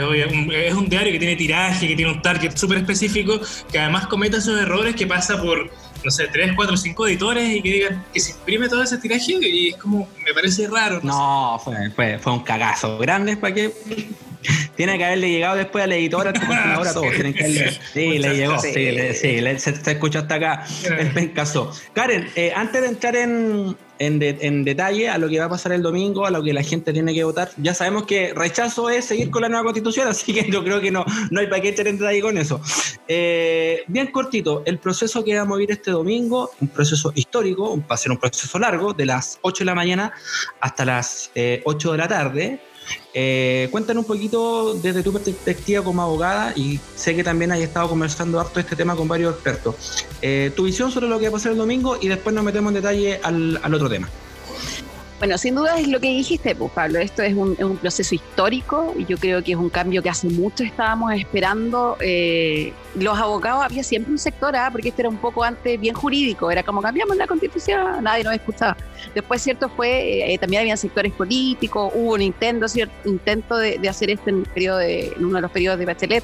es 0.67 0.73
un 0.73 0.89
diario 0.89 1.11
que 1.11 1.19
tiene 1.19 1.35
tiraje, 1.35 1.87
que 1.87 1.95
tiene 1.95 2.11
un 2.11 2.21
target 2.21 2.55
súper 2.55 2.79
específico, 2.79 3.39
que 3.71 3.79
además 3.79 4.07
comete 4.07 4.37
esos 4.37 4.59
errores 4.59 4.95
que 4.95 5.07
pasa 5.07 5.41
por 5.41 5.71
no 6.03 6.11
sé, 6.11 6.27
tres, 6.31 6.51
cuatro, 6.55 6.77
cinco 6.77 7.07
editores 7.07 7.49
y 7.49 7.61
que 7.61 7.69
digan 7.69 8.05
que 8.13 8.19
se 8.19 8.31
imprime 8.31 8.67
todo 8.69 8.83
ese 8.83 8.97
tiraje 8.97 9.37
y 9.41 9.69
es 9.69 9.77
como, 9.77 10.07
me 10.25 10.33
parece 10.33 10.67
raro. 10.67 10.99
No, 11.03 11.59
fue, 11.63 11.89
fue, 11.91 12.19
fue, 12.19 12.33
un 12.33 12.43
cagazo. 12.43 12.97
Grande 12.97 13.37
para 13.37 13.53
que 13.53 13.71
tiene 14.75 14.97
que 14.97 15.05
haberle 15.05 15.29
llegado 15.29 15.55
después 15.55 15.83
a 15.83 15.87
la 15.87 15.95
editora, 15.95 16.33
ahora 16.75 16.93
todos 16.93 17.11
tienen 17.13 17.33
que 17.33 17.71
Sí, 17.93 18.19
le 18.19 18.35
llegó, 18.35 18.59
sí, 18.59 18.73
sí, 19.13 19.59
se, 19.59 19.91
escuchó 19.91 20.19
hasta 20.19 20.35
acá. 20.35 20.65
El 20.97 21.11
pencaso. 21.11 21.71
Karen, 21.93 22.29
eh, 22.35 22.51
antes 22.55 22.81
de 22.81 22.87
entrar 22.87 23.15
en, 23.15 23.75
en, 23.99 24.63
detalle 24.63 25.09
a 25.09 25.17
lo 25.17 25.29
que 25.29 25.39
va 25.39 25.45
a 25.45 25.49
pasar 25.49 25.71
el 25.71 25.81
domingo, 25.81 26.25
a 26.25 26.31
lo 26.31 26.43
que 26.43 26.53
la 26.53 26.63
gente 26.63 26.93
tiene 26.93 27.13
que 27.13 27.23
votar. 27.23 27.51
Ya 27.57 27.73
sabemos 27.73 28.03
que 28.03 28.33
rechazo 28.33 28.89
es 28.89 29.05
seguir 29.05 29.29
con 29.29 29.41
la 29.41 29.49
nueva 29.49 29.63
constitución, 29.63 30.07
así 30.09 30.33
que 30.33 30.49
yo 30.49 30.63
creo 30.63 30.81
que 30.81 30.91
no, 30.91 31.05
no 31.31 31.39
hay 31.39 31.47
para 31.47 31.61
qué 31.61 31.69
echar 31.69 31.87
en 31.87 31.97
detalle 31.97 32.21
con 32.21 32.37
eso. 32.37 32.61
Eh, 33.07 33.83
bien 33.87 34.07
cortito, 34.07 34.63
el 34.65 34.79
proceso 34.79 35.23
que 35.23 35.35
vamos 35.35 35.55
a 35.55 35.57
vivir 35.57 35.71
este 35.71 35.91
domingo, 35.91 36.51
un 36.59 36.67
proceso 36.67 37.11
histórico, 37.15 37.77
va 37.79 37.95
a 37.95 37.97
ser 37.97 38.11
un 38.11 38.17
proceso 38.17 38.59
largo, 38.59 38.93
de 38.93 39.05
las 39.05 39.39
8 39.41 39.63
de 39.63 39.65
la 39.65 39.75
mañana 39.75 40.13
hasta 40.59 40.85
las 40.85 41.31
8 41.33 41.35
eh, 41.35 41.91
de 41.91 41.97
la 41.97 42.07
tarde. 42.07 42.59
Eh, 43.13 43.67
cuéntanos 43.71 44.03
un 44.03 44.07
poquito 44.07 44.73
desde 44.75 45.03
tu 45.03 45.13
perspectiva 45.13 45.83
como 45.83 46.01
abogada 46.01 46.53
y 46.55 46.79
sé 46.95 47.15
que 47.15 47.23
también 47.23 47.51
has 47.51 47.59
estado 47.59 47.89
conversando 47.89 48.39
harto 48.39 48.59
este 48.59 48.75
tema 48.75 48.95
con 48.95 49.07
varios 49.07 49.33
expertos. 49.33 50.05
Eh, 50.21 50.51
tu 50.55 50.63
visión 50.63 50.91
sobre 50.91 51.07
lo 51.07 51.19
que 51.19 51.25
va 51.25 51.29
a 51.29 51.33
pasar 51.33 51.51
el 51.51 51.57
domingo 51.57 51.97
y 52.01 52.07
después 52.07 52.33
nos 52.33 52.43
metemos 52.43 52.71
en 52.71 52.75
detalle 52.75 53.19
al, 53.23 53.59
al 53.61 53.73
otro 53.73 53.89
tema. 53.89 54.09
Bueno, 55.23 55.37
sin 55.37 55.55
duda 55.55 55.79
es 55.79 55.87
lo 55.87 56.01
que 56.01 56.09
dijiste, 56.09 56.53
pues, 56.53 56.69
Pablo. 56.73 56.99
Esto 56.99 57.23
es 57.23 57.33
un, 57.33 57.77
proceso 57.77 58.13
histórico 58.13 58.93
y 58.97 59.05
yo 59.05 59.17
creo 59.17 59.41
que 59.41 59.53
es 59.53 59.57
un 59.57 59.69
cambio 59.69 60.03
que 60.03 60.09
hace 60.09 60.27
mucho 60.27 60.65
estábamos 60.65 61.13
esperando. 61.13 61.95
Eh, 62.01 62.73
los 62.95 63.17
abogados 63.17 63.63
había 63.63 63.85
siempre 63.85 64.11
un 64.11 64.19
sector, 64.19 64.53
¿ah? 64.53 64.67
porque 64.69 64.89
esto 64.89 65.03
era 65.03 65.07
un 65.07 65.15
poco 65.15 65.45
antes 65.45 65.79
bien 65.79 65.95
jurídico, 65.95 66.51
era 66.51 66.61
como 66.61 66.81
cambiamos 66.81 67.15
la 67.15 67.25
constitución, 67.25 68.03
nadie 68.03 68.25
nos 68.25 68.33
escuchaba. 68.33 68.75
Después, 69.15 69.41
cierto, 69.41 69.69
fue, 69.69 70.33
eh, 70.33 70.37
también 70.37 70.59
habían 70.59 70.77
sectores 70.77 71.13
políticos, 71.13 71.93
hubo 71.95 72.15
un 72.15 72.21
intento, 72.21 72.67
cierto, 72.67 72.93
intento 73.09 73.55
de, 73.55 73.79
hacer 73.87 74.09
esto 74.09 74.29
en, 74.29 74.43
periodo 74.43 74.79
de, 74.79 75.07
en 75.07 75.23
uno 75.23 75.35
de 75.35 75.41
los 75.41 75.51
periodos 75.51 75.79
de 75.79 75.85
Bachelet 75.85 76.23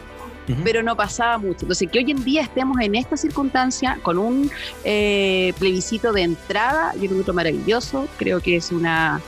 pero 0.63 0.83
no 0.83 0.95
pasaba 0.95 1.37
mucho. 1.37 1.59
Entonces, 1.61 1.89
que 1.91 1.99
hoy 1.99 2.11
en 2.11 2.23
día 2.23 2.41
estemos 2.41 2.79
en 2.81 2.95
esta 2.95 3.17
circunstancia 3.17 3.99
con 4.01 4.17
un 4.17 4.51
eh, 4.83 5.53
plebiscito 5.59 6.11
de 6.13 6.23
entrada, 6.23 6.93
yo 6.95 7.09
que 7.09 7.19
es 7.19 7.33
maravilloso, 7.33 8.07
creo 8.17 8.39
que 8.41 8.55
es 8.55 8.71
una 8.71 9.21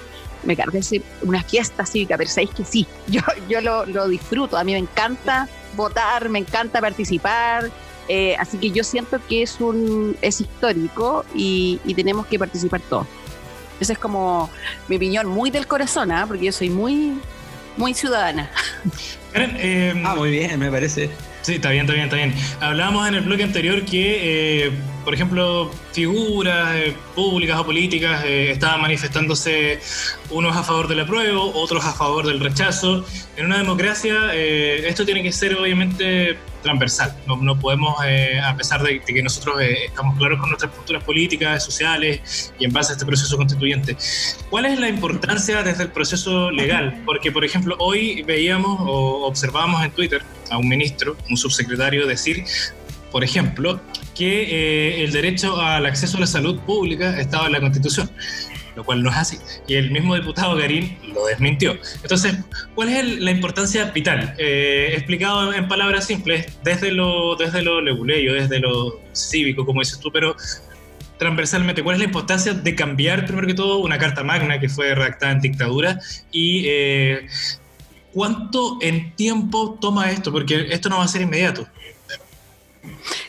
me 0.43 0.55
parece 0.55 1.01
una 1.21 1.43
fiesta 1.43 1.86
cívica, 1.86 2.17
pero 2.17 2.29
sabéis 2.29 2.51
que 2.51 2.65
sí, 2.65 2.88
yo, 3.07 3.21
yo 3.47 3.62
lo, 3.62 4.07
disfruto, 4.07 4.57
a 4.57 4.63
mí 4.63 4.73
me 4.73 4.79
encanta 4.79 5.47
votar, 5.75 6.29
me 6.29 6.39
encanta 6.39 6.81
participar, 6.81 7.69
eh, 8.07 8.36
así 8.38 8.57
que 8.57 8.71
yo 8.71 8.84
siento 8.84 9.19
que 9.27 9.43
es 9.43 9.60
un 9.62 10.17
es 10.21 10.41
histórico 10.41 11.25
y, 11.36 11.79
tenemos 11.95 12.25
que 12.25 12.39
participar 12.39 12.81
todos. 12.81 13.07
Esa 13.79 13.93
es 13.93 13.99
como 13.99 14.49
mi 14.88 14.97
opinión, 14.97 15.27
muy 15.27 15.49
del 15.49 15.67
corazón, 15.67 16.12
¿ah? 16.12 16.25
porque 16.27 16.45
yo 16.45 16.51
soy 16.51 16.69
muy, 16.69 17.19
muy 17.77 17.93
ciudadana. 17.93 18.49
Eh, 19.34 19.94
ah, 20.06 20.15
muy 20.15 20.32
bien, 20.32 20.60
me 20.60 20.70
parece. 20.70 21.10
Sí, 21.41 21.56
está 21.56 21.70
bien, 21.72 21.82
está 21.82 21.94
bien, 21.94 22.06
está 22.06 22.15
bien. 22.17 22.34
Hablábamos 22.60 23.08
en 23.08 23.15
el 23.15 23.22
bloque 23.22 23.44
anterior 23.44 23.84
que, 23.84 24.65
eh, 24.65 24.72
por 25.04 25.13
ejemplo, 25.13 25.72
figuras 25.91 26.76
eh, 26.76 26.96
públicas 27.15 27.60
o 27.60 27.65
políticas 27.65 28.24
estaban 28.26 28.82
manifestándose 28.82 29.80
unos 30.30 30.56
a 30.56 30.63
favor 30.63 30.88
del 30.88 31.00
apruebo, 31.00 31.52
otros 31.56 31.84
a 31.86 31.94
favor 31.94 32.28
del 32.28 32.39
rechazo. 32.39 33.06
En 33.38 33.46
una 33.46 33.58
democracia 33.58 34.34
esto 34.34 35.06
tiene 35.06 35.24
que 35.24 35.32
ser 35.32 35.56
obviamente 35.56 36.38
transversal. 36.62 37.15
No, 37.28 37.60
podemos, 37.60 37.95
eh, 38.06 38.39
a 38.39 38.56
pesar 38.56 38.82
de, 38.84 39.02
que 39.02 39.24
nosotros 39.24 39.62
eh, 39.62 39.86
estamos 39.86 40.17
claros 40.17 40.39
con 40.39 40.50
nuestras 40.50 40.71
posturas 40.71 41.04
políticas, 41.04 41.63
sociales 41.63 42.54
y 42.60 42.65
en 42.65 42.71
base 42.71 42.91
a 42.91 42.93
este 42.93 43.06
proceso 43.06 43.38
constituyente, 43.38 43.97
¿cuál 44.50 44.65
es 44.65 44.80
la 44.80 44.89
importancia 44.89 45.63
desde 45.63 45.84
el 45.84 45.89
proceso 45.89 46.52
legal? 46.52 47.02
Porque, 47.06 47.32
por 47.32 47.43
ejemplo, 47.43 47.76
hoy 47.80 48.24
veíamos 48.24 48.80
o 48.82 49.26
observábamos 49.28 49.84
en 49.84 49.91
Twitter 49.91 50.21
a 50.50 50.58
un 50.58 50.67
ministro, 50.67 51.17
un 51.30 51.38
subsecretario 51.38 52.06
decir, 52.08 52.43
por 53.12 53.24
ejemplo, 53.24 53.82
que 54.15 54.43
eh, 54.43 55.04
el 55.04 55.12
derecho 55.12 55.60
al 55.60 55.86
acceso 55.86 56.17
a 56.17 56.21
la 56.21 56.28
salud 56.28 56.60
pública 56.62 57.19
estaba 57.19 57.47
en 57.47 57.54
la 57.54 57.60
Constitución 57.60 58.10
lo 58.75 58.84
cual 58.84 59.03
no 59.03 59.10
es 59.10 59.17
así. 59.17 59.38
Y 59.67 59.75
el 59.75 59.91
mismo 59.91 60.15
diputado 60.15 60.55
Garín 60.55 60.97
lo 61.13 61.25
desmintió. 61.25 61.77
Entonces, 62.01 62.38
¿cuál 62.75 62.89
es 62.89 63.19
la 63.19 63.31
importancia 63.31 63.86
vital? 63.86 64.36
Eh, 64.38 64.93
explicado 64.93 65.53
en 65.53 65.67
palabras 65.67 66.05
simples, 66.05 66.47
desde 66.63 66.91
lo, 66.91 67.36
desde 67.36 67.62
lo 67.62 67.81
leguleyo, 67.81 68.34
desde 68.34 68.60
lo 68.60 69.01
cívico, 69.13 69.65
como 69.65 69.81
dices 69.81 69.99
tú, 69.99 70.12
pero 70.12 70.36
transversalmente, 71.21 71.84
¿cuál 71.84 71.97
es 71.97 71.99
la 71.99 72.05
importancia 72.05 72.53
de 72.53 72.75
cambiar, 72.75 73.27
primero 73.27 73.45
que 73.45 73.53
todo, 73.53 73.77
una 73.77 73.99
carta 73.99 74.23
magna 74.23 74.60
que 74.60 74.69
fue 74.69 74.95
redactada 74.95 75.34
en 75.34 75.39
dictadura 75.39 75.99
y 76.31 76.63
eh, 76.65 77.27
cuánto 78.12 78.79
en 78.81 79.15
tiempo 79.15 79.77
toma 79.79 80.10
esto? 80.10 80.31
Porque 80.31 80.67
esto 80.71 80.89
no 80.89 80.97
va 80.97 81.03
a 81.03 81.07
ser 81.07 81.21
inmediato. 81.21 81.67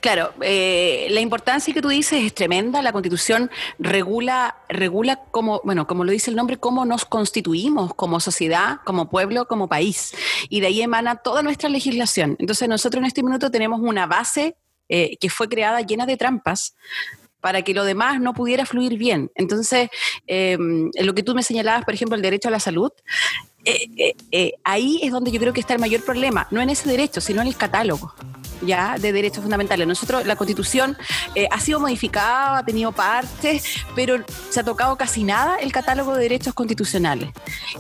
Claro, 0.00 0.32
eh, 0.40 1.06
la 1.10 1.20
importancia 1.20 1.72
que 1.72 1.82
tú 1.82 1.88
dices 1.88 2.22
es 2.24 2.34
tremenda. 2.34 2.82
La 2.82 2.92
Constitución 2.92 3.50
regula, 3.78 4.56
regula 4.68 5.16
como, 5.30 5.60
bueno, 5.64 5.86
como 5.86 6.04
lo 6.04 6.12
dice 6.12 6.30
el 6.30 6.36
nombre, 6.36 6.58
cómo 6.58 6.84
nos 6.84 7.04
constituimos 7.04 7.94
como 7.94 8.20
sociedad, 8.20 8.80
como 8.84 9.08
pueblo, 9.08 9.46
como 9.46 9.68
país. 9.68 10.14
Y 10.48 10.60
de 10.60 10.68
ahí 10.68 10.82
emana 10.82 11.16
toda 11.16 11.42
nuestra 11.42 11.68
legislación. 11.68 12.36
Entonces 12.38 12.68
nosotros 12.68 13.00
en 13.00 13.06
este 13.06 13.22
minuto 13.22 13.50
tenemos 13.50 13.80
una 13.80 14.06
base 14.06 14.56
eh, 14.88 15.16
que 15.18 15.30
fue 15.30 15.48
creada 15.48 15.80
llena 15.80 16.06
de 16.06 16.16
trampas 16.16 16.74
para 17.40 17.62
que 17.62 17.74
lo 17.74 17.84
demás 17.84 18.20
no 18.20 18.34
pudiera 18.34 18.66
fluir 18.66 18.96
bien. 18.96 19.30
Entonces, 19.34 19.88
eh, 20.28 20.56
lo 21.00 21.12
que 21.14 21.24
tú 21.24 21.34
me 21.34 21.42
señalabas, 21.42 21.84
por 21.84 21.94
ejemplo, 21.94 22.14
el 22.14 22.22
derecho 22.22 22.48
a 22.48 22.52
la 22.52 22.60
salud, 22.60 22.90
ahí 24.62 25.00
es 25.02 25.10
donde 25.10 25.30
yo 25.32 25.40
creo 25.40 25.52
que 25.52 25.60
está 25.60 25.74
el 25.74 25.80
mayor 25.80 26.04
problema, 26.04 26.46
no 26.52 26.60
en 26.60 26.70
ese 26.70 26.88
derecho, 26.88 27.20
sino 27.20 27.40
en 27.42 27.48
el 27.48 27.56
catálogo 27.56 28.14
ya 28.62 28.96
de 28.98 29.12
derechos 29.12 29.42
fundamentales. 29.42 29.86
Nosotros, 29.86 30.26
la 30.26 30.36
constitución 30.36 30.96
eh, 31.34 31.48
ha 31.50 31.60
sido 31.60 31.80
modificada, 31.80 32.58
ha 32.58 32.64
tenido 32.64 32.92
partes, 32.92 33.64
pero 33.94 34.24
se 34.50 34.60
ha 34.60 34.64
tocado 34.64 34.96
casi 34.96 35.24
nada 35.24 35.56
el 35.56 35.72
catálogo 35.72 36.14
de 36.14 36.22
derechos 36.22 36.54
constitucionales. 36.54 37.30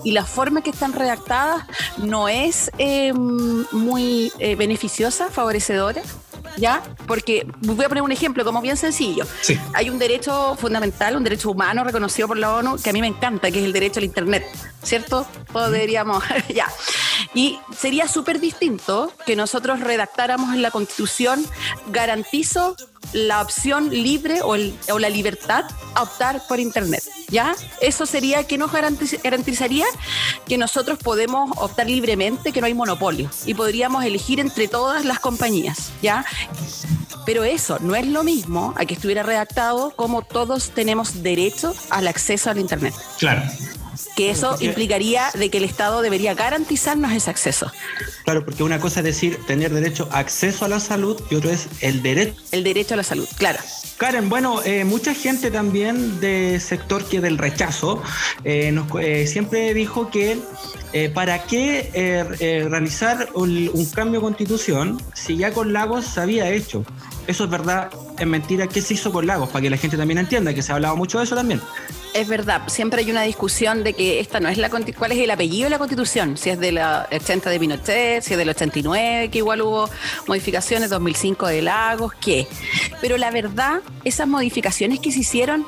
Y 0.04 0.12
la 0.12 0.24
forma 0.24 0.62
que 0.62 0.70
están 0.70 0.92
redactadas 0.92 1.64
no 1.98 2.28
es 2.28 2.70
eh, 2.78 3.12
muy 3.12 4.32
eh, 4.38 4.56
beneficiosa, 4.56 5.30
favorecedora. 5.30 6.02
¿ya? 6.56 6.82
Porque 7.06 7.46
voy 7.60 7.84
a 7.84 7.88
poner 7.88 8.02
un 8.02 8.12
ejemplo 8.12 8.44
como 8.44 8.60
bien 8.60 8.76
sencillo. 8.76 9.24
Hay 9.74 9.90
un 9.90 9.98
derecho 9.98 10.56
fundamental, 10.56 11.16
un 11.16 11.24
derecho 11.24 11.50
humano 11.50 11.84
reconocido 11.84 12.28
por 12.28 12.36
la 12.36 12.54
ONU 12.54 12.76
que 12.82 12.90
a 12.90 12.92
mí 12.92 13.00
me 13.00 13.06
encanta, 13.06 13.50
que 13.50 13.58
es 13.58 13.64
el 13.64 13.72
derecho 13.72 14.00
al 14.00 14.04
Internet, 14.04 14.46
¿cierto? 14.82 15.26
Todos 15.52 15.70
deberíamos, 15.70 16.22
ya. 16.54 16.66
Y 17.34 17.58
sería 17.76 18.08
súper 18.08 18.40
distinto 18.40 19.12
que 19.26 19.36
nosotros 19.36 19.80
redactáramos 19.80 20.54
en 20.54 20.62
la 20.62 20.70
Constitución, 20.70 21.44
garantizo 21.88 22.76
la 23.12 23.42
opción 23.42 23.90
libre 23.90 24.40
o, 24.42 24.56
la 24.56 25.08
libertad 25.10 25.64
a 25.94 26.02
optar 26.02 26.42
por 26.48 26.60
Internet. 26.60 27.02
¿Ya? 27.28 27.54
Eso 27.80 28.06
sería 28.06 28.44
que 28.44 28.58
nos 28.58 28.70
garantizaría 28.72 29.86
que 30.46 30.58
nosotros 30.58 30.98
podemos 30.98 31.50
optar 31.56 31.88
libremente, 31.88 32.52
que 32.52 32.60
no 32.60 32.66
hay 32.66 32.74
monopolio 32.74 33.30
y 33.46 33.54
podríamos 33.54 34.04
elegir 34.04 34.38
entre 34.38 34.68
todas 34.68 35.04
las 35.04 35.18
compañías. 35.18 35.92
¿Ya? 36.02 36.24
Pero 37.24 37.44
eso 37.44 37.78
no 37.80 37.94
es 37.94 38.06
lo 38.06 38.24
mismo 38.24 38.74
a 38.76 38.84
que 38.84 38.94
estuviera 38.94 39.22
redactado 39.22 39.92
como 39.96 40.22
todos 40.22 40.70
tenemos 40.70 41.22
derecho 41.22 41.74
al 41.90 42.08
acceso 42.08 42.50
al 42.50 42.58
Internet. 42.58 42.94
Claro 43.18 43.42
que 44.16 44.30
eso 44.30 44.56
implicaría 44.60 45.30
de 45.34 45.50
que 45.50 45.58
el 45.58 45.64
Estado 45.64 46.02
debería 46.02 46.34
garantizarnos 46.34 47.12
ese 47.12 47.30
acceso. 47.30 47.70
Claro, 48.24 48.44
porque 48.44 48.62
una 48.62 48.80
cosa 48.80 49.00
es 49.00 49.04
decir 49.04 49.38
tener 49.46 49.72
derecho 49.72 50.08
a 50.12 50.18
acceso 50.18 50.64
a 50.64 50.68
la 50.68 50.80
salud 50.80 51.20
y 51.30 51.34
otro 51.34 51.50
es 51.50 51.66
el 51.80 52.02
derecho. 52.02 52.40
El 52.52 52.64
derecho 52.64 52.94
a 52.94 52.96
la 52.98 53.02
salud, 53.02 53.28
claro. 53.36 53.58
Karen, 54.02 54.28
bueno, 54.28 54.60
eh, 54.64 54.84
mucha 54.84 55.14
gente 55.14 55.50
también 55.50 56.18
de 56.18 56.58
sector 56.58 57.04
que 57.04 57.20
del 57.20 57.38
rechazo 57.38 58.02
eh, 58.42 58.74
eh, 59.00 59.26
siempre 59.28 59.74
dijo 59.74 60.10
que 60.10 60.38
para 61.14 61.44
qué 61.44 62.66
realizar 62.68 63.30
un, 63.34 63.70
un, 63.72 63.86
cambio 63.86 64.20
de 64.20 64.24
constitución 64.24 65.00
si 65.14 65.38
ya 65.38 65.52
con 65.52 65.72
Lagos 65.72 66.04
se 66.04 66.20
había 66.20 66.50
hecho. 66.50 66.84
Eso 67.26 67.44
es 67.44 67.50
verdad, 67.50 67.90
es 68.18 68.26
mentira. 68.26 68.66
¿Qué 68.66 68.82
se 68.82 68.94
hizo 68.94 69.12
con 69.12 69.26
Lagos? 69.26 69.48
Para 69.48 69.62
que 69.62 69.70
la 69.70 69.76
gente 69.76 69.96
también 69.96 70.18
entienda, 70.18 70.52
que 70.52 70.62
se 70.62 70.72
ha 70.72 70.74
hablado 70.74 70.96
mucho 70.96 71.18
de 71.18 71.24
eso 71.24 71.34
también. 71.34 71.60
Es 72.14 72.28
verdad, 72.28 72.62
siempre 72.66 73.00
hay 73.00 73.10
una 73.10 73.22
discusión 73.22 73.84
de 73.84 73.94
que 73.94 74.20
esta 74.20 74.38
no 74.38 74.48
es 74.48 74.58
la 74.58 74.68
cuál 74.68 75.12
es 75.12 75.18
el 75.18 75.30
apellido 75.30 75.64
de 75.64 75.70
la 75.70 75.78
Constitución, 75.78 76.36
si 76.36 76.50
es 76.50 76.58
de 76.58 76.72
la 76.72 77.08
80 77.10 77.48
de 77.48 77.58
Pinochet, 77.58 78.22
si 78.22 78.34
es 78.34 78.38
del 78.38 78.50
89, 78.50 79.30
que 79.30 79.38
igual 79.38 79.62
hubo 79.62 79.88
modificaciones, 80.26 80.90
2005 80.90 81.46
de 81.46 81.62
Lagos, 81.62 82.12
qué. 82.20 82.46
Pero 83.00 83.16
la 83.16 83.30
verdad, 83.30 83.80
esas 84.04 84.28
modificaciones 84.28 85.00
que 85.00 85.10
se 85.10 85.20
hicieron 85.20 85.64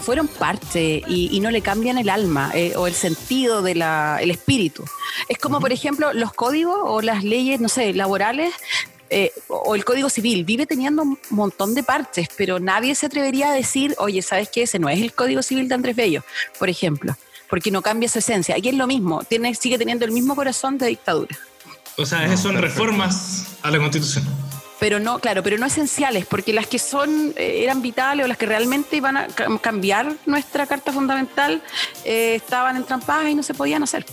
fueron 0.00 0.28
parte 0.28 1.02
y, 1.08 1.40
no 1.40 1.50
le 1.50 1.62
cambian 1.62 1.98
el 1.98 2.10
alma 2.10 2.50
eh, 2.54 2.74
o 2.76 2.86
el 2.86 2.94
sentido 2.94 3.62
del 3.62 3.82
el 3.82 4.30
espíritu. 4.30 4.84
Es 5.28 5.38
como, 5.38 5.60
por 5.60 5.72
ejemplo, 5.72 6.12
los 6.12 6.32
códigos 6.32 6.78
o 6.82 7.00
las 7.00 7.24
leyes, 7.24 7.60
no 7.60 7.68
sé, 7.68 7.92
laborales 7.94 8.54
eh, 9.10 9.32
o 9.48 9.74
el 9.74 9.84
Código 9.84 10.10
Civil 10.10 10.44
vive 10.44 10.66
teniendo 10.66 11.02
un 11.02 11.18
montón 11.30 11.74
de 11.74 11.82
partes, 11.82 12.28
pero 12.36 12.58
nadie 12.60 12.94
se 12.94 13.06
atrevería 13.06 13.50
a 13.50 13.54
decir, 13.54 13.94
oye, 13.98 14.22
¿sabes 14.22 14.48
qué? 14.48 14.62
Ese 14.62 14.78
no 14.78 14.88
es 14.88 15.00
el 15.00 15.12
Código 15.12 15.42
Civil 15.42 15.68
de 15.68 15.74
Andrés 15.74 15.96
Bello, 15.96 16.22
por 16.58 16.68
ejemplo, 16.68 17.16
porque 17.48 17.70
no 17.70 17.82
cambia 17.82 18.08
su 18.08 18.18
esencia. 18.18 18.56
Aquí 18.56 18.68
es 18.68 18.74
lo 18.74 18.86
mismo, 18.86 19.22
tiene, 19.24 19.54
sigue 19.54 19.78
teniendo 19.78 20.04
el 20.04 20.12
mismo 20.12 20.36
corazón 20.36 20.78
de 20.78 20.86
dictadura. 20.88 21.38
O 21.96 22.06
sea, 22.06 22.24
esas 22.24 22.42
son 22.42 22.56
reformas 22.56 23.56
a 23.62 23.70
la 23.70 23.78
Constitución. 23.78 24.24
Pero 24.78 25.00
no, 25.00 25.18
claro, 25.18 25.42
pero 25.42 25.58
no 25.58 25.66
esenciales, 25.66 26.24
porque 26.26 26.52
las 26.52 26.68
que 26.68 26.78
son 26.78 27.32
eh, 27.36 27.62
eran 27.64 27.82
vitales 27.82 28.24
o 28.24 28.28
las 28.28 28.38
que 28.38 28.46
realmente 28.46 28.96
iban 28.96 29.16
a 29.16 29.26
cambiar 29.60 30.14
nuestra 30.24 30.66
carta 30.66 30.92
fundamental 30.92 31.62
eh, 32.04 32.36
estaban 32.36 32.76
entrampadas 32.76 33.28
y 33.28 33.34
no 33.34 33.42
se 33.42 33.54
podían 33.54 33.82
hacer. 33.82 34.06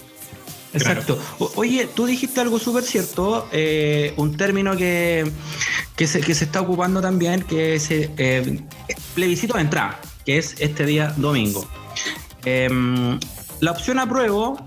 Exacto. 0.76 1.20
Oye, 1.56 1.88
tú 1.94 2.06
dijiste 2.06 2.42
algo 2.42 2.60
súper 2.60 2.84
cierto, 2.84 3.48
eh, 3.52 4.14
un 4.18 4.36
término 4.38 4.76
que, 4.76 5.30
que, 5.96 6.08
se, 6.08 6.22
que 6.22 6.36
se 6.36 6.46
está 6.46 6.62
ocupando 6.62 7.02
también, 7.02 7.42
que 7.42 7.76
es 7.76 7.88
eh, 7.92 8.62
plebiscito 9.14 9.56
de 9.56 9.62
entrada, 9.62 10.00
que 10.26 10.38
es 10.38 10.56
este 10.60 10.86
día 10.86 11.14
domingo. 11.18 11.68
Em, 12.44 13.20
la 13.62 13.72
opción 13.72 14.00
apruebo 14.00 14.66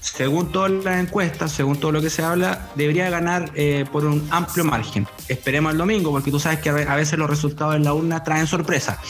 según 0.00 0.50
todas 0.52 0.70
las 0.70 1.00
encuestas, 1.00 1.52
según 1.52 1.78
todo 1.78 1.92
lo 1.92 2.00
que 2.00 2.10
se 2.10 2.22
habla, 2.22 2.70
debería 2.74 3.10
ganar 3.10 3.50
eh, 3.54 3.84
por 3.90 4.04
un 4.04 4.26
amplio 4.30 4.64
margen. 4.64 5.06
Esperemos 5.28 5.72
el 5.72 5.78
domingo, 5.78 6.10
porque 6.10 6.30
tú 6.30 6.40
sabes 6.40 6.60
que 6.60 6.70
a 6.70 6.96
veces 6.96 7.18
los 7.18 7.28
resultados 7.28 7.76
en 7.76 7.84
la 7.84 7.92
urna 7.92 8.24
traen 8.24 8.46
sorpresa. 8.46 9.00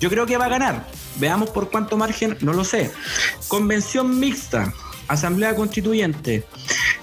Yo 0.00 0.10
creo 0.10 0.26
que 0.26 0.36
va 0.36 0.46
a 0.46 0.48
ganar. 0.48 0.86
Veamos 1.16 1.50
por 1.50 1.70
cuánto 1.70 1.96
margen, 1.96 2.36
no 2.40 2.52
lo 2.52 2.64
sé. 2.64 2.92
Convención 3.48 4.18
mixta. 4.18 4.72
Asamblea 5.08 5.54
Constituyente. 5.54 6.44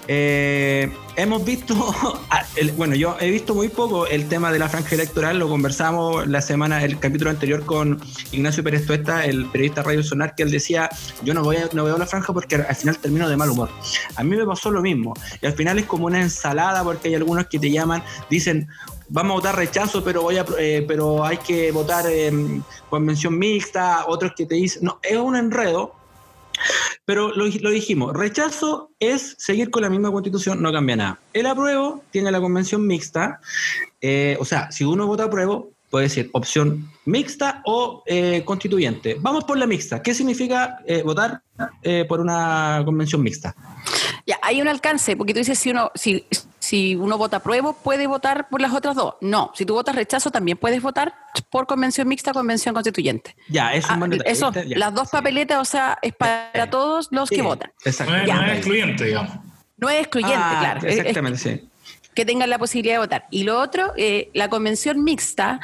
Eh, 0.08 0.90
hemos 1.16 1.44
visto, 1.44 1.74
bueno, 2.76 2.96
yo 2.96 3.16
he 3.20 3.30
visto 3.30 3.54
muy 3.54 3.68
poco 3.68 4.06
el 4.06 4.28
tema 4.28 4.50
de 4.50 4.58
la 4.58 4.68
franja 4.68 4.94
electoral, 4.94 5.38
lo 5.38 5.48
conversamos 5.48 6.26
la 6.26 6.40
semana, 6.40 6.82
el 6.82 6.98
capítulo 6.98 7.30
anterior 7.30 7.64
con 7.64 8.00
Ignacio 8.32 8.64
Pérez 8.64 8.86
Tuesta, 8.86 9.24
el 9.24 9.46
periodista 9.46 9.82
Radio 9.82 10.02
Sonar, 10.02 10.34
que 10.34 10.42
él 10.42 10.50
decía, 10.50 10.88
yo 11.22 11.32
no, 11.34 11.44
voy 11.44 11.56
a, 11.56 11.68
no 11.72 11.84
veo 11.84 11.96
la 11.96 12.06
franja 12.06 12.32
porque 12.32 12.56
al 12.56 12.74
final 12.74 12.98
termino 12.98 13.28
de 13.28 13.36
mal 13.36 13.50
humor. 13.50 13.70
A 14.16 14.24
mí 14.24 14.34
me 14.34 14.44
pasó 14.44 14.70
lo 14.70 14.82
mismo, 14.82 15.14
y 15.40 15.46
al 15.46 15.52
final 15.52 15.78
es 15.78 15.86
como 15.86 16.06
una 16.06 16.20
ensalada 16.20 16.82
porque 16.82 17.08
hay 17.08 17.14
algunos 17.14 17.46
que 17.46 17.58
te 17.58 17.70
llaman, 17.70 18.02
dicen, 18.28 18.68
vamos 19.10 19.32
a 19.32 19.34
votar 19.34 19.56
rechazo, 19.56 20.02
pero 20.02 20.22
voy 20.22 20.38
a, 20.38 20.46
eh, 20.58 20.84
pero 20.88 21.24
hay 21.24 21.36
que 21.36 21.70
votar 21.72 22.06
en 22.06 22.64
convención 22.88 23.38
mixta, 23.38 24.06
otros 24.06 24.32
que 24.36 24.46
te 24.46 24.54
dicen, 24.56 24.84
no, 24.84 24.98
es 25.02 25.16
un 25.16 25.36
enredo 25.36 25.99
pero 27.04 27.30
lo, 27.34 27.70
dijimos, 27.70 28.12
rechazo 28.14 28.90
es 29.00 29.34
seguir 29.38 29.70
con 29.70 29.82
la 29.82 29.90
misma 29.90 30.10
constitución, 30.10 30.62
no 30.62 30.72
cambia 30.72 30.96
nada. 30.96 31.18
El 31.32 31.46
apruebo 31.46 32.02
tiene 32.10 32.30
la 32.30 32.40
convención 32.40 32.86
mixta, 32.86 33.40
eh, 34.00 34.36
o 34.40 34.44
sea, 34.44 34.70
si 34.70 34.84
uno 34.84 35.06
vota 35.06 35.24
apruebo, 35.24 35.70
puede 35.90 36.08
ser 36.08 36.30
opción 36.32 36.88
mixta 37.04 37.62
o 37.64 38.02
eh, 38.06 38.42
constituyente. 38.44 39.16
Vamos 39.20 39.44
por 39.44 39.58
la 39.58 39.66
mixta. 39.66 40.02
¿Qué 40.02 40.14
significa 40.14 40.78
eh, 40.86 41.02
votar 41.02 41.42
por 42.08 42.20
una 42.20 42.82
convención 42.84 43.22
mixta? 43.22 43.54
Ya, 44.26 44.38
hay 44.42 44.60
un 44.60 44.68
alcance, 44.68 45.16
porque 45.16 45.32
tú 45.32 45.38
dices 45.40 45.58
si 45.58 45.70
uno, 45.70 45.90
si, 45.94 46.24
si 46.70 46.94
uno 46.94 47.18
vota 47.18 47.38
apruebo, 47.38 47.72
puede 47.72 48.06
votar 48.06 48.48
por 48.48 48.60
las 48.60 48.72
otras 48.72 48.94
dos. 48.94 49.14
No, 49.20 49.50
si 49.56 49.66
tú 49.66 49.74
votas 49.74 49.96
rechazo, 49.96 50.30
también 50.30 50.56
puedes 50.56 50.80
votar 50.80 51.12
por 51.50 51.66
convención 51.66 52.06
mixta, 52.06 52.32
convención 52.32 52.72
constituyente. 52.72 53.34
Ya, 53.48 53.74
eso, 53.74 53.88
ah, 53.90 54.08
eso 54.24 54.52
las 54.76 54.94
dos 54.94 55.08
papeletas, 55.10 55.58
o 55.58 55.64
sea, 55.64 55.98
es 56.00 56.14
para 56.14 56.70
todos 56.70 57.08
los 57.10 57.28
que 57.28 57.42
votan. 57.42 57.72
Exacto. 57.84 58.12
No, 58.12 58.46
es, 58.46 58.52
excluyente, 58.52 59.04
digamos. 59.04 59.32
No 59.78 59.90
es 59.90 59.98
excluyente, 60.02 60.38
ah, 60.38 60.58
claro. 60.60 60.86
Exactamente, 60.86 61.38
sí 61.38 61.66
que 62.14 62.24
tengan 62.24 62.50
la 62.50 62.58
posibilidad 62.58 62.96
de 62.96 62.98
votar. 62.98 63.26
Y 63.30 63.44
lo 63.44 63.58
otro, 63.60 63.92
eh, 63.96 64.30
la 64.34 64.48
convención 64.48 65.04
mixta, 65.04 65.60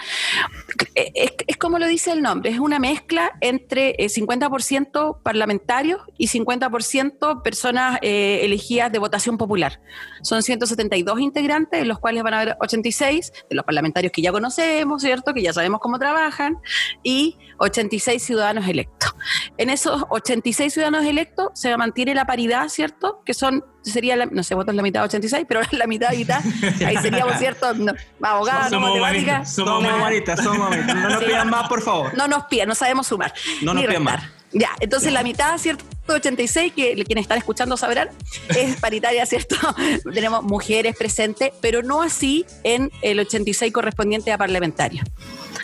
eh, 0.94 1.12
es, 1.14 1.32
como 1.56 1.78
lo 1.78 1.86
dice 1.86 2.12
el 2.12 2.22
nombre, 2.22 2.50
es 2.50 2.58
una 2.58 2.78
mezcla 2.78 3.32
entre 3.40 3.96
50% 3.96 5.10
eh, 5.10 5.20
parlamentarios 5.22 6.00
y 6.18 6.28
50% 6.28 7.42
personas 7.42 7.98
elegidas 8.02 8.90
de 8.90 8.98
votación 8.98 9.38
popular. 9.38 9.80
Son 10.22 10.42
172 10.42 11.20
integrantes, 11.20 11.82
en 11.82 11.88
los 11.88 11.98
cuales 11.98 12.22
van 12.22 12.34
a 12.34 12.40
haber 12.40 12.56
86 12.60 13.32
de 13.48 13.56
los 13.56 13.64
parlamentarios 13.64 14.12
que 14.12 14.22
ya 14.22 14.32
conocemos, 14.32 15.02
¿cierto? 15.02 15.34
Que 15.34 15.42
ya 15.42 15.52
sabemos 15.52 15.80
cómo 15.80 15.98
trabajan, 15.98 16.58
y 17.02 17.38
86 17.58 18.22
ciudadanos 18.22 18.66
electos. 18.68 19.14
En 19.56 19.70
esos 19.70 20.04
86 20.10 20.72
ciudadanos 20.72 21.04
electos 21.04 21.48
se 21.54 21.76
mantiene 21.76 22.14
la 22.14 22.26
paridad, 22.26 22.68
¿cierto? 22.68 23.22
Que 23.24 23.34
son 23.34 23.64
sería, 23.90 24.16
la, 24.16 24.26
no 24.26 24.42
sé, 24.42 24.54
votos 24.54 24.74
la 24.74 24.82
mitad 24.82 25.04
86, 25.04 25.46
pero 25.48 25.60
la 25.72 25.86
mitad 25.86 26.12
y 26.12 26.18
mitad, 26.18 26.40
ahí 26.84 26.96
seríamos, 26.98 27.36
¿cierto? 27.38 27.74
No, 27.74 27.92
abogados, 28.22 28.70
somos 28.70 28.90
matemáticas. 28.90 29.54
Somos 29.54 29.84
humanistas, 29.84 30.42
somos 30.42 30.58
humanistas. 30.58 30.96
No 30.96 31.08
nos 31.08 31.24
pidan 31.24 31.50
más, 31.50 31.68
por 31.68 31.82
favor. 31.82 32.16
No 32.16 32.28
nos 32.28 32.44
pidan, 32.44 32.68
no 32.68 32.74
sabemos 32.74 33.06
sumar. 33.06 33.32
No 33.62 33.74
nos 33.74 33.84
pidan 33.84 34.02
más. 34.02 34.22
Ya, 34.52 34.70
entonces 34.80 35.12
la 35.12 35.22
mitad, 35.22 35.58
¿cierto? 35.58 35.84
86, 36.14 36.72
que 36.72 37.04
quienes 37.04 37.22
están 37.22 37.38
escuchando 37.38 37.76
sabrán, 37.76 38.08
es 38.48 38.76
paritaria, 38.80 39.24
¿cierto? 39.26 39.56
Tenemos 40.14 40.42
mujeres 40.42 40.96
presentes, 40.96 41.50
pero 41.60 41.82
no 41.82 42.02
así 42.02 42.44
en 42.64 42.90
el 43.02 43.20
86 43.20 43.72
correspondiente 43.72 44.32
a 44.32 44.38
parlamentarios. 44.38 45.06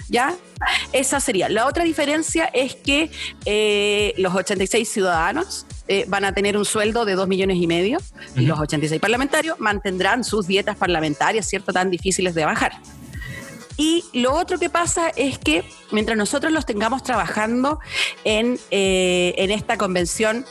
¿Ya? 0.09 0.35
Esa 0.93 1.21
sería. 1.21 1.49
La 1.49 1.67
otra 1.67 1.85
diferencia 1.85 2.45
es 2.47 2.75
que 2.75 3.11
eh, 3.47 4.15
los 4.19 4.35
86 4.35 4.89
ciudadanos 4.89 5.67
eh, 5.89 6.05
van 6.07 6.25
a 6.25 6.33
tener 6.33 6.57
un 6.57 6.65
sueldo 6.65 7.05
de 7.05 7.15
2 7.15 7.29
millones 7.29 7.57
y 7.57 7.67
medio 7.67 7.99
y 8.37 8.43
los 8.43 8.59
86 8.59 9.01
parlamentarios 9.01 9.59
mantendrán 9.59 10.23
sus 10.23 10.47
dietas 10.47 10.77
parlamentarias, 10.77 11.49
¿cierto? 11.49 11.73
Tan 11.73 11.91
difíciles 11.91 12.35
de 12.35 12.45
bajar. 12.45 12.73
Y 13.77 14.05
lo 14.13 14.35
otro 14.35 14.59
que 14.59 14.71
pasa 14.71 15.09
es 15.09 15.39
que 15.39 15.65
mientras 15.91 16.17
nosotros 16.17 16.53
los 16.53 16.67
tengamos 16.67 17.03
trabajando 17.03 17.81
en, 18.25 18.59
eh, 18.71 19.35
en 19.39 19.51
esta 19.51 19.77
convención, 19.77 20.45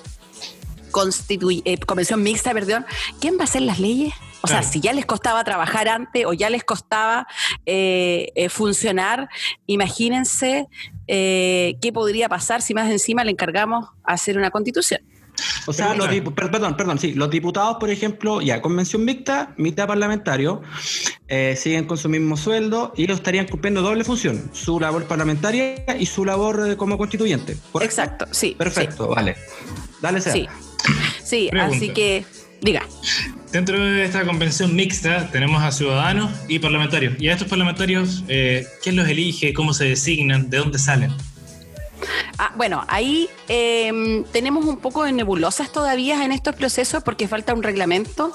convención 0.92 2.24
mixta, 2.24 2.54
perdón, 2.54 2.86
¿quién 3.20 3.38
va 3.38 3.42
a 3.42 3.44
hacer 3.46 3.62
las 3.62 3.80
leyes? 3.80 4.14
O 4.44 4.48
sea, 4.48 4.64
si 4.64 4.82
ya 4.82 4.92
les 4.92 5.06
costaba 5.06 5.44
trabajar 5.44 5.88
antes 5.88 6.26
o 6.26 6.34
ya 6.34 6.50
les 6.50 6.64
costaba 6.64 7.28
eh, 7.66 8.32
eh, 8.36 8.50
funcionar, 8.50 9.30
imagínense 9.68 10.68
eh, 11.08 11.78
qué 11.80 11.94
podría 11.94 12.28
pasar 12.28 12.62
si 12.62 12.74
más 12.74 12.90
encima 12.90 13.24
le 13.24 13.32
encargamos 13.32 13.90
hacer 14.04 14.38
una 14.38 14.50
constitución. 14.50 15.02
O 15.66 15.74
sea, 15.74 15.94
los 15.94 16.08
perdón, 16.36 16.76
perdón, 16.76 17.00
sí, 17.00 17.14
los 17.14 17.30
diputados, 17.30 17.78
por 17.80 17.90
ejemplo, 17.90 18.42
ya 18.42 18.62
convención 18.62 19.06
mixta, 19.06 19.54
mitad 19.58 19.88
parlamentario, 19.88 20.62
siguen 21.56 21.86
con 21.86 21.98
su 21.98 22.10
mismo 22.10 22.38
sueldo 22.38 22.94
y 22.96 23.04
ellos 23.04 23.18
estarían 23.18 23.48
cumpliendo 23.48 23.82
doble 23.82 24.04
función, 24.04 24.50
su 24.54 24.80
labor 24.80 25.06
parlamentaria 25.06 25.86
y 25.98 26.06
su 26.06 26.26
labor 26.26 26.76
como 26.78 26.98
constituyente. 26.98 27.58
Exacto, 27.82 28.28
sí. 28.32 28.56
Perfecto, 28.58 29.08
vale. 29.08 29.36
Dale, 30.02 30.20
sea. 30.22 30.34
Sí, 30.34 30.48
sí 31.24 31.50
así 31.60 31.90
que, 31.90 32.26
diga. 32.62 32.82
Dentro 33.52 33.84
de 33.84 34.04
esta 34.04 34.24
convención 34.26 34.76
mixta 34.76 35.30
tenemos 35.30 35.62
a 35.62 35.72
ciudadanos 35.72 36.32
y 36.48 36.60
parlamentarios. 36.60 37.16
Y 37.20 37.28
a 37.28 37.34
estos 37.34 37.48
parlamentarios, 37.48 38.24
eh, 38.28 38.66
¿quién 38.82 38.96
los 38.96 39.08
elige? 39.08 39.54
¿Cómo 39.54 39.74
se 39.74 39.86
designan? 39.86 40.50
¿De 40.50 40.58
dónde 40.58 40.80
salen? 40.80 41.12
Ah, 42.38 42.52
bueno, 42.56 42.84
ahí 42.88 43.30
em, 43.48 44.24
tenemos 44.26 44.66
un 44.66 44.78
poco 44.78 45.04
de 45.04 45.12
nebulosas 45.12 45.72
todavía 45.72 46.24
en 46.26 46.32
estos 46.32 46.56
procesos 46.56 47.04
porque 47.04 47.28
falta 47.28 47.54
un 47.54 47.64
reglamento. 47.64 48.34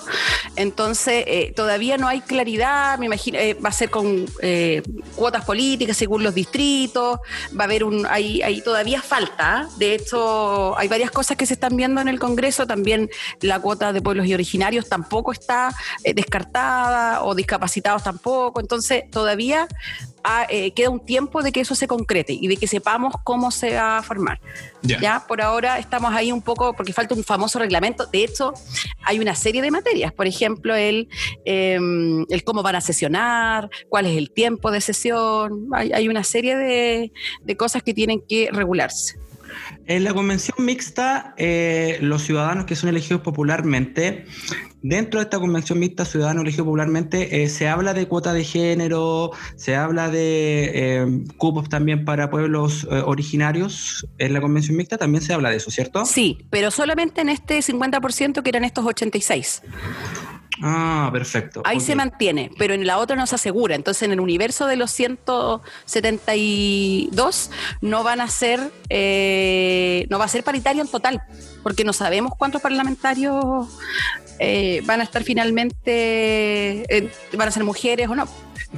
Entonces, 0.57 1.24
eh, 1.26 1.52
todavía 1.55 1.98
no 1.98 2.09
hay 2.09 2.20
claridad. 2.20 2.98
Me 2.98 3.07
imagino, 3.07 3.38
eh, 3.38 3.55
va 3.55 3.70
a 3.70 3.72
ser 3.72 3.90
con 3.90 4.26
eh, 4.42 4.83
cuotas 5.14 5.44
políticas 5.44 5.96
según 5.96 6.22
los 6.22 6.35
distritos. 6.35 7.18
Va 7.59 7.64
a 7.64 7.64
haber 7.64 7.85
un. 7.85 8.07
Ahí, 8.07 8.42
ahí 8.42 8.61
todavía 8.61 9.02
falta. 9.02 9.68
De 9.76 9.94
hecho, 9.94 10.76
hay 10.79 10.88
varias 10.88 11.11
cosas 11.11 11.37
que 11.37 11.46
se 11.46 11.55
están 11.55 11.76
viendo 11.76 12.00
en 12.00 12.09
el 12.09 12.18
Congreso. 12.18 12.66
También 12.66 13.11
la 13.40 13.61
cuota 13.61 13.92
de 13.92 14.00
pueblos 14.00 14.26
y 14.26 14.35
originarios 14.35 14.88
tampoco 14.88 15.33
está 15.33 15.74
descartada 16.02 17.24
o 17.24 17.35
discapacitados 17.35 18.02
tampoco. 18.02 18.61
Entonces, 18.61 19.11
todavía 19.11 19.66
eh, 20.49 20.73
queda 20.73 20.91
un 20.91 21.05
tiempo 21.05 21.43
de 21.43 21.53
que 21.53 21.61
eso 21.61 21.75
se 21.75 21.87
concrete 21.87 22.33
y 22.33 22.49
de 22.49 22.57
que 22.57 22.67
sepamos 22.67 23.15
cómo 23.25 23.51
se 23.51 23.75
va 23.75 23.99
a 23.99 24.03
formar. 24.03 24.41
Ya. 24.83 25.25
por 25.27 25.41
ahora 25.41 25.81
estamos 25.81 26.15
ahí 26.15 26.31
un 26.31 26.43
poco 26.43 26.73
porque 26.73 26.93
falta 26.93 27.15
un 27.15 27.25
famoso 27.25 27.59
reglamento. 27.59 28.07
De 28.07 28.23
hecho, 28.23 28.55
hay 29.03 29.19
una 29.19 29.35
serie 29.35 29.61
de 29.62 29.71
materias, 29.71 30.12
por 30.12 30.27
ejemplo, 30.27 30.75
el, 30.77 31.09
em, 31.45 32.25
el 32.29 32.45
cómo 32.45 32.62
van 32.62 32.77
a 32.77 32.81
sesionar, 32.81 33.69
cuál 33.89 34.07
es 34.07 34.17
el 34.17 34.31
tiempo 34.31 34.71
de 34.71 34.81
sesión. 34.81 35.69
Hay, 35.73 36.07
una 36.09 36.23
serie 36.23 36.57
de, 36.57 37.12
de 37.43 37.57
cosas 37.57 37.83
que 37.83 37.93
tienen 37.93 38.23
que 38.29 38.49
regularse. 38.53 39.19
En 39.87 40.05
la 40.05 40.12
convención 40.15 40.57
mixta, 40.65 41.35
eh, 41.37 41.99
los 42.01 42.23
ciudadanos 42.23 42.67
que 42.67 42.75
son 42.75 42.89
elegidos 42.89 43.23
popularmente, 43.23 44.27
dentro 44.83 45.21
de 45.21 45.25
esta 45.25 45.39
convención 45.39 45.79
mixta, 45.79 46.05
ciudadanos 46.05 46.43
elegidos 46.43 46.67
popularmente, 46.67 47.43
eh, 47.43 47.49
se 47.49 47.69
habla 47.69 47.95
de 47.95 48.07
cuota 48.09 48.33
de 48.33 48.45
género, 48.45 49.31
se 49.57 49.77
habla 49.77 50.11
de 50.11 50.71
eh, 50.75 51.25
cupos 51.37 51.69
también 51.69 52.05
para 52.05 52.31
pueblos 52.31 52.87
originarios. 53.07 54.07
En 54.19 54.33
la 54.33 54.41
convención 54.41 54.77
mixta 54.77 54.99
también 54.99 55.23
se 55.23 55.33
habla 55.35 55.51
de 55.51 55.57
eso, 55.57 55.71
¿cierto? 55.71 56.05
Sí, 56.05 56.39
pero 56.51 56.71
solamente 56.71 57.21
en 57.21 57.29
este 57.29 57.59
50% 57.59 58.43
que 58.43 58.49
eran 58.49 58.65
estos 58.65 58.85
86. 58.85 59.62
Ah, 60.62 61.09
perfecto. 61.12 61.61
Ahí 61.64 61.81
se 61.81 61.95
mantiene, 61.95 62.51
pero 62.59 62.75
en 62.75 62.87
la 62.87 62.99
otra 62.99 63.16
no 63.16 63.27
se 63.27 63.35
asegura. 63.35 63.75
Entonces, 63.75 64.03
en 64.05 64.12
el 64.12 64.21
universo 64.21 64.66
de 64.66 64.77
los 64.77 64.90
172 64.90 67.51
no 67.81 68.03
van 68.03 68.21
a 68.21 68.29
ser, 68.29 68.61
eh, 68.88 70.07
no 70.11 70.19
va 70.19 70.27
a 70.27 70.29
ser 70.29 70.45
paritario 70.45 70.83
en 70.83 70.88
total, 70.88 71.23
porque 71.62 71.85
no 71.85 71.92
sabemos 71.92 72.33
cuántos 72.38 72.62
parlamentarios 72.62 73.69
eh, 74.38 74.83
van 74.85 75.01
a 75.01 75.05
estar 75.05 75.25
finalmente, 75.25 76.85
eh, 76.95 77.11
van 77.37 77.49
a 77.49 77.51
ser 77.51 77.64
mujeres 77.64 78.09
o 78.09 78.14
no. 78.14 78.29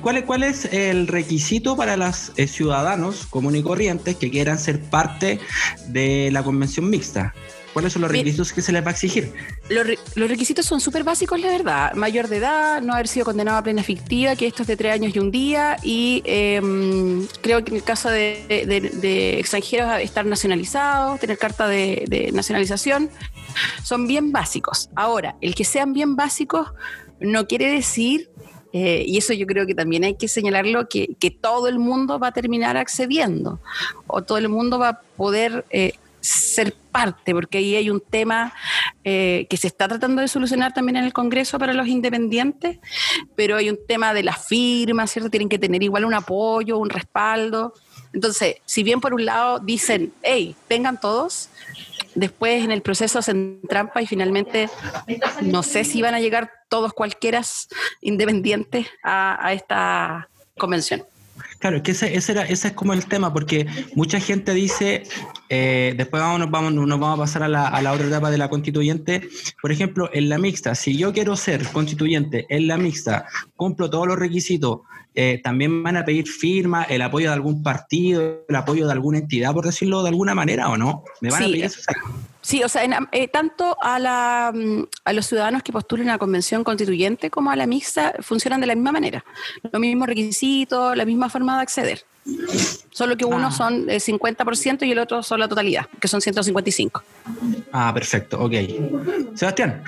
¿Cuál, 0.00 0.24
¿Cuál 0.24 0.44
es 0.44 0.66
el 0.66 1.08
requisito 1.08 1.76
para 1.76 1.96
los 1.96 2.32
eh, 2.36 2.46
ciudadanos 2.46 3.26
comunes 3.26 3.62
y 3.62 3.64
corrientes 3.64 4.16
que 4.16 4.30
quieran 4.30 4.58
ser 4.58 4.80
parte 4.80 5.40
de 5.88 6.30
la 6.30 6.42
convención 6.42 6.88
mixta? 6.88 7.34
¿Cuáles 7.72 7.92
son 7.92 8.02
los 8.02 8.10
requisitos 8.10 8.52
que 8.52 8.62
se 8.62 8.72
les 8.72 8.82
va 8.82 8.88
a 8.88 8.90
exigir? 8.92 9.32
Los, 9.68 9.86
requisitos 10.28 10.64
son 10.64 10.80
súper 10.80 11.04
básicos, 11.04 11.38
la 11.40 11.48
verdad. 11.48 11.92
Mayor 11.94 12.28
de 12.28 12.38
edad, 12.38 12.82
no 12.82 12.94
haber 12.94 13.08
sido 13.08 13.24
condenado 13.24 13.58
a 13.58 13.62
plena 13.62 13.82
fictiva, 13.82 14.34
que 14.36 14.46
esto 14.46 14.62
es 14.62 14.68
de 14.68 14.76
tres 14.76 14.94
años 14.94 15.14
y 15.14 15.18
un 15.18 15.30
día, 15.30 15.76
y 15.82 16.22
em, 16.24 17.26
creo 17.42 17.62
que 17.64 17.70
en 17.70 17.76
el 17.76 17.84
caso 17.84 18.08
de, 18.08 19.36
extranjeros, 19.38 20.00
estar 20.00 20.24
nacionalizados, 20.24 21.20
tener 21.20 21.38
carta 21.38 21.68
de, 21.68 22.30
nacionalización, 22.32 23.10
son 23.84 24.06
bien 24.06 24.32
básicos. 24.32 24.88
Ahora, 24.94 25.36
el 25.40 25.54
que 25.54 25.64
sean 25.64 25.92
bien 25.92 26.16
básicos 26.16 26.68
no 27.20 27.46
quiere 27.46 27.70
decir 27.70 28.30
eh, 28.72 29.04
y 29.06 29.16
eso 29.16 29.32
yo 29.32 29.46
creo 29.46 29.66
que 29.66 29.74
también 29.74 30.04
hay 30.04 30.14
que 30.14 30.28
señalarlo, 30.28 30.88
que, 30.88 31.16
todo 31.40 31.68
el 31.68 31.78
mundo 31.78 32.18
va 32.18 32.28
a 32.28 32.32
terminar 32.32 32.76
accediendo 32.76 33.60
o 34.06 34.22
todo 34.22 34.38
el 34.38 34.48
mundo 34.48 34.78
va 34.78 34.88
a 34.88 35.00
poder 35.00 35.64
eh, 35.70 35.92
ser 36.20 36.74
porque 37.24 37.58
ahí 37.58 37.76
hay 37.76 37.90
un 37.90 38.00
tema 38.00 38.52
eh, 39.04 39.46
que 39.48 39.56
se 39.56 39.66
está 39.66 39.88
tratando 39.88 40.22
de 40.22 40.28
solucionar 40.28 40.72
también 40.72 40.96
en 40.96 41.04
el 41.04 41.12
Congreso 41.12 41.58
para 41.58 41.72
los 41.72 41.86
independientes, 41.86 42.78
pero 43.36 43.56
hay 43.56 43.70
un 43.70 43.78
tema 43.86 44.14
de 44.14 44.22
las 44.22 44.46
firmas, 44.46 45.10
¿cierto? 45.10 45.30
Tienen 45.30 45.48
que 45.48 45.58
tener 45.58 45.82
igual 45.82 46.04
un 46.04 46.14
apoyo, 46.14 46.78
un 46.78 46.90
respaldo. 46.90 47.74
Entonces, 48.12 48.56
si 48.64 48.82
bien 48.82 49.00
por 49.00 49.14
un 49.14 49.24
lado 49.24 49.58
dicen, 49.60 50.12
hey, 50.22 50.56
vengan 50.68 50.98
todos, 51.00 51.50
después 52.14 52.64
en 52.64 52.72
el 52.72 52.82
proceso 52.82 53.18
hacen 53.18 53.60
trampa 53.68 54.02
y 54.02 54.06
finalmente 54.06 54.68
no 55.42 55.62
sé 55.62 55.84
si 55.84 56.02
van 56.02 56.14
a 56.14 56.20
llegar 56.20 56.50
todos 56.68 56.92
cualquiera 56.92 57.42
independientes 58.00 58.86
a 59.02 59.52
esta 59.52 60.28
convención. 60.56 61.04
Claro, 61.58 61.82
que 61.82 61.90
ese, 61.90 62.14
ese, 62.14 62.32
era, 62.32 62.42
ese 62.42 62.68
es 62.68 62.74
como 62.74 62.92
el 62.92 63.06
tema, 63.06 63.32
porque 63.32 63.66
mucha 63.96 64.20
gente 64.20 64.54
dice, 64.54 65.02
eh, 65.48 65.92
después 65.96 66.22
vamos, 66.22 66.48
vamos, 66.50 66.72
nos 66.72 67.00
vamos 67.00 67.18
a 67.18 67.22
pasar 67.22 67.42
a 67.42 67.48
la, 67.48 67.66
a 67.66 67.82
la, 67.82 67.92
otra 67.92 68.06
etapa 68.06 68.30
de 68.30 68.38
la 68.38 68.48
constituyente, 68.48 69.28
por 69.60 69.72
ejemplo, 69.72 70.08
en 70.12 70.28
la 70.28 70.38
mixta, 70.38 70.76
si 70.76 70.96
yo 70.96 71.12
quiero 71.12 71.34
ser 71.34 71.66
constituyente 71.72 72.46
en 72.48 72.68
la 72.68 72.78
mixta, 72.78 73.26
cumplo 73.56 73.90
todos 73.90 74.06
los 74.06 74.18
requisitos, 74.18 74.80
eh, 75.20 75.40
también 75.42 75.82
van 75.82 75.96
a 75.96 76.04
pedir 76.04 76.28
firma, 76.28 76.84
el 76.84 77.02
apoyo 77.02 77.26
de 77.26 77.34
algún 77.34 77.60
partido, 77.60 78.44
el 78.48 78.54
apoyo 78.54 78.86
de 78.86 78.92
alguna 78.92 79.18
entidad, 79.18 79.52
por 79.52 79.64
decirlo 79.64 80.04
de 80.04 80.10
alguna 80.10 80.32
manera, 80.32 80.68
¿o 80.68 80.76
no? 80.76 81.02
¿Me 81.20 81.28
van 81.28 81.42
a 81.42 81.46
pedir 81.46 81.64
eso? 81.64 81.80
Sí, 82.40 82.62
o 82.62 82.68
sea, 82.68 82.88
eh, 83.10 83.26
tanto 83.26 83.76
a, 83.82 83.98
la, 83.98 84.52
mm, 84.54 84.84
a 85.04 85.12
los 85.12 85.26
ciudadanos 85.26 85.64
que 85.64 85.72
postulen 85.72 86.08
a 86.08 86.12
la 86.12 86.18
convención 86.18 86.62
constituyente 86.62 87.30
como 87.30 87.50
a 87.50 87.56
la 87.56 87.66
mixta 87.66 88.14
funcionan 88.20 88.60
de 88.60 88.68
la 88.68 88.76
misma 88.76 88.92
manera. 88.92 89.24
Los 89.72 89.80
mismos 89.80 90.06
requisitos, 90.06 90.96
la 90.96 91.04
misma 91.04 91.28
forma 91.28 91.56
de 91.56 91.62
acceder. 91.62 92.04
Solo 92.90 93.16
que 93.16 93.24
uno 93.24 93.46
ah. 93.46 93.52
son 93.52 93.88
el 93.88 94.00
50% 94.00 94.86
y 94.86 94.92
el 94.92 94.98
otro 94.98 95.22
son 95.22 95.40
la 95.40 95.48
totalidad, 95.48 95.86
que 96.00 96.08
son 96.08 96.20
155. 96.20 97.02
Ah, 97.72 97.92
perfecto, 97.94 98.40
ok. 98.40 98.54
Sebastián. 99.34 99.82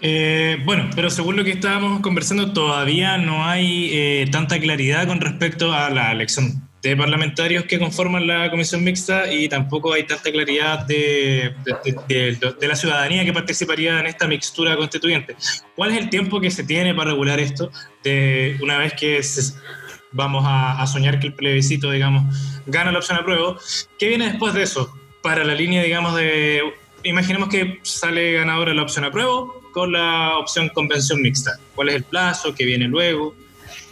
Eh, 0.00 0.58
bueno, 0.64 0.88
pero 0.94 1.10
según 1.10 1.36
lo 1.36 1.44
que 1.44 1.52
estábamos 1.52 2.00
conversando, 2.00 2.52
todavía 2.52 3.18
no 3.18 3.44
hay 3.44 3.90
eh, 3.92 4.28
tanta 4.30 4.58
claridad 4.60 5.06
con 5.06 5.20
respecto 5.20 5.72
a 5.72 5.90
la 5.90 6.12
elección 6.12 6.68
de 6.82 6.96
parlamentarios 6.96 7.64
que 7.64 7.78
conforman 7.78 8.26
la 8.26 8.50
comisión 8.50 8.82
mixta 8.82 9.32
y 9.32 9.48
tampoco 9.48 9.92
hay 9.92 10.04
tanta 10.04 10.32
claridad 10.32 10.84
de, 10.84 11.54
de, 12.08 12.68
la 12.68 12.74
ciudadanía 12.74 13.24
que 13.24 13.32
participaría 13.32 14.00
en 14.00 14.06
esta 14.06 14.26
mixtura 14.26 14.76
constituyente. 14.76 15.36
¿Cuál 15.76 15.92
es 15.92 15.98
el 15.98 16.10
tiempo 16.10 16.40
que 16.40 16.50
se 16.50 16.64
tiene 16.64 16.92
para 16.92 17.10
regular 17.10 17.38
esto 17.38 17.70
de 18.02 18.58
una 18.60 18.78
vez 18.78 18.94
que 18.94 19.22
vamos 20.12 20.44
a, 20.46 20.86
soñar 20.86 21.20
que 21.20 21.28
el 21.28 21.34
plebiscito, 21.34 21.90
digamos, 21.90 22.24
gana 22.66 22.92
la 22.92 22.98
opción 22.98 23.18
a 23.18 23.24
prueba? 23.24 23.56
¿Qué 23.98 24.08
viene 24.08 24.28
después 24.28 24.54
de 24.54 24.62
eso? 24.62 24.94
Para 25.22 25.44
la 25.44 25.54
línea, 25.54 25.82
digamos, 25.82 26.14
de... 26.16 26.62
Imaginemos 27.04 27.48
que 27.48 27.80
sale 27.82 28.34
ganadora 28.34 28.74
la 28.74 28.82
opción 28.82 29.04
a 29.04 29.10
prueba 29.10 29.46
con 29.72 29.92
la 29.92 30.38
opción 30.38 30.68
convención 30.68 31.20
mixta. 31.20 31.58
¿Cuál 31.74 31.88
es 31.88 31.96
el 31.96 32.04
plazo? 32.04 32.54
¿Qué 32.54 32.64
viene 32.64 32.86
luego? 32.86 33.34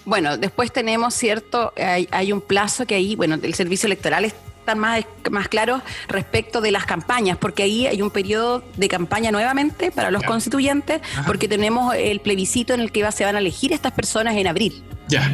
Bueno, 0.05 0.37
después 0.37 0.73
tenemos, 0.73 1.15
¿cierto? 1.15 1.73
Hay, 1.77 2.33
un 2.33 2.41
plazo 2.41 2.87
que 2.87 2.95
ahí, 2.95 3.17
bueno, 3.17 3.39
el 3.43 3.55
servicio 3.55 3.87
electoral 3.87 4.25
está 4.25 4.75
más, 4.75 5.05
más 5.31 5.49
claro 5.49 5.83
respecto 6.09 6.61
de 6.61 6.71
las 6.71 6.85
campañas, 6.85 7.39
porque 7.39 7.63
ahí 7.63 7.87
hay 7.87 8.03
un 8.03 8.11
periodo 8.11 8.63
de 8.77 8.89
campaña 8.89 9.31
nuevamente 9.31 9.91
para 9.91 10.11
los 10.11 10.23
constituyentes, 10.23 11.01
porque 11.27 11.49
tenemos 11.49 11.95
el 11.95 12.21
plebiscito 12.21 12.75
en 12.75 12.81
el 12.81 12.93
que 12.93 13.11
se 13.13 13.25
van 13.25 13.37
a 13.37 13.39
elegir 13.41 13.73
estas 13.73 13.93
personas 13.93 14.37
en 14.37 14.47
abril. 14.47 14.83
Ya. 15.09 15.31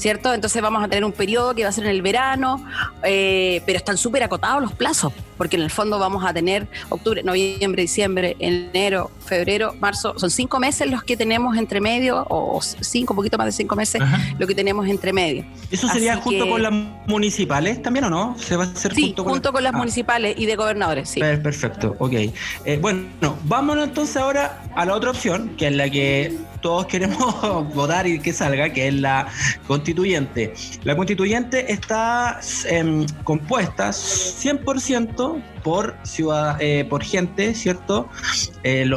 ¿Cierto? 0.00 0.32
Entonces 0.32 0.60
vamos 0.62 0.82
a 0.82 0.88
tener 0.88 1.04
un 1.04 1.12
periodo 1.12 1.54
que 1.54 1.62
va 1.62 1.68
a 1.68 1.72
ser 1.72 1.84
en 1.84 1.90
el 1.90 2.02
verano, 2.02 2.64
eh, 3.02 3.62
pero 3.66 3.76
están 3.76 3.98
súper 3.98 4.22
acotados 4.22 4.62
los 4.62 4.72
plazos, 4.72 5.12
porque 5.36 5.56
en 5.56 5.62
el 5.62 5.70
fondo 5.70 5.98
vamos 5.98 6.24
a 6.24 6.32
tener 6.32 6.66
octubre, 6.88 7.22
noviembre, 7.22 7.82
diciembre, 7.82 8.36
enero, 8.38 9.10
febrero, 9.24 9.74
marzo, 9.78 10.18
son 10.18 10.30
cinco 10.30 10.58
meses 10.58 10.90
los 10.90 11.02
que 11.02 11.16
tenemos 11.16 11.56
entre 11.56 11.80
medio, 11.80 12.26
o 12.30 12.60
cinco, 12.62 13.12
un 13.12 13.16
poquito 13.16 13.36
más 13.36 13.46
de 13.46 13.52
cinco 13.52 13.76
meses, 13.76 14.02
lo 14.38 14.46
que 14.46 14.54
tenemos 14.54 14.88
entre 14.88 15.12
medio. 15.12 15.44
¿Eso 15.70 15.86
sería 15.88 16.16
junto 16.16 16.48
con 16.48 16.62
las 16.62 16.72
municipales 17.06 17.82
también 17.82 18.06
o 18.06 18.10
no? 18.10 18.36
¿Se 18.38 18.56
va 18.56 18.64
a 18.64 18.66
hacer 18.68 18.94
sí, 18.94 19.14
junto 19.16 19.52
con, 19.52 19.62
las, 19.62 19.74
ah. 19.74 19.76
municipales 19.76 20.34
y 20.38 20.46
de 20.46 20.56
gobernadores, 20.56 21.10
sí. 21.10 21.20
Perfecto, 21.20 21.94
ok. 21.98 22.12
Eh, 22.64 22.78
bueno, 22.80 23.04
vámonos 23.44 23.88
entonces 23.88 24.16
ahora 24.16 24.62
a 24.74 24.86
la 24.86 24.94
otra 24.94 25.10
opción, 25.10 25.50
que 25.56 25.66
es 25.66 25.74
la 25.74 25.90
que 25.90 26.38
todos 26.60 26.86
queremos 26.86 27.18
votar 27.74 28.06
y 28.06 28.18
que 28.18 28.32
salga, 28.32 28.70
que 28.72 28.88
es 28.88 28.94
la 28.94 29.28
constituyente. 29.66 30.54
La 30.84 30.96
constituyente 30.96 31.72
está 31.72 32.40
em, 32.68 33.06
compuesta 33.24 33.90
100% 33.90 35.42
por, 35.62 35.96
ciudad, 36.04 36.56
eh, 36.60 36.84
por 36.88 37.02
gente, 37.02 37.54
¿cierto? 37.54 38.08
Eh, 38.64 38.90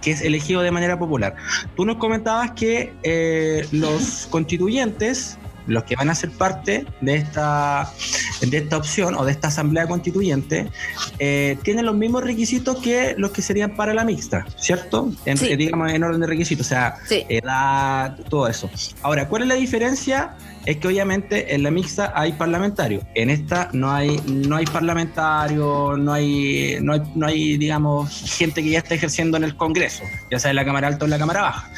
que 0.00 0.10
es 0.10 0.22
elegido 0.22 0.62
de 0.62 0.70
manera 0.70 0.98
popular. 0.98 1.34
Tú 1.76 1.84
nos 1.84 1.96
comentabas 1.96 2.52
que 2.52 2.92
eh, 3.02 3.66
los 3.72 4.26
constituyentes 4.30 5.38
los 5.68 5.84
que 5.84 5.94
van 5.94 6.10
a 6.10 6.14
ser 6.14 6.30
parte 6.30 6.84
de 7.00 7.14
esta, 7.14 7.92
de 8.40 8.56
esta 8.56 8.76
opción 8.76 9.14
o 9.14 9.24
de 9.24 9.32
esta 9.32 9.48
asamblea 9.48 9.86
constituyente 9.86 10.70
eh, 11.18 11.58
tienen 11.62 11.86
los 11.86 11.94
mismos 11.94 12.24
requisitos 12.24 12.78
que 12.78 13.14
los 13.16 13.30
que 13.30 13.42
serían 13.42 13.76
para 13.76 13.94
la 13.94 14.04
mixta, 14.04 14.46
¿cierto? 14.56 15.12
En, 15.24 15.38
Digamos 15.58 15.92
en 15.92 16.02
orden 16.02 16.20
de 16.20 16.26
requisitos, 16.26 16.66
o 16.66 16.68
sea, 16.68 16.96
edad, 17.10 18.16
todo 18.28 18.48
eso. 18.48 18.70
Ahora, 19.02 19.28
¿cuál 19.28 19.42
es 19.42 19.48
la 19.48 19.54
diferencia? 19.54 20.36
Es 20.66 20.78
que 20.78 20.88
obviamente 20.88 21.54
en 21.54 21.62
la 21.62 21.70
mixta 21.70 22.12
hay 22.14 22.32
parlamentarios, 22.32 23.04
en 23.14 23.30
esta 23.30 23.70
no 23.72 23.92
hay, 23.92 24.20
no 24.26 24.56
hay 24.56 24.66
parlamentarios, 24.66 25.98
no 25.98 26.12
hay, 26.12 26.78
no 26.80 26.94
hay, 26.94 27.02
no 27.14 27.26
hay, 27.26 27.56
digamos, 27.56 28.36
gente 28.36 28.62
que 28.62 28.70
ya 28.70 28.78
está 28.78 28.94
ejerciendo 28.94 29.36
en 29.36 29.44
el 29.44 29.56
Congreso, 29.56 30.02
ya 30.30 30.38
sea 30.38 30.50
en 30.50 30.56
la 30.56 30.64
Cámara 30.64 30.88
Alta 30.88 31.04
o 31.04 31.06
en 31.06 31.10
la 31.10 31.18
Cámara 31.18 31.42
Baja. 31.42 31.70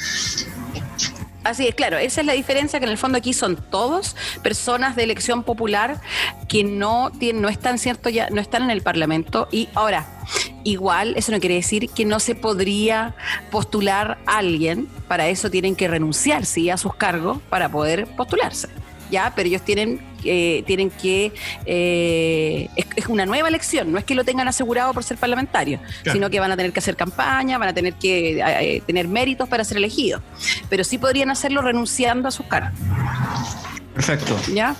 Así 1.42 1.66
es, 1.66 1.74
claro, 1.74 1.96
esa 1.96 2.20
es 2.20 2.26
la 2.26 2.34
diferencia 2.34 2.78
que 2.78 2.84
en 2.84 2.90
el 2.90 2.98
fondo 2.98 3.16
aquí 3.16 3.32
son 3.32 3.56
todos 3.56 4.14
personas 4.42 4.94
de 4.94 5.04
elección 5.04 5.42
popular 5.42 6.00
que 6.48 6.64
no 6.64 7.10
tienen, 7.18 7.40
no 7.40 7.48
están 7.48 7.78
cierto 7.78 8.10
ya, 8.10 8.28
no 8.28 8.42
están 8.42 8.64
en 8.64 8.70
el 8.70 8.82
Parlamento. 8.82 9.48
Y 9.50 9.68
ahora 9.74 10.06
igual 10.64 11.14
eso 11.16 11.32
no 11.32 11.40
quiere 11.40 11.54
decir 11.54 11.88
que 11.88 12.04
no 12.04 12.20
se 12.20 12.34
podría 12.34 13.14
postular 13.50 14.18
a 14.26 14.38
alguien, 14.38 14.86
para 15.08 15.28
eso 15.28 15.50
tienen 15.50 15.76
que 15.76 15.88
renunciar 15.88 16.44
¿sí? 16.44 16.68
a 16.68 16.76
sus 16.76 16.94
cargos 16.94 17.38
para 17.48 17.70
poder 17.70 18.06
postularse 18.16 18.68
ya, 19.10 19.32
pero 19.34 19.48
ellos 19.48 19.62
tienen, 19.62 20.00
eh, 20.24 20.62
tienen 20.66 20.90
que, 20.90 21.32
eh, 21.66 22.68
es, 22.96 23.06
una 23.06 23.26
nueva 23.26 23.48
elección, 23.48 23.92
no 23.92 23.98
es 23.98 24.04
que 24.04 24.14
lo 24.14 24.24
tengan 24.24 24.48
asegurado 24.48 24.92
por 24.94 25.04
ser 25.04 25.16
parlamentario, 25.16 25.80
sino 26.10 26.30
que 26.30 26.40
van 26.40 26.52
a 26.52 26.56
tener 26.56 26.72
que 26.72 26.78
hacer 26.80 26.96
campaña, 26.96 27.58
van 27.58 27.70
a 27.70 27.74
tener 27.74 27.94
que 27.94 28.40
eh, 28.40 28.82
tener 28.86 29.08
méritos 29.08 29.48
para 29.48 29.64
ser 29.64 29.78
elegidos, 29.78 30.22
pero 30.68 30.84
sí 30.84 30.98
podrían 30.98 31.30
hacerlo 31.30 31.62
renunciando 31.62 32.28
a 32.28 32.30
sus 32.30 32.46
cargos. 32.46 32.78
Perfecto. 34.00 34.34
¿Ya? 34.54 34.74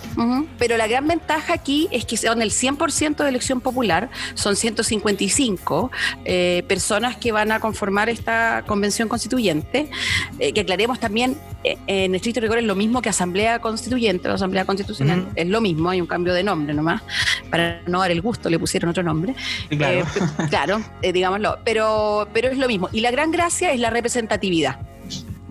Pero 0.57 0.77
la 0.77 0.87
gran 0.87 1.07
ventaja 1.07 1.53
aquí 1.53 1.87
es 1.91 2.05
que 2.05 2.17
son 2.17 2.41
el 2.41 2.49
100% 2.49 3.17
de 3.17 3.29
elección 3.29 3.61
popular, 3.61 4.09
son 4.33 4.55
155 4.55 5.91
eh, 6.25 6.63
personas 6.67 7.17
que 7.17 7.31
van 7.31 7.51
a 7.51 7.59
conformar 7.59 8.09
esta 8.09 8.63
convención 8.65 9.07
constituyente, 9.07 9.91
eh, 10.39 10.53
que 10.53 10.61
aclaremos 10.61 10.99
también, 10.99 11.37
eh, 11.63 11.77
en 11.85 12.15
estricto 12.15 12.41
rigor 12.41 12.57
es 12.57 12.63
lo 12.63 12.73
mismo 12.73 12.99
que 13.03 13.09
Asamblea 13.09 13.59
Constituyente 13.59 14.27
o 14.27 14.33
Asamblea 14.33 14.65
Constitucional, 14.65 15.27
es 15.35 15.47
lo 15.47 15.61
mismo, 15.61 15.91
hay 15.91 16.01
un 16.01 16.07
cambio 16.07 16.33
de 16.33 16.43
nombre 16.43 16.73
nomás, 16.73 17.03
para 17.51 17.83
no 17.85 17.99
dar 17.99 18.09
el 18.09 18.21
gusto 18.21 18.49
le 18.49 18.57
pusieron 18.57 18.89
otro 18.89 19.03
nombre. 19.03 19.35
Claro, 19.69 20.03
claro 20.49 20.81
digámoslo, 21.01 21.59
pero, 21.63 22.27
pero 22.33 22.49
es 22.49 22.57
lo 22.57 22.67
mismo. 22.67 22.89
Y 22.91 23.01
la 23.01 23.11
gran 23.11 23.29
gracia 23.29 23.71
es 23.71 23.79
la 23.79 23.91
representatividad 23.91 24.79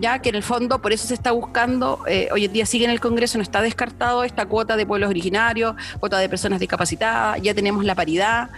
ya 0.01 0.20
que 0.20 0.30
en 0.30 0.34
el 0.34 0.42
fondo 0.42 0.80
por 0.80 0.92
eso 0.92 1.07
se 1.07 1.14
está 1.14 1.32
buscando, 1.32 2.03
eh, 2.07 2.28
hoy 2.32 2.44
en 2.46 2.53
día 2.53 2.66
sigue 2.66 2.84
en 2.84 2.90
el 2.90 3.01
Congreso, 3.01 3.38
no 3.38 3.42
está 3.42 3.62
descartado 3.62 4.24
esta 4.24 4.46
cuota 4.46 4.76
de 4.76 4.86
pueblos 4.86 5.11
originarios, 5.11 5.74
cuota 5.98 6.18
de 6.18 6.28
personas 6.28 6.61
discapacitadas, 6.61 7.40
ya 7.42 7.55
tenemos 7.55 7.84
la 7.84 7.94
paridad, 7.94 8.51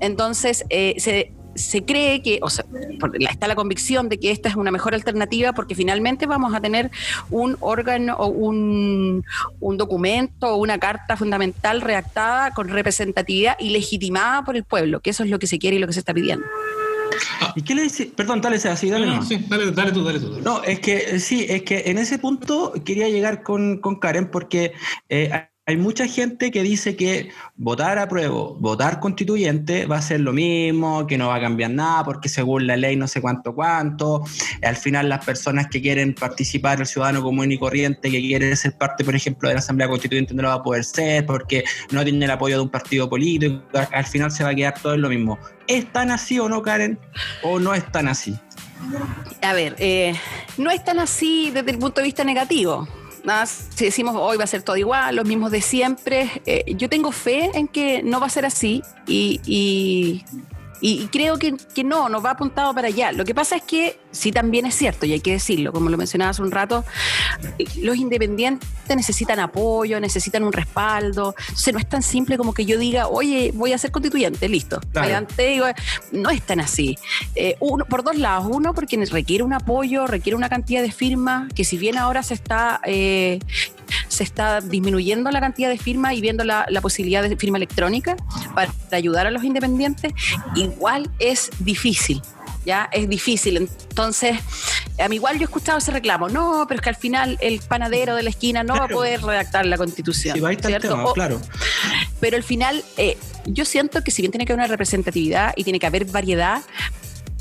entonces 0.00 0.64
eh, 0.68 0.94
se 0.98 1.32
se 1.54 1.84
cree 1.84 2.22
que, 2.22 2.38
o 2.42 2.50
sea, 2.50 2.64
está 3.28 3.48
la 3.48 3.54
convicción 3.54 4.08
de 4.08 4.18
que 4.18 4.30
esta 4.30 4.48
es 4.48 4.56
una 4.56 4.70
mejor 4.70 4.94
alternativa 4.94 5.52
porque 5.52 5.74
finalmente 5.74 6.26
vamos 6.26 6.54
a 6.54 6.60
tener 6.60 6.90
un 7.30 7.56
órgano 7.60 8.16
o 8.16 8.26
un, 8.28 9.24
un 9.60 9.76
documento 9.76 10.54
o 10.54 10.56
una 10.56 10.78
carta 10.78 11.16
fundamental 11.16 11.80
redactada 11.80 12.52
con 12.52 12.68
representatividad 12.68 13.56
y 13.58 13.70
legitimada 13.70 14.44
por 14.44 14.56
el 14.56 14.64
pueblo, 14.64 15.00
que 15.00 15.10
eso 15.10 15.24
es 15.24 15.30
lo 15.30 15.38
que 15.38 15.46
se 15.46 15.58
quiere 15.58 15.76
y 15.76 15.78
lo 15.80 15.86
que 15.86 15.92
se 15.92 16.00
está 16.00 16.14
pidiendo. 16.14 16.46
¿Y 17.54 17.62
qué 17.62 17.74
le 17.74 17.82
dice? 17.82 18.12
Perdón, 18.14 18.40
dale, 18.40 18.56
así, 18.56 18.90
dale, 18.90 19.06
no, 19.06 19.22
sí, 19.22 19.44
dale, 19.48 19.70
dale, 19.72 19.92
tú, 19.92 20.04
dale 20.04 20.20
tú. 20.20 20.40
No, 20.42 20.62
es 20.62 20.80
que 20.80 21.18
sí, 21.20 21.46
es 21.48 21.62
que 21.62 21.84
en 21.86 21.98
ese 21.98 22.18
punto 22.18 22.72
quería 22.84 23.08
llegar 23.08 23.42
con, 23.42 23.78
con 23.78 23.96
Karen 23.96 24.30
porque 24.30 24.72
eh, 25.08 25.30
hay 25.70 25.76
mucha 25.76 26.06
gente 26.08 26.50
que 26.50 26.62
dice 26.62 26.96
que 26.96 27.30
votar 27.56 27.98
a 27.98 28.08
prueba, 28.08 28.34
votar 28.58 28.98
constituyente 28.98 29.86
va 29.86 29.98
a 29.98 30.02
ser 30.02 30.20
lo 30.20 30.32
mismo, 30.32 31.06
que 31.06 31.16
no 31.16 31.28
va 31.28 31.36
a 31.36 31.40
cambiar 31.40 31.70
nada, 31.70 32.04
porque 32.04 32.28
según 32.28 32.66
la 32.66 32.76
ley 32.76 32.96
no 32.96 33.06
sé 33.06 33.20
cuánto 33.20 33.54
cuánto, 33.54 34.24
al 34.62 34.76
final 34.76 35.08
las 35.08 35.24
personas 35.24 35.68
que 35.68 35.80
quieren 35.80 36.14
participar, 36.14 36.80
el 36.80 36.86
ciudadano 36.86 37.22
común 37.22 37.52
y 37.52 37.58
corriente 37.58 38.10
que 38.10 38.20
quiere 38.20 38.54
ser 38.56 38.76
parte, 38.76 39.04
por 39.04 39.14
ejemplo, 39.14 39.48
de 39.48 39.54
la 39.54 39.60
Asamblea 39.60 39.88
Constituyente 39.88 40.34
no 40.34 40.42
lo 40.42 40.48
va 40.48 40.54
a 40.54 40.62
poder 40.62 40.82
ser 40.82 41.24
porque 41.24 41.62
no 41.92 42.02
tiene 42.02 42.24
el 42.24 42.30
apoyo 42.32 42.56
de 42.56 42.62
un 42.62 42.70
partido 42.70 43.08
político, 43.08 43.62
al 43.72 44.06
final 44.06 44.32
se 44.32 44.42
va 44.42 44.50
a 44.50 44.54
quedar 44.54 44.74
todo 44.80 44.94
en 44.94 45.02
lo 45.02 45.08
mismo. 45.08 45.38
¿Es 45.68 45.90
tan 45.92 46.10
así 46.10 46.40
o 46.40 46.48
no, 46.48 46.62
Karen? 46.62 46.98
¿O 47.44 47.60
no 47.60 47.74
es 47.74 47.90
tan 47.92 48.08
así? 48.08 48.36
A 49.42 49.52
ver, 49.52 49.76
eh, 49.78 50.14
no 50.58 50.72
es 50.72 50.82
tan 50.82 50.98
así 50.98 51.52
desde 51.54 51.70
el 51.70 51.78
punto 51.78 52.00
de 52.00 52.06
vista 52.06 52.24
negativo 52.24 52.88
nada, 53.24 53.46
si 53.46 53.84
decimos 53.84 54.14
hoy 54.16 54.36
va 54.36 54.44
a 54.44 54.46
ser 54.46 54.62
todo 54.62 54.76
igual, 54.76 55.16
los 55.16 55.26
mismos 55.26 55.50
de 55.50 55.60
siempre, 55.60 56.42
eh, 56.46 56.74
yo 56.76 56.88
tengo 56.88 57.12
fe 57.12 57.50
en 57.54 57.68
que 57.68 58.02
no 58.02 58.20
va 58.20 58.26
a 58.26 58.30
ser 58.30 58.44
así 58.46 58.82
y, 59.06 59.40
y 59.44 60.24
creo 61.08 61.38
que, 61.38 61.56
que, 61.74 61.84
no, 61.84 62.08
nos 62.08 62.24
va 62.24 62.30
apuntado 62.30 62.74
para 62.74 62.88
allá. 62.88 63.12
Lo 63.12 63.24
que 63.24 63.34
pasa 63.34 63.56
es 63.56 63.62
que 63.62 63.98
sí 64.10 64.32
también 64.32 64.66
es 64.66 64.74
cierto, 64.74 65.06
y 65.06 65.12
hay 65.12 65.20
que 65.20 65.32
decirlo, 65.32 65.72
como 65.72 65.90
lo 65.90 65.96
mencionaba 65.96 66.30
hace 66.30 66.42
un 66.42 66.50
rato, 66.50 66.84
los 67.82 67.96
independientes 67.96 68.68
necesitan 68.88 69.38
apoyo, 69.40 70.00
necesitan 70.00 70.44
un 70.44 70.52
respaldo. 70.52 71.34
Entonces 71.38 71.72
no 71.72 71.78
es 71.78 71.88
tan 71.88 72.02
simple 72.02 72.36
como 72.38 72.54
que 72.54 72.64
yo 72.64 72.78
diga, 72.78 73.08
oye, 73.08 73.52
voy 73.54 73.72
a 73.72 73.78
ser 73.78 73.90
constituyente, 73.90 74.48
listo. 74.48 74.80
Adelante, 74.94 75.60
no 76.12 76.30
es 76.30 76.42
tan 76.42 76.60
así. 76.60 76.96
Eh, 77.34 77.56
uno, 77.60 77.84
por 77.84 78.02
dos 78.02 78.16
lados. 78.16 78.48
Uno, 78.50 78.74
porque 78.74 78.96
requiere 79.10 79.44
un 79.44 79.52
apoyo, 79.52 80.06
requiere 80.06 80.36
una 80.36 80.48
cantidad 80.48 80.82
de 80.82 80.92
firmas, 80.92 81.52
que 81.52 81.64
si 81.64 81.78
bien 81.78 81.98
ahora 81.98 82.22
se 82.22 82.34
está 82.34 82.80
eh, 82.84 83.38
se 84.08 84.24
está 84.24 84.60
disminuyendo 84.60 85.30
la 85.30 85.40
cantidad 85.40 85.68
de 85.68 85.78
firmas 85.78 86.14
y 86.14 86.20
viendo 86.20 86.44
la, 86.44 86.66
posibilidad 86.82 87.22
de 87.22 87.36
firma 87.36 87.58
electrónica 87.58 88.16
para 88.54 88.72
ayudar 88.92 89.26
a 89.26 89.30
los 89.30 89.44
independientes, 89.44 90.12
igual 90.72 91.10
es 91.18 91.50
difícil. 91.58 92.22
¿ya? 92.64 92.88
Es 92.92 93.08
difícil. 93.08 93.56
Entonces, 93.56 94.38
a 94.98 95.08
mí 95.08 95.16
igual 95.16 95.36
yo 95.36 95.42
he 95.42 95.44
escuchado 95.44 95.78
ese 95.78 95.90
reclamo, 95.90 96.28
no, 96.28 96.64
pero 96.68 96.78
es 96.78 96.82
que 96.82 96.90
al 96.90 96.96
final 96.96 97.38
el 97.40 97.60
panadero 97.60 98.14
de 98.14 98.22
la 98.22 98.30
esquina 98.30 98.62
no 98.62 98.76
va 98.76 98.84
a 98.84 98.88
poder 98.88 99.22
redactar 99.22 99.66
la 99.66 99.76
constitución. 99.76 100.34
Sí, 100.34 100.40
va 100.40 100.50
a 100.50 100.52
estar 100.52 100.80
claro. 101.14 101.40
Pero 102.20 102.36
al 102.36 102.42
final, 102.42 102.84
eh, 102.96 103.16
yo 103.46 103.64
siento 103.64 104.04
que 104.04 104.10
si 104.10 104.22
bien 104.22 104.32
tiene 104.32 104.44
que 104.44 104.52
haber 104.52 104.64
una 104.64 104.68
representatividad 104.68 105.54
y 105.56 105.64
tiene 105.64 105.78
que 105.78 105.86
haber 105.86 106.04
variedad, 106.06 106.62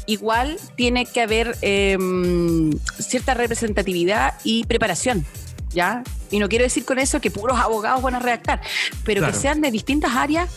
igual 0.06 0.58
tiene 0.76 1.06
que 1.06 1.22
haber 1.22 1.58
em, 1.62 2.72
cierta 3.00 3.34
representatividad 3.34 4.34
y 4.44 4.64
preparación. 4.66 5.26
¿ya? 5.72 6.04
Y 6.32 6.40
no 6.40 6.50
quiero 6.50 6.64
decir 6.64 6.86
con 6.86 6.98
eso 6.98 7.20
que 7.22 7.30
puros 7.30 7.60
abogados 7.60 8.02
van 8.02 8.16
a 8.16 8.20
redactar, 8.20 8.62
pero 9.04 9.26
que 9.26 9.34
sean 9.34 9.62
de 9.62 9.70
distintas 9.72 10.16
áreas 10.16 10.50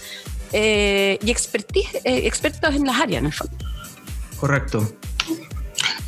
eh, 0.53 1.19
y 1.25 1.31
expertise, 1.31 1.95
eh, 2.05 2.23
expertos 2.25 2.75
en 2.75 2.85
las 2.85 3.01
áreas, 3.01 3.21
en 3.21 3.27
el 3.27 3.33
fondo. 3.33 3.57
Correcto. 4.39 4.93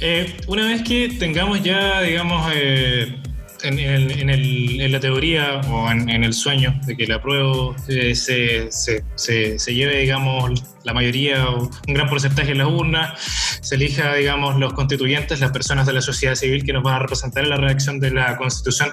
Eh, 0.00 0.36
una 0.48 0.66
vez 0.66 0.82
que 0.82 1.08
tengamos 1.18 1.62
ya, 1.62 2.02
digamos, 2.02 2.52
en, 2.52 3.78
en, 3.78 4.92
la 4.92 5.00
teoría 5.00 5.60
o 5.70 5.90
en, 5.90 6.08
el 6.10 6.34
sueño 6.34 6.78
de 6.84 6.96
que 6.96 7.06
la 7.06 7.22
prueba 7.22 7.76
se, 7.78 8.14
se, 8.14 8.70
se, 9.14 9.74
lleve, 9.74 10.00
digamos, 10.00 10.62
la 10.82 10.92
mayoría 10.92 11.48
o 11.48 11.70
un 11.88 11.94
gran 11.94 12.08
porcentaje 12.08 12.52
en 12.52 12.58
las 12.58 12.66
urnas, 12.66 13.18
se 13.62 13.76
elija, 13.76 14.14
digamos, 14.14 14.56
los 14.56 14.74
constituyentes, 14.74 15.40
las 15.40 15.52
personas 15.52 15.86
de 15.86 15.94
la 15.94 16.02
sociedad 16.02 16.34
civil 16.34 16.64
que 16.64 16.72
nos 16.72 16.82
van 16.82 16.96
a 16.96 16.98
representar 16.98 17.44
en 17.44 17.50
la 17.50 17.56
redacción 17.56 18.00
de 18.00 18.10
la 18.10 18.36
Constitución. 18.36 18.90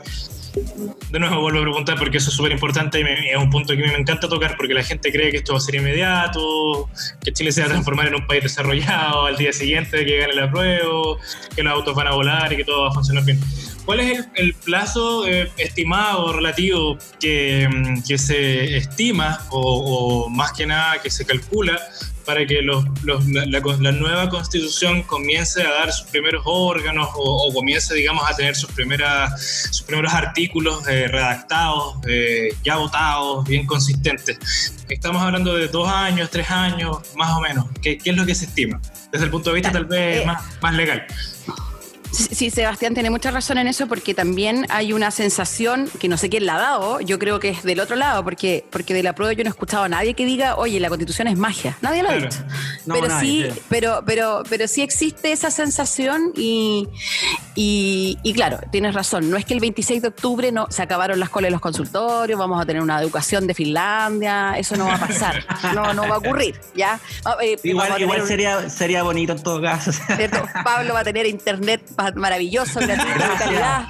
De 1.09 1.19
nuevo 1.19 1.41
vuelvo 1.41 1.59
a 1.59 1.61
preguntar 1.61 1.97
porque 1.97 2.17
eso 2.17 2.29
es 2.29 2.35
súper 2.35 2.51
importante 2.51 2.99
y 2.99 3.29
es 3.29 3.37
un 3.37 3.49
punto 3.49 3.75
que 3.75 3.81
me 3.81 3.95
encanta 3.95 4.27
tocar 4.27 4.55
porque 4.57 4.73
la 4.73 4.83
gente 4.83 5.11
cree 5.11 5.31
que 5.31 5.37
esto 5.37 5.53
va 5.53 5.59
a 5.59 5.61
ser 5.61 5.75
inmediato, 5.75 6.89
que 7.23 7.31
Chile 7.31 7.51
se 7.51 7.61
va 7.61 7.67
a 7.67 7.69
transformar 7.69 8.07
en 8.07 8.15
un 8.15 8.27
país 8.27 8.43
desarrollado 8.43 9.25
al 9.25 9.37
día 9.37 9.53
siguiente 9.53 9.97
de 9.97 10.05
que 10.05 10.17
gane 10.17 10.33
la 10.33 10.49
prueba, 10.51 11.17
que 11.55 11.63
los 11.63 11.73
autos 11.73 11.95
van 11.95 12.07
a 12.07 12.11
volar 12.11 12.51
y 12.51 12.57
que 12.57 12.63
todo 12.65 12.83
va 12.83 12.89
a 12.89 12.93
funcionar 12.93 13.23
bien. 13.23 13.39
¿Cuál 13.85 13.99
es 13.99 14.27
el, 14.35 14.53
plazo 14.53 15.27
eh, 15.27 15.51
estimado 15.57 16.33
relativo 16.33 16.97
que, 17.19 17.67
mm, 17.67 18.03
que, 18.07 18.17
se 18.17 18.77
estima 18.77 19.39
o, 19.49 20.29
más 20.29 20.51
que 20.53 20.65
nada 20.65 21.01
que 21.01 21.09
se 21.09 21.25
calcula 21.25 21.79
para 22.25 22.45
que 22.45 22.61
los, 22.61 22.85
la, 23.03 23.91
nueva 23.91 24.29
constitución 24.29 25.01
comience 25.03 25.61
a 25.61 25.69
dar 25.71 25.91
sus 25.91 26.07
primeros 26.07 26.43
órganos 26.45 27.09
o, 27.15 27.51
comience, 27.53 27.93
digamos, 27.95 28.23
a 28.29 28.35
tener 28.35 28.55
sus, 28.55 28.71
primeras, 28.71 29.67
sus 29.71 29.81
primeros 29.81 30.13
artículos 30.13 30.87
eh, 30.87 31.07
redactados, 31.07 31.95
eh, 32.07 32.55
ya 32.63 32.77
votados, 32.77 33.45
bien 33.45 33.65
consistentes? 33.65 34.37
Estamos 34.89 35.21
hablando 35.21 35.55
de 35.55 35.67
dos 35.67 35.89
años, 35.89 36.29
tres 36.29 36.49
años, 36.51 36.99
más 37.15 37.31
o 37.31 37.41
menos. 37.41 37.65
¿Qué, 37.81 37.97
qué 37.97 38.11
es 38.11 38.15
lo 38.15 38.25
que 38.25 38.35
se 38.35 38.45
estima? 38.45 38.79
Desde 39.11 39.25
el 39.25 39.31
punto 39.31 39.49
de 39.49 39.55
vista 39.55 39.71
tal 39.71 39.85
vez 39.85 40.25
más, 40.25 40.43
más 40.61 40.73
legal. 40.73 41.05
Sí, 42.11 42.49
Sebastián 42.49 42.93
tiene 42.93 43.09
mucha 43.09 43.31
razón 43.31 43.57
en 43.57 43.67
eso 43.67 43.87
porque 43.87 44.13
también 44.13 44.65
hay 44.69 44.93
una 44.93 45.11
sensación 45.11 45.89
que 45.99 46.07
no 46.07 46.17
sé 46.17 46.29
quién 46.29 46.45
la 46.45 46.55
ha 46.55 46.59
dado, 46.59 46.99
yo 46.99 47.17
creo 47.19 47.39
que 47.39 47.49
es 47.49 47.63
del 47.63 47.79
otro 47.79 47.95
lado, 47.95 48.23
porque, 48.23 48.65
porque 48.69 48.93
de 48.93 49.01
la 49.01 49.15
prueba 49.15 49.33
yo 49.33 49.43
no 49.43 49.49
he 49.49 49.51
escuchado 49.51 49.83
a 49.83 49.89
nadie 49.89 50.13
que 50.13 50.25
diga, 50.25 50.55
oye, 50.57 50.79
la 50.79 50.89
constitución 50.89 51.27
es 51.27 51.37
magia. 51.37 51.77
Nadie 51.81 52.03
lo 52.03 52.09
ha 52.09 52.15
dicho. 52.15 52.39
pero 52.85 53.19
sí, 53.19 53.45
pero, 53.69 54.03
pero, 54.05 54.43
pero 54.49 54.67
sí 54.67 54.81
existe 54.81 55.31
esa 55.31 55.51
sensación 55.51 56.33
y, 56.35 56.87
y, 57.55 58.33
claro, 58.33 58.59
tienes 58.71 58.93
razón, 58.93 59.29
no 59.29 59.37
es 59.37 59.45
que 59.45 59.53
el 59.53 59.59
26 59.59 60.01
de 60.01 60.07
octubre 60.09 60.51
no 60.51 60.67
se 60.69 60.81
acabaron 60.81 61.19
las 61.19 61.29
colas 61.29 61.47
de 61.47 61.51
los 61.51 61.61
consultorios, 61.61 62.37
vamos 62.37 62.61
a 62.61 62.65
tener 62.65 62.81
una 62.81 62.99
educación 62.99 63.47
de 63.47 63.53
Finlandia, 63.53 64.57
eso 64.57 64.75
no 64.75 64.85
va 64.85 64.95
a 64.95 64.99
pasar, 64.99 65.45
no, 65.75 65.93
no 65.93 66.07
va 66.07 66.15
a 66.15 66.17
ocurrir, 66.17 66.59
¿ya? 66.75 66.99
Ah, 67.23 67.37
eh, 67.41 67.57
igual, 67.63 68.01
igual 68.01 68.27
sería, 68.27 68.69
sería 68.69 69.03
bonito 69.03 69.31
en 69.33 69.43
todo 69.43 69.61
caso. 69.61 69.91
Pablo 70.63 70.93
va 70.93 70.99
a 71.01 71.03
tener 71.03 71.25
internet 71.25 71.81
maravilloso, 72.15 72.79
de 72.81 72.87
calidad, 72.87 73.87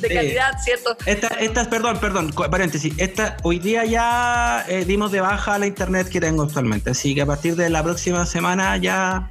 de 0.00 0.08
calidad, 0.08 0.52
¿cierto? 0.62 0.96
Esta, 1.06 1.28
estas, 1.28 1.68
perdón, 1.68 1.98
perdón, 1.98 2.32
paréntesis, 2.50 2.94
esta, 2.98 3.36
hoy 3.42 3.58
día 3.58 3.84
ya 3.84 4.64
eh, 4.68 4.84
dimos 4.84 5.12
de 5.12 5.20
baja 5.20 5.58
la 5.58 5.66
internet 5.66 6.08
que 6.08 6.20
tengo 6.20 6.42
actualmente, 6.42 6.90
así 6.90 7.14
que 7.14 7.22
a 7.22 7.26
partir 7.26 7.56
de 7.56 7.70
la 7.70 7.82
próxima 7.82 8.26
semana 8.26 8.76
ya 8.76 9.30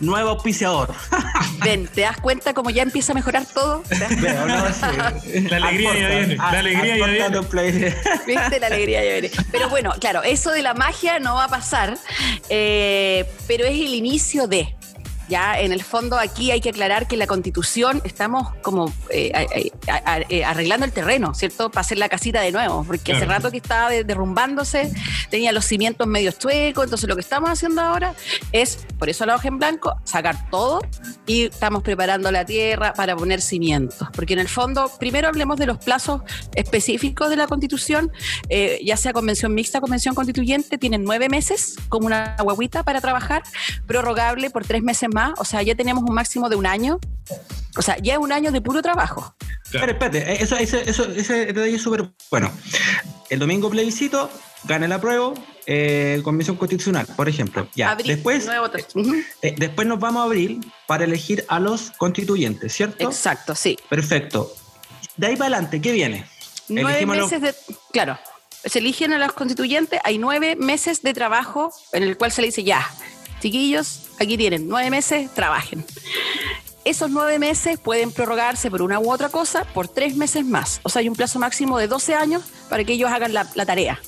nuevo 0.00 0.30
auspiciador. 0.30 0.94
Ven, 1.64 1.88
¿te 1.88 2.02
das 2.02 2.20
cuenta 2.20 2.54
cómo 2.54 2.70
ya 2.70 2.82
empieza 2.82 3.12
a 3.12 3.14
mejorar 3.14 3.46
todo? 3.46 3.82
La 3.90 5.56
alegría 5.56 5.98
ya 5.98 6.08
viene, 6.08 6.36
la 6.36 6.48
alegría 6.50 6.96
ya 6.96 7.40
viene. 7.40 7.94
¿Viste? 8.26 8.60
La 8.60 8.66
alegría 8.66 9.04
ya 9.04 9.12
viene. 9.12 9.30
Pero 9.50 9.68
bueno, 9.68 9.94
claro, 9.98 10.22
eso 10.22 10.50
de 10.52 10.62
la 10.62 10.74
magia 10.74 11.18
no 11.18 11.34
va 11.34 11.44
a 11.44 11.48
pasar, 11.48 11.96
eh, 12.48 13.28
pero 13.46 13.64
es 13.64 13.72
el 13.72 13.94
inicio 13.94 14.46
de, 14.46 14.76
ya, 15.28 15.58
en 15.60 15.72
el 15.72 15.82
fondo 15.82 16.18
aquí 16.18 16.50
hay 16.50 16.60
que 16.60 16.70
aclarar 16.70 17.08
que 17.08 17.16
la 17.16 17.26
constitución 17.26 18.00
estamos 18.04 18.54
como 18.62 18.92
eh, 19.10 19.32
eh, 20.28 20.44
arreglando 20.44 20.86
el 20.86 20.92
terreno, 20.92 21.34
¿cierto? 21.34 21.70
Para 21.70 21.80
hacer 21.80 21.98
la 21.98 22.08
casita 22.08 22.40
de 22.40 22.52
nuevo, 22.52 22.84
porque 22.84 23.12
hace 23.12 23.24
rato 23.24 23.50
que 23.50 23.56
estaba 23.56 23.90
derrumbándose, 23.90 24.92
tenía 25.30 25.52
los 25.52 25.64
cimientos 25.64 26.06
medio 26.06 26.32
chuecos, 26.32 26.84
entonces 26.84 27.08
lo 27.08 27.14
que 27.14 27.20
estamos 27.20 27.50
haciendo 27.50 27.82
ahora 27.82 28.14
es, 28.52 28.86
por 28.98 29.08
eso 29.08 29.26
la 29.26 29.34
hoja 29.34 29.48
en 29.48 29.58
blanco, 29.58 29.96
sacar 30.04 30.48
todo 30.50 30.80
y 31.26 31.44
estamos 31.44 31.82
preparando 31.82 32.30
la 32.30 32.44
tierra 32.44 32.92
para 32.94 33.16
poner 33.16 33.40
cimientos, 33.40 34.08
porque 34.14 34.34
en 34.34 34.40
el 34.40 34.48
fondo, 34.48 34.90
primero 34.98 35.28
hablemos 35.28 35.58
de 35.58 35.66
los 35.66 35.78
plazos 35.78 36.22
específicos 36.54 37.30
de 37.30 37.36
la 37.36 37.46
constitución, 37.46 38.12
eh, 38.48 38.80
ya 38.84 38.96
sea 38.96 39.12
convención 39.12 39.54
mixta, 39.54 39.80
convención 39.80 40.14
constituyente, 40.14 40.78
tienen 40.78 41.04
nueve 41.04 41.28
meses 41.28 41.76
como 41.88 42.06
una 42.06 42.36
guaguita 42.40 42.82
para 42.82 43.00
trabajar, 43.00 43.42
prorrogable 43.86 44.50
por 44.50 44.64
tres 44.64 44.82
meses 44.82 45.08
más, 45.16 45.32
o 45.38 45.44
sea, 45.44 45.62
ya 45.62 45.74
tenemos 45.74 46.04
un 46.04 46.14
máximo 46.14 46.50
de 46.50 46.56
un 46.56 46.66
año. 46.66 47.00
O 47.78 47.82
sea, 47.82 47.96
ya 47.98 48.12
es 48.14 48.18
un 48.18 48.32
año 48.32 48.52
de 48.52 48.60
puro 48.60 48.82
trabajo. 48.82 49.34
Pero 49.72 49.92
espérate, 49.92 50.18
eh, 50.18 50.38
eso, 50.40 50.56
ese 50.56 51.46
detalle 51.46 51.74
es 51.74 51.82
súper 51.82 52.10
bueno. 52.30 52.52
El 53.30 53.38
domingo 53.38 53.70
plebiscito, 53.70 54.30
gane 54.64 54.86
la 54.88 55.00
prueba, 55.00 55.32
eh, 55.66 56.20
Convención 56.22 56.56
Constitucional, 56.56 57.06
por 57.16 57.28
ejemplo. 57.28 57.66
Ya. 57.74 57.96
después, 57.96 58.46
eh, 59.42 59.54
después 59.56 59.88
nos 59.88 59.98
vamos 59.98 60.20
a 60.20 60.24
abrir 60.24 60.60
para 60.86 61.04
elegir 61.04 61.44
a 61.48 61.58
los 61.60 61.92
constituyentes, 61.92 62.72
¿cierto? 62.74 63.04
Exacto, 63.08 63.54
sí. 63.54 63.78
Perfecto. 63.88 64.52
De 65.16 65.28
ahí 65.28 65.36
para 65.36 65.56
adelante, 65.56 65.80
¿qué 65.80 65.92
viene? 65.92 66.26
Nueve 66.68 67.06
meses 67.06 67.40
de. 67.40 67.54
Claro, 67.90 68.18
se 68.64 68.80
eligen 68.80 69.12
a 69.14 69.18
los 69.18 69.32
constituyentes, 69.32 69.98
hay 70.04 70.18
nueve 70.18 70.56
meses 70.56 71.02
de 71.02 71.14
trabajo 71.14 71.72
en 71.92 72.02
el 72.02 72.16
cual 72.18 72.32
se 72.32 72.42
le 72.42 72.48
dice 72.48 72.64
ya 72.64 72.86
chiquillos, 73.46 74.00
aquí 74.18 74.36
tienen 74.36 74.68
nueve 74.68 74.90
meses, 74.90 75.32
trabajen. 75.32 75.84
Esos 76.84 77.10
nueve 77.10 77.38
meses 77.38 77.78
pueden 77.78 78.10
prorrogarse 78.10 78.70
por 78.70 78.82
una 78.82 78.98
u 78.98 79.12
otra 79.12 79.28
cosa 79.28 79.64
por 79.64 79.86
tres 79.86 80.16
meses 80.16 80.44
más. 80.44 80.80
O 80.82 80.88
sea, 80.88 81.00
hay 81.00 81.08
un 81.08 81.14
plazo 81.14 81.38
máximo 81.38 81.78
de 81.78 81.86
12 81.86 82.14
años 82.14 82.42
para 82.68 82.82
que 82.82 82.94
ellos 82.94 83.10
hagan 83.10 83.32
la, 83.32 83.44
tarea. 83.44 84.00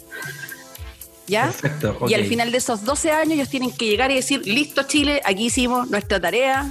¿Ya? 1.29 1.47
Perfecto, 1.47 2.07
Y 2.09 2.15
al 2.15 2.25
final 2.25 2.51
de 2.51 2.59
esos 2.59 2.85
12 2.85 3.13
años 3.13 3.35
ellos 3.35 3.49
tienen 3.49 3.71
que 3.71 3.87
llegar 3.87 4.11
y 4.11 4.15
decir, 4.15 4.45
listo 4.45 4.83
Chile, 4.85 5.21
aquí 5.25 5.47
hicimos 5.47 5.89
nuestra 5.89 6.21
tarea, 6.21 6.71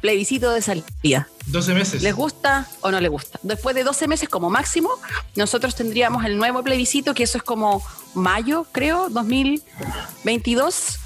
plebiscito 0.00 0.52
de 0.52 0.62
salida. 0.62 1.28
12 1.46 1.74
meses. 1.74 2.02
¿Les 2.02 2.14
gusta 2.14 2.68
o 2.80 2.90
no 2.92 3.00
les 3.00 3.10
gusta? 3.10 3.40
Después 3.42 3.74
de 3.74 3.82
12 3.82 4.06
meses 4.06 4.28
como 4.28 4.50
máximo, 4.50 4.90
nosotros 5.34 5.74
tendríamos 5.74 6.24
el 6.24 6.36
nuevo 6.36 6.62
plebiscito, 6.62 7.14
que 7.14 7.24
eso 7.24 7.38
es 7.38 7.44
como 7.44 7.82
mayo, 8.14 8.66
creo, 8.70 9.08
2022, 9.08 10.98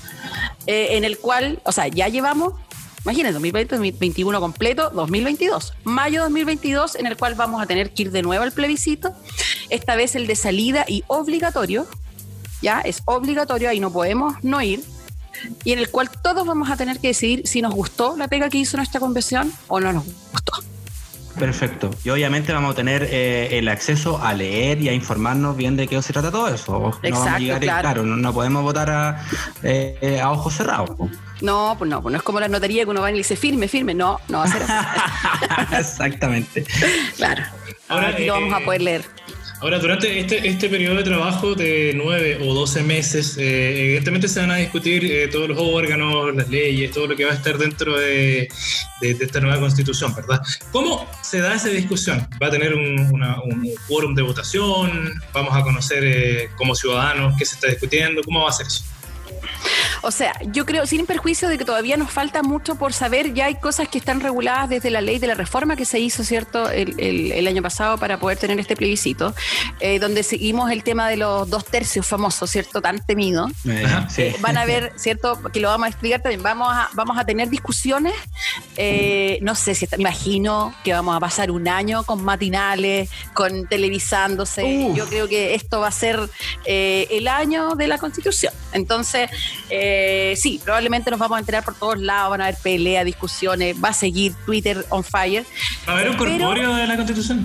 eh, 0.67 0.89
en 0.93 1.05
el 1.05 1.19
cual, 1.19 1.61
o 1.65 1.73
sea, 1.73 1.89
ya 1.89 2.09
llevamos 2.09 2.55
Imagínense, 3.05 3.33
2020, 3.35 3.77
2021 3.77 4.41
completo, 4.41 4.91
2022. 4.91 5.73
Mayo 5.85 6.21
2022, 6.23 6.97
en 6.97 7.07
el 7.07 7.17
cual 7.17 7.35
vamos 7.37 7.63
a 7.63 7.67
tener 7.67 7.95
que 7.95 8.03
ir 8.03 8.11
de 8.11 8.23
nuevo 8.23 8.43
al 8.43 8.53
plebiscito. 8.53 9.15
Esta 9.71 9.97
vez 9.97 10.15
el 10.15 10.27
de 10.27 10.37
salida 10.37 10.85
y 10.87 11.05
obligatorio. 11.07 11.87
Ya, 12.61 12.81
es 12.81 13.03
obligatorio, 13.07 13.71
ahí 13.71 13.81
no 13.81 13.93
podemos 13.93 14.35
no 14.43 14.61
ir. 14.61 14.85
Y 15.65 15.73
en 15.73 15.79
el 15.79 15.91
cual 15.91 16.11
todos 16.23 16.47
vamos 16.47 16.69
a 16.71 16.77
tener 16.77 16.99
que 16.99 17.09
decidir 17.09 17.47
si 17.47 17.63
nos 17.63 17.73
gustó 17.73 18.17
la 18.17 18.29
pega 18.29 18.51
que 18.51 18.59
hizo 18.59 18.77
nuestra 18.77 19.01
convención 19.01 19.53
o 19.69 19.81
no 19.81 19.93
nos 19.93 20.05
gustó. 20.05 20.53
Perfecto. 21.39 21.91
Y 22.05 22.11
obviamente 22.11 22.53
vamos 22.53 22.73
a 22.73 22.75
tener 22.75 23.07
eh, 23.11 23.59
el 23.59 23.69
acceso 23.69 24.23
a 24.23 24.35
leer 24.35 24.81
y 24.81 24.89
a 24.89 24.93
informarnos 24.93 25.57
bien 25.57 25.77
de 25.77 25.87
qué 25.87 26.01
se 26.03 26.13
trata 26.13 26.31
todo 26.31 26.49
eso. 26.49 26.99
Exacto, 27.03 27.45
no 27.45 27.61
claro. 27.61 28.03
no, 28.05 28.33
podemos 28.33 28.63
votar 28.63 28.91
a, 28.91 29.25
eh, 29.63 30.21
a 30.23 30.31
ojos 30.31 30.55
cerrados. 30.55 30.91
No, 31.41 31.77
pues 31.79 31.89
no, 31.89 32.03
pues 32.03 32.13
no 32.13 32.19
es 32.19 32.25
como 32.25 32.41
la 32.41 32.49
notaría 32.49 32.85
que 32.85 32.91
uno 32.91 33.01
va 33.01 33.11
y 33.11 33.15
le 33.15 33.19
dice 33.19 33.37
firme, 33.37 33.69
firme. 33.69 33.95
No, 33.95 34.21
no 34.29 34.39
va 34.39 34.45
a 34.45 34.49
ser 34.49 34.63
así. 34.67 35.75
Exactamente. 35.77 36.65
claro. 37.17 37.43
Ahora 37.89 38.09
aquí 38.09 38.27
lo 38.27 38.35
vamos 38.35 38.53
a 38.53 38.65
poder 38.65 38.83
leer. 38.83 39.18
Ahora, 39.61 39.81
durante 39.81 40.21
este, 40.21 40.47
este 40.47 40.69
periodo 40.69 40.97
de 40.97 41.03
trabajo 41.03 41.57
de 41.57 41.93
nueve 41.97 42.39
o 42.41 42.55
doce 42.55 42.81
meses, 42.85 43.37
eh, 43.39 43.87
evidentemente 43.87 44.29
se 44.29 44.39
van 44.39 44.53
a 44.53 44.57
discutir 44.57 45.05
eh, 45.05 45.27
todos 45.27 45.49
los 45.49 45.59
órganos, 45.61 46.33
las 46.33 46.49
leyes, 46.49 46.93
todo 46.93 47.09
lo 47.09 47.17
que 47.17 47.25
va 47.25 47.33
a 47.33 47.35
estar 47.35 47.59
dentro 47.59 47.99
de, 47.99 48.49
esta 49.01 49.41
nueva 49.41 49.59
constitución, 49.59 50.15
¿verdad? 50.15 50.41
¿Cómo 50.71 51.11
se 51.23 51.41
da 51.41 51.57
esa 51.57 51.71
discusión? 51.71 52.25
¿Va 52.41 52.47
a 52.47 52.51
tener 52.51 52.73
un, 52.73 53.75
quórum 53.89 54.15
de 54.15 54.23
votación? 54.23 55.21
¿Vamos 55.33 55.53
a 55.53 55.63
conocer 55.63 56.05
eh, 56.05 56.51
como 56.57 56.77
ciudadanos 56.77 57.35
qué 57.37 57.45
se 57.45 57.57
está 57.57 57.67
discutiendo? 57.67 58.23
¿Cómo 58.23 58.45
va 58.45 58.51
a 58.51 58.53
ser 58.53 58.69
eso? 58.69 58.85
O 60.03 60.11
sea, 60.11 60.35
yo 60.47 60.65
creo, 60.65 60.87
sin 60.87 61.07
perjuicio 61.07 61.49
de 61.49 61.59
que 61.59 61.65
todavía 61.65 61.97
nos 61.97 62.11
falta 62.11 62.43
mucho 62.43 62.77
por 62.77 62.93
saber, 62.93 63.35
ya 63.35 63.47
hay 63.47 63.57
cosas 63.57 63.89
que 63.89 63.99
están 63.99 64.21
reguladas 64.21 64.69
desde 64.69 64.91
la 64.91 65.01
ley 65.01 65.19
de 65.19 65.27
la 65.27 65.35
reforma 65.35 65.77
que 65.77 65.85
se 65.85 65.99
hizo, 65.99 66.25
¿cierto?, 66.25 66.71
el, 66.71 67.47
año 67.49 67.63
pasado 67.63 67.97
para 67.97 68.19
poder 68.19 68.37
tener 68.37 68.61
este 68.61 68.77
plebiscito, 68.77 69.35
eh, 69.81 69.99
donde 69.99 70.23
seguimos 70.23 70.71
el 70.71 70.83
tema 70.83 71.09
de 71.09 71.17
los 71.17 71.49
dos 71.49 71.65
tercios 71.65 72.07
famosos, 72.07 72.51
¿cierto?, 72.51 72.81
tan 72.81 73.05
temido. 73.05 73.49
Eh, 73.65 73.87
eh, 74.19 74.37
van 74.41 74.59
a 74.59 74.65
ver, 74.65 74.93
¿cierto?, 74.97 75.41
que 75.53 75.61
lo 75.61 75.69
vamos 75.69 75.87
a 75.87 75.89
explicar 75.89 76.21
también, 76.21 76.43
vamos 76.43 76.69
a, 76.71 76.91
vamos 76.93 77.17
a 77.19 77.25
tener 77.25 77.49
discusiones, 77.49 78.15
no 79.41 79.55
sé 79.55 79.75
si, 79.75 79.89
imagino 79.97 80.75
que 80.85 80.93
vamos 80.93 81.17
a 81.17 81.21
pasar 81.21 81.51
un 81.51 81.69
año 81.69 82.05
con 82.05 82.23
matinales, 82.23 83.11
con 83.33 83.67
televisándose, 83.67 84.93
yo 84.95 85.07
creo 85.09 85.29
que 85.29 85.55
esto 85.55 85.81
va 85.81 85.89
a 85.89 85.93
ser 85.93 86.21
el 86.65 87.29
año 87.29 87.75
de 87.75 87.89
la 87.89 87.99
constitución. 87.99 88.53
Entonces, 88.73 89.31
eh, 89.71 90.35
sí, 90.37 90.61
probablemente 90.63 91.11
nos 91.11 91.19
vamos 91.19 91.37
a 91.37 91.41
enterar 91.41 91.65
por 91.65 91.75
todos 91.75 91.99
lados, 92.01 92.31
van 92.31 92.41
a 92.41 92.45
haber 92.45 92.59
peleas, 92.63 93.05
discusiones, 93.05 93.77
va 93.83 93.89
a 93.91 93.93
seguir 93.93 94.35
Twitter 94.47 94.85
on 94.91 95.05
fire. 95.05 95.45
¿Va 95.87 95.93
a 95.93 95.97
haber 95.97 96.11
un 96.11 96.17
corpóreo 96.17 96.75
de 96.75 96.87
la 96.87 96.97
Constitución? 96.97 97.45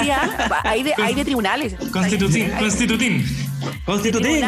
Sí, 0.00 0.10
¿ah? 0.10 0.62
hay, 0.64 0.82
de, 0.82 0.94
hay 0.96 1.14
de 1.14 1.24
tribunales. 1.24 1.74
Constitutín. 1.90 2.50
Constitutín. 2.58 3.24
Constitutín. 3.84 4.44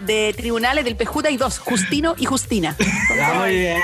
de, 0.00 0.34
tribunales 0.36 0.84
del 0.84 0.96
PJ 0.96 1.28
hay 1.28 1.36
dos, 1.36 1.58
Justino 1.58 2.14
y 2.18 2.24
Justina. 2.24 2.76
muy 3.36 3.50
bien. 3.50 3.80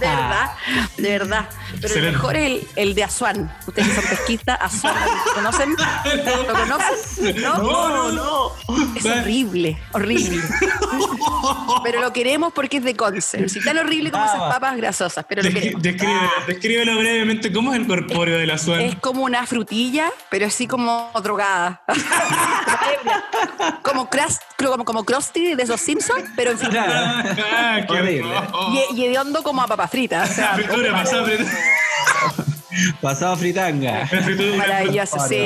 De 0.00 0.06
verdad, 0.06 0.50
de 0.96 1.10
verdad. 1.10 1.48
Pero 1.80 1.94
el 1.94 2.12
mejor 2.12 2.36
es 2.36 2.62
el, 2.76 2.94
de 2.94 3.04
Azuán. 3.04 3.54
Ustedes 3.66 3.94
son 3.94 4.04
pesquistas, 4.04 4.58
Azuán, 4.60 4.94
¿lo 5.26 5.34
conocen? 5.34 5.76
¿Lo 6.46 6.54
conocen? 6.54 7.42
No, 7.42 7.58
no, 7.58 8.12
no. 8.12 8.52
Es 8.96 9.04
horrible, 9.04 9.78
horrible. 9.92 10.40
Pero 11.84 12.00
lo 12.00 12.12
queremos 12.12 12.52
porque 12.52 12.78
es 12.78 12.84
de 12.84 12.96
Conce. 12.96 13.48
Si 13.48 13.62
tan 13.62 13.78
horrible 13.78 14.10
como 14.10 14.24
esas 14.24 14.38
papas 14.38 14.76
grasosas, 14.76 15.24
pero 15.28 15.42
lo 15.42 15.50
queremos. 15.50 15.82
Descríbelo, 15.82 16.98
brevemente, 16.98 17.52
¿cómo 17.52 17.72
es 17.72 17.80
el 17.80 17.86
corpóreo 17.86 18.38
de 18.38 18.46
la 18.46 18.54
Azuán? 18.54 18.80
Es 18.80 18.96
como 18.96 19.22
una 19.22 19.46
frutilla, 19.46 20.12
pero 20.30 20.46
así 20.46 20.66
como 20.66 21.10
drogada. 21.22 21.82
como, 23.82 24.08
crust, 24.08 24.42
como, 24.58 24.84
como 24.84 25.04
Krusty 25.04 25.54
de 25.54 25.62
esos 25.62 25.80
Simpsons, 25.80 26.30
pero 26.36 26.52
en 26.52 26.58
fin. 26.58 26.70
Ah, 26.76 27.80
y, 28.94 29.04
y 29.04 29.16
hondo 29.16 29.42
como 29.42 29.62
a 29.62 29.66
papa 29.66 29.88
frita. 29.88 30.24
O 30.24 30.26
sea, 30.26 30.56
Pasado 33.00 33.36
fritanga. 33.36 34.08
Maravilloso, 34.56 35.18
sí. 35.28 35.44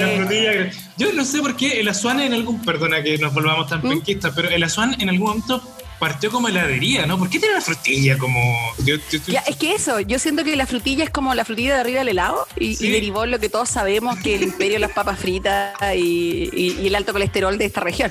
Yo 0.96 1.12
no 1.12 1.24
sé 1.24 1.40
por 1.40 1.56
qué 1.56 1.80
el 1.80 1.88
Azuan 1.88 2.20
en 2.20 2.34
algún. 2.34 2.60
Perdona 2.62 3.02
que 3.02 3.18
nos 3.18 3.32
volvamos 3.32 3.68
tan 3.68 3.80
¿Mm? 3.80 3.88
penquistas, 3.88 4.32
pero 4.34 4.48
el 4.48 4.62
Azuan 4.62 5.00
en 5.00 5.08
algún 5.08 5.28
momento 5.28 5.62
partió 6.00 6.30
como 6.30 6.48
heladería, 6.48 7.06
¿no? 7.06 7.18
¿Por 7.18 7.28
qué 7.28 7.38
tiene 7.38 7.54
la 7.54 7.60
frutilla 7.60 8.18
como.? 8.18 8.40
es 8.86 9.56
que 9.56 9.74
eso, 9.74 10.00
yo 10.00 10.18
siento 10.18 10.42
que 10.42 10.56
la 10.56 10.66
frutilla 10.66 11.04
es 11.04 11.10
como 11.10 11.34
la 11.34 11.44
frutilla 11.44 11.74
de 11.74 11.80
arriba 11.80 11.98
del 12.00 12.08
helado 12.08 12.48
y, 12.56 12.74
derivó 12.90 13.26
lo 13.26 13.38
que 13.38 13.48
todos 13.48 13.68
sabemos 13.68 14.18
que 14.18 14.34
el 14.34 14.42
imperio 14.42 14.74
de 14.74 14.78
las 14.80 14.92
papas 14.92 15.18
fritas 15.18 15.74
y, 15.94 16.86
el 16.86 16.94
alto 16.94 17.12
colesterol 17.12 17.56
de 17.58 17.66
esta 17.66 17.80
región. 17.80 18.10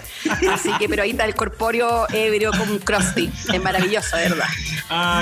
Así 0.52 0.70
que, 0.78 0.88
pero 0.88 1.04
ahí 1.04 1.12
está 1.12 1.26
el 1.26 1.36
corpóreo 1.36 2.08
ebrio 2.14 2.52
con 2.52 2.70
un 2.70 2.80
crusty. 2.80 3.30
Es 3.52 3.62
maravilloso, 3.62 4.16
¿verdad? 4.16 4.48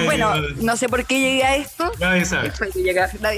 bueno, 0.03 0.33
no 0.57 0.75
sé 0.75 0.89
por 0.89 1.05
qué 1.05 1.19
llegué 1.19 1.43
a 1.43 1.55
esto. 1.55 1.91
Nadie 1.99 2.25
sabe. 2.25 2.51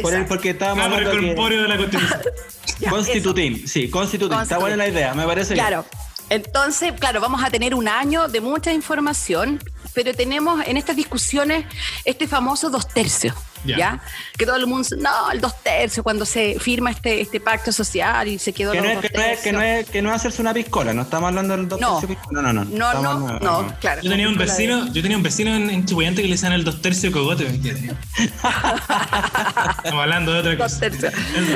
por 0.01 0.13
el, 0.13 0.25
porque 0.25 0.49
estábamos 0.49 0.89
no, 0.89 0.97
el 0.97 1.09
corpóreo 1.09 1.61
de 1.61 1.67
la 1.67 1.77
Constitución. 1.77 2.89
constitutín, 2.89 3.67
sí, 3.67 3.89
constitutín. 3.89 4.39
Está 4.39 4.57
buena 4.57 4.75
la 4.75 4.87
idea, 4.87 5.13
me 5.13 5.25
parece. 5.25 5.53
Claro. 5.53 5.85
Entonces, 6.29 6.93
claro, 6.99 7.21
vamos 7.21 7.43
a 7.43 7.49
tener 7.49 7.73
un 7.73 7.87
año 7.87 8.27
de 8.27 8.41
mucha 8.41 8.71
información, 8.71 9.59
pero 9.93 10.13
tenemos 10.13 10.61
en 10.67 10.77
estas 10.77 10.95
discusiones 10.95 11.65
este 12.05 12.27
famoso 12.27 12.69
dos 12.69 12.87
tercios. 12.87 13.33
¿Ya? 13.65 14.01
Que 14.37 14.45
todo 14.45 14.55
el 14.55 14.67
mundo, 14.67 14.87
no, 14.97 15.31
el 15.31 15.41
dos 15.41 15.61
tercios, 15.61 16.03
cuando 16.03 16.25
se 16.25 16.59
firma 16.59 16.91
este, 16.91 17.21
este 17.21 17.39
pacto 17.39 17.71
social 17.71 18.27
y 18.27 18.39
se 18.39 18.53
quedó 18.53 18.71
que 18.71 18.77
los 18.77 18.85
no 18.85 18.91
es, 18.91 19.01
dos 19.01 19.11
que, 19.11 19.17
no 19.17 19.23
es, 19.23 19.39
que, 19.39 19.51
no 19.51 19.61
es, 19.61 19.89
que 19.89 20.01
no 20.01 20.09
es 20.09 20.15
hacerse 20.15 20.41
una 20.41 20.53
piscola, 20.53 20.93
no 20.93 21.03
estamos 21.03 21.27
hablando 21.27 21.55
del 21.55 21.67
dos 21.67 21.79
no. 21.79 21.99
tercios. 21.99 22.19
No, 22.31 22.41
no, 22.41 22.53
no. 22.53 22.65
No, 22.65 23.01
no, 23.01 23.39
no, 23.39 23.75
claro. 23.79 24.01
Yo 24.01 24.09
tenía 24.09 24.27
un 24.27 24.37
vecino, 24.37 24.91
yo 24.91 25.01
tenía 25.01 25.17
un 25.17 25.23
vecino 25.23 25.55
en, 25.55 25.69
en 25.69 25.85
que 25.85 26.23
le 26.23 26.29
decían 26.29 26.53
el 26.53 26.63
dos 26.63 26.81
tercios 26.81 27.13
cogote, 27.13 27.45
¿me 27.45 27.51
entiendes? 27.51 27.95
estamos 29.77 30.01
hablando 30.01 30.33
de 30.33 30.39
otra 30.39 30.57
cosa. 30.57 30.89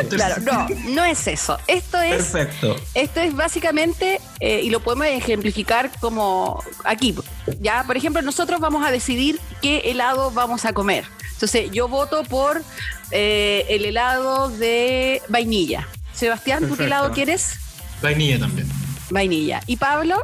Claro, 0.10 0.41
no, 0.41 0.68
no 0.89 1.04
es 1.06 1.28
eso. 1.28 1.58
Esto 1.68 1.99
es. 2.01 2.16
Perfecto. 2.16 2.76
Esto 2.93 3.22
es 3.22 3.36
básicamente, 3.36 4.20
eh, 4.39 4.62
y 4.64 4.70
lo 4.70 4.80
podemos 4.80 5.08
ejemplificar 5.08 5.91
como 5.99 6.64
aquí. 6.84 7.16
Ya, 7.60 7.84
por 7.86 7.97
ejemplo, 7.97 8.22
nosotros 8.22 8.60
vamos 8.60 8.86
a 8.86 8.91
decidir 8.91 9.39
qué 9.62 9.80
helado 9.86 10.32
vamos 10.32 10.66
a 10.66 10.74
comer. 10.74 11.06
Entonces, 11.44 11.72
yo 11.72 11.89
voto 11.89 12.24
por 12.24 12.64
eh, 13.12 13.66
el 13.68 13.84
helado 13.84 14.48
de 14.48 15.22
vainilla. 15.28 15.89
Sebastián, 16.14 16.70
¿tú 16.70 16.78
qué 16.78 16.86
helado 16.86 17.12
quieres? 17.12 17.60
Vainilla 18.02 18.39
también. 18.39 18.66
Vainilla. 19.10 19.60
¿Y 19.68 19.76
Pablo? 19.76 20.24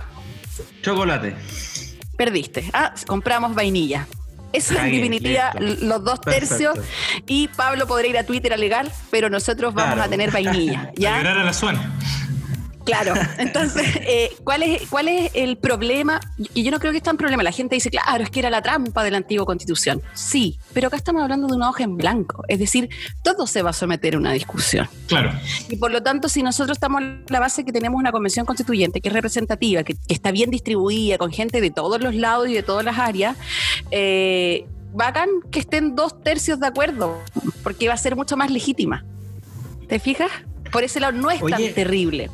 Chocolate. 0.82 1.36
Perdiste. 2.16 2.70
Ah, 2.72 2.94
compramos 3.06 3.54
vainilla. 3.54 4.08
Eso 4.54 4.76
es 4.76 4.80
en 4.80 4.92
definitiva 4.92 5.52
los 5.60 6.06
dos 6.06 6.22
tercios. 6.22 6.80
Y 7.28 7.50
Pablo 7.50 7.86
podrá 7.86 8.08
ir 8.08 8.18
a 8.18 8.24
Twitter 8.24 8.54
a 8.54 8.56
alegar, 8.56 8.90
pero 9.12 9.30
nosotros 9.30 9.74
vamos 9.74 10.00
a 10.00 10.08
tener 10.08 10.32
vainilla. 10.32 10.90
¿ya? 10.96 11.20
A 11.20 11.44
la 11.44 11.52
suena. 11.52 12.00
Claro, 12.90 13.14
entonces, 13.38 13.86
eh, 14.02 14.32
¿cuál, 14.44 14.64
es, 14.64 14.88
¿cuál 14.90 15.08
es 15.08 15.32
el 15.36 15.58
problema? 15.58 16.20
Y 16.56 16.64
yo 16.64 16.72
no 16.72 16.80
creo 16.80 16.92
que 16.92 16.98
es 16.98 17.04
tan 17.04 17.18
problema. 17.18 17.44
La 17.44 17.52
gente 17.52 17.76
dice, 17.76 17.92
claro, 17.92 18.24
es 18.24 18.32
que 18.32 18.40
era 18.40 18.50
la 18.50 18.62
trampa 18.64 19.04
de 19.04 19.12
la 19.12 19.18
antigua 19.18 19.46
constitución. 19.46 20.02
Sí, 20.14 20.58
pero 20.74 20.88
acá 20.88 20.98
estamos 20.98 21.22
hablando 21.22 21.48
de 21.48 21.56
una 21.56 21.70
hoja 21.70 21.84
en 21.84 21.98
blanco. 21.98 22.44
Es 22.48 22.58
decir, 22.58 22.90
todo 23.24 23.46
se 23.46 23.62
va 23.62 23.70
a 23.70 23.74
someter 23.74 24.16
a 24.16 24.18
una 24.18 24.34
discusión. 24.34 24.90
Claro. 25.08 25.32
Y 25.70 25.76
por 25.76 25.92
lo 25.92 26.02
tanto, 26.02 26.30
si 26.30 26.42
nosotros 26.42 26.78
estamos 26.78 27.02
en 27.02 27.26
la 27.30 27.40
base 27.40 27.64
que 27.64 27.72
tenemos 27.72 28.00
una 28.00 28.12
convención 28.12 28.46
constituyente 28.46 29.02
que 29.02 29.10
es 29.10 29.14
representativa, 29.14 29.84
que, 29.84 29.96
está 30.08 30.32
bien 30.32 30.50
distribuida, 30.50 31.18
con 31.20 31.32
gente 31.32 31.62
de 31.62 31.70
todos 31.70 32.02
los 32.02 32.16
lados 32.16 32.50
y 32.50 32.54
de 32.54 32.64
todas 32.64 32.84
las 32.84 32.98
áreas, 32.98 33.38
eh, 33.92 34.66
bacán 34.94 35.30
que 35.52 35.60
estén 35.60 35.96
dos 35.96 36.24
tercios 36.24 36.60
de 36.60 36.68
acuerdo, 36.68 37.22
porque 37.64 37.88
va 37.88 37.94
a 37.94 37.98
ser 37.98 38.16
mucho 38.16 38.36
más 38.36 38.50
legítima. 38.50 39.06
¿Te 39.88 40.00
fijas? 40.00 40.32
Por 40.72 40.84
ese 40.84 41.00
lado 41.00 41.14
no 41.14 41.32
es 41.32 41.42
tan 41.42 41.74
terrible. 41.74 42.30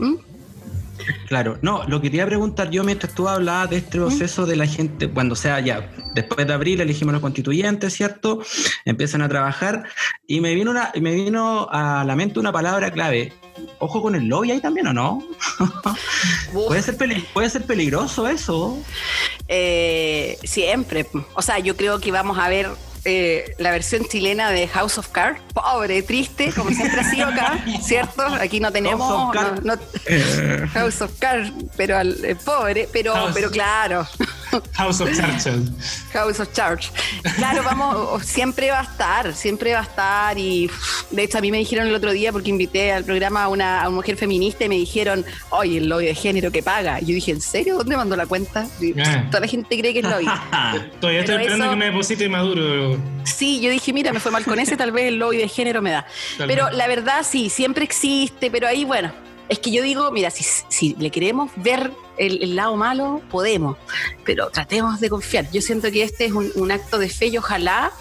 Claro, 1.28 1.58
no, 1.62 1.84
lo 1.88 2.02
que 2.02 2.10
quería 2.10 2.26
preguntar 2.26 2.70
yo 2.70 2.84
mientras 2.84 3.14
tú 3.14 3.28
hablabas 3.28 3.70
de 3.70 3.78
este 3.78 3.98
proceso 3.98 4.46
de 4.46 4.56
la 4.56 4.66
gente, 4.66 5.10
cuando 5.10 5.36
sea 5.36 5.60
ya, 5.60 5.92
después 6.14 6.48
de 6.48 6.54
abril 6.54 6.82
elegimos 6.82 7.14
los 7.14 7.22
constituyentes, 7.22 7.94
¿cierto? 7.94 8.40
Empiezan 8.86 9.22
a 9.22 9.30
trabajar 9.30 9.84
y 10.28 10.42
me 10.42 10.54
vino, 10.54 10.72
una, 10.72 10.92
me 11.02 11.14
vino 11.14 11.68
a 11.72 12.04
la 12.06 12.16
mente 12.16 12.40
una 12.40 12.52
palabra 12.52 12.92
clave. 12.92 13.34
Ojo 13.80 14.02
con 14.02 14.16
el 14.16 14.28
lobby 14.28 14.52
ahí 14.52 14.60
también, 14.60 14.88
¿o 14.88 14.94
no? 14.94 15.24
¿Puede, 16.54 16.82
ser 16.82 16.98
¿Puede 17.34 17.50
ser 17.50 17.64
peligroso 17.64 18.28
eso? 18.28 18.78
Eh, 19.48 20.38
siempre. 20.44 21.08
O 21.36 21.42
sea, 21.42 21.60
yo 21.60 21.76
creo 21.78 22.00
que 22.00 22.12
vamos 22.12 22.38
a 22.38 22.50
ver 22.50 22.70
eh, 23.06 23.56
la 23.60 23.72
versión 23.72 24.06
chilena 24.06 24.50
de 24.50 24.68
House 24.68 24.98
of 24.98 25.10
Cards. 25.10 25.40
Pobre, 25.54 26.02
triste, 26.04 26.52
como 26.54 26.72
siempre 26.72 27.00
ha 27.00 27.10
sido 27.10 27.28
acá, 27.28 27.64
¿cierto? 27.82 28.24
Aquí 28.26 28.60
no 28.60 28.72
tenemos 28.72 29.34
House 30.74 31.02
of, 31.02 31.12
Cards, 31.20 31.52
pero 31.78 31.98
al, 31.98 32.26
eh, 32.26 32.36
pobre, 32.36 32.90
pero, 32.92 33.14
pero 33.34 33.50
claro. 33.52 34.08
House 34.74 35.02
of 35.02 35.10
Churchill. 35.10 35.72
House 36.14 36.40
of 36.40 36.52
Church. 36.54 36.92
Claro, 37.36 37.64
vamos, 37.64 38.26
siempre 38.26 38.72
va 38.72 38.80
a 38.80 38.84
estar, 38.84 39.34
siempre 39.34 39.74
va 39.74 39.80
a 39.80 39.84
estar. 39.84 40.38
Y 40.38 40.70
de 41.12 41.24
hecho, 41.24 41.38
a 41.38 41.42
mí 41.42 41.52
me 41.52 41.58
dijeron 41.58 41.88
el 41.88 41.96
otro 41.96 42.12
día, 42.12 42.32
porque 42.32 42.50
invité 42.50 42.92
al 42.92 43.04
programa 43.04 43.44
a 43.44 43.48
una, 43.48 43.90
mujer 43.90 44.18
feminista 44.18 44.66
y 44.66 44.70
me 44.70 44.76
dijeron, 44.76 45.26
oye, 45.50 45.78
el 45.78 45.88
lobby 45.88 46.06
de 46.06 46.16
género 46.16 46.52
que 46.52 46.64
paga. 46.64 47.00
Y 47.02 47.06
yo 47.06 47.16
dije, 47.16 47.32
¿en 47.32 47.42
serio? 47.42 47.78
¿Dónde 47.78 47.98
mandó 47.98 48.16
la 48.16 48.26
cuenta? 48.26 48.68
Eh. 48.82 48.94
Toda 49.28 49.42
la 49.42 49.48
gente 49.48 49.78
cree 49.78 49.94
que 49.94 50.00
es 50.00 50.06
lobby. 50.06 50.26
Todavía 51.00 51.22
estoy 51.22 51.36
esperando 51.36 51.70
que 51.70 51.76
me 51.76 51.86
deposite 51.86 52.30
Maduro. 52.30 52.95
Sí, 53.24 53.60
yo 53.62 53.70
dije, 53.70 53.94
mira, 53.94 54.14
me 54.14 54.20
fue 54.20 54.32
mal 54.32 54.46
con 54.46 54.60
ese, 54.60 54.78
tal 54.78 54.92
vez 54.92 55.06
el 55.06 55.18
lobby 55.18 55.38
de 55.38 55.48
género 55.48 55.82
me 55.82 55.92
da. 55.92 56.06
pero 56.38 56.70
la 56.72 56.88
verdad 56.88 57.26
sí, 57.28 57.50
siempre 57.50 57.84
existe, 57.84 58.52
pero 58.52 58.68
ahí, 58.68 58.86
bueno, 58.86 59.12
es 59.50 59.60
que 59.60 59.72
yo 59.72 59.84
digo, 59.84 60.12
mira, 60.12 60.32
si, 60.32 60.44
si 60.70 60.96
le 60.96 61.12
queremos 61.12 61.52
ver 61.56 61.92
el, 62.18 62.56
lado 62.56 62.76
malo, 62.76 63.22
podemos, 63.30 63.78
pero 64.24 64.50
tratemos 64.50 65.00
de 65.00 65.10
confiar. 65.10 65.50
Yo 65.52 65.62
siento 65.62 65.92
que 65.92 66.04
este 66.04 66.26
es 66.26 66.32
un, 66.32 66.72
acto 66.72 66.98
de 66.98 67.10
fe 67.10 67.28
y 67.28 67.38
ojalá 67.38 67.92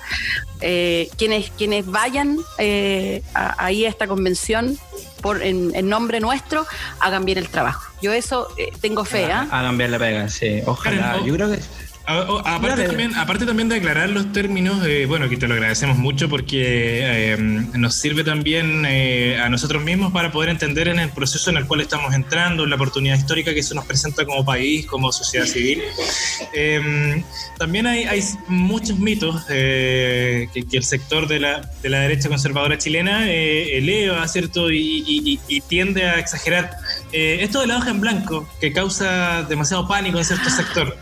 eh, 0.61 1.09
quienes, 1.19 1.51
quienes 1.51 1.87
vayan 1.87 2.39
eh, 2.59 3.23
ahí 3.35 3.85
a 3.85 3.89
esta 3.89 4.07
convención 4.07 4.79
por, 5.21 5.43
en, 5.43 5.73
nombre 5.89 6.21
nuestro 6.21 6.67
hagan 7.01 7.25
bien 7.25 7.39
el 7.39 7.49
trabajo. 7.49 7.93
Yo 8.01 8.13
eso 8.13 8.49
eh, 8.57 8.73
tengo 8.81 9.05
fe. 9.05 9.31
¿ah? 9.31 9.47
Hagan 9.51 9.77
bien 9.77 9.91
la 9.91 9.99
pega, 9.99 10.29
sí. 10.29 10.61
Ojalá. 10.67 11.21
Yo 11.25 11.35
creo 11.35 11.51
que 11.51 11.59
Aparte 12.07 12.85
también, 12.85 13.15
aparte 13.15 13.47
también 13.47 13.71
de 13.71 13.77
aclarar 13.77 14.11
los 14.11 14.31
términos, 14.31 14.85
eh, 14.87 15.07
bueno, 15.07 15.31
que 15.31 15.39
te 15.39 15.49
lo 15.49 15.55
agradecemos 15.55 15.97
mucho 15.97 16.29
porque 16.29 17.01
eh, 17.03 17.37
nos 17.39 17.95
sirve 17.95 18.25
también 18.25 18.85
eh, 18.87 19.39
a 19.39 19.49
nosotros 19.49 19.83
mismos 19.83 20.13
para 20.13 20.31
poder 20.31 20.51
entender 20.51 20.89
en 20.89 20.99
el 20.99 21.09
proceso 21.11 21.49
en 21.49 21.57
el 21.57 21.67
cual 21.67 21.81
estamos 21.81 22.13
entrando, 22.13 22.65
en 22.65 22.71
la 22.71 22.77
oportunidad 22.77 23.17
histórica 23.17 23.55
que 23.55 23.63
se 23.63 23.75
nos 23.75 23.87
presenta 23.87 24.27
como 24.27 24.45
país, 24.45 24.85
como 24.85 25.11
sociedad 25.13 25.47
civil. 25.47 25.83
también 27.59 27.87
hay, 27.87 28.05
hay, 28.05 28.23
muchos 28.49 28.99
mitos 28.99 29.43
que, 29.45 30.49
el 30.73 30.85
sector 30.85 31.27
de 31.27 31.41
la, 31.41 31.71
de 31.83 31.89
la 31.89 32.01
derecha 32.01 32.29
conservadora 32.29 32.77
chilena 32.77 33.31
eleva, 33.31 34.27
¿cierto? 34.29 34.71
Y, 34.71 35.41
y, 35.49 35.61
tiende 35.63 36.05
a 36.05 36.19
exagerar. 36.19 36.71
esto 37.13 37.61
de 37.63 37.67
la 37.67 37.79
hoja 37.79 37.91
en 37.91 38.01
blanco, 38.01 38.47
que 38.61 38.73
causa 38.73 39.45
demasiado 39.45 39.89
pánico 39.89 40.19
en 40.19 40.25
cierto 40.25 40.51
sector. 40.51 40.95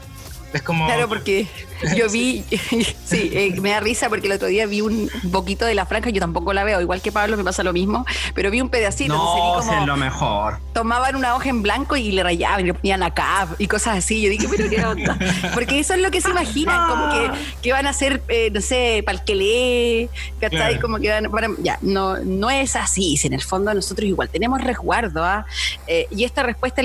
Es 0.52 0.62
como... 0.62 0.86
Claro, 0.86 1.08
porque 1.08 1.48
yo 1.96 2.08
vi, 2.10 2.44
sí, 3.04 3.30
eh, 3.32 3.60
me 3.60 3.70
da 3.70 3.80
risa 3.80 4.08
porque 4.08 4.26
el 4.26 4.34
otro 4.34 4.48
día 4.48 4.66
vi 4.66 4.80
un 4.80 5.10
poquito 5.30 5.64
de 5.64 5.74
la 5.74 5.86
franja, 5.86 6.10
yo 6.10 6.20
tampoco 6.20 6.52
la 6.52 6.64
veo, 6.64 6.80
igual 6.80 7.00
que 7.00 7.12
Pablo 7.12 7.36
me 7.36 7.44
pasa 7.44 7.62
lo 7.62 7.72
mismo, 7.72 8.04
pero 8.34 8.50
vi 8.50 8.60
un 8.60 8.68
pedacito. 8.68 9.14
No, 9.14 9.60
es 9.60 9.86
lo 9.86 9.96
mejor. 9.96 10.58
Tomaban 10.72 11.16
una 11.16 11.34
hoja 11.34 11.48
en 11.48 11.62
blanco 11.62 11.96
y 11.96 12.12
le 12.12 12.22
rayaban 12.22 12.60
y 12.60 12.64
le 12.64 12.74
ponían 12.74 13.02
acá 13.02 13.48
y 13.58 13.66
cosas 13.66 13.98
así. 13.98 14.22
Yo 14.22 14.30
dije, 14.30 14.46
pero 14.48 14.68
qué 14.68 14.84
onda. 14.84 15.18
Porque 15.54 15.78
eso 15.78 15.94
es 15.94 16.00
lo 16.00 16.10
que 16.10 16.20
se 16.20 16.30
imaginan, 16.30 16.88
como 16.88 17.10
que, 17.10 17.30
que 17.62 17.72
van 17.72 17.86
a 17.86 17.90
hacer, 17.90 18.22
eh, 18.28 18.50
no 18.52 18.60
sé, 18.60 19.02
para 19.04 19.18
el 19.18 19.24
que 19.24 19.34
lee, 19.34 20.08
¿cachai? 20.40 20.80
Como 20.80 20.98
que 20.98 21.10
van, 21.10 21.56
ya, 21.62 21.78
no, 21.82 22.18
no 22.18 22.50
es 22.50 22.76
así. 22.76 23.16
Si 23.16 23.26
en 23.26 23.34
el 23.34 23.42
fondo 23.42 23.72
nosotros 23.74 24.06
igual 24.06 24.28
tenemos 24.28 24.60
resguardo, 24.60 25.24
¿ah? 25.24 25.46
Eh, 25.86 26.06
y 26.10 26.24
esta 26.24 26.42
respuesta, 26.42 26.82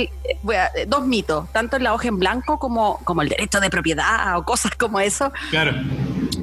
dos 0.88 1.06
mitos, 1.06 1.52
tanto 1.52 1.78
en 1.78 1.84
la 1.84 1.93
hoja 1.93 2.08
en 2.08 2.20
blanco 2.20 2.60
como, 2.60 3.00
como 3.04 3.22
el 3.22 3.30
derecho 3.30 3.60
de 3.60 3.70
propiedad 3.70 4.38
o 4.38 4.43
cosas 4.43 4.74
como 4.76 4.87
como 4.88 5.00
eso. 5.00 5.32
Claro. 5.50 5.74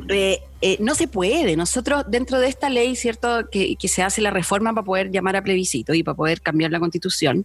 Eh, 0.09 0.42
eh, 0.66 0.78
no 0.80 0.94
se 0.94 1.08
puede. 1.08 1.58
Nosotros, 1.58 2.04
dentro 2.08 2.40
de 2.40 2.48
esta 2.48 2.70
ley, 2.70 2.96
¿cierto?, 2.96 3.50
que, 3.50 3.76
se 3.86 4.02
hace 4.02 4.22
la 4.22 4.30
reforma 4.30 4.72
para 4.72 4.82
poder 4.82 5.10
llamar 5.10 5.36
a 5.36 5.42
plebiscito 5.42 5.92
y 5.92 6.02
para 6.02 6.16
poder 6.16 6.40
cambiar 6.40 6.70
la 6.70 6.80
constitución, 6.80 7.44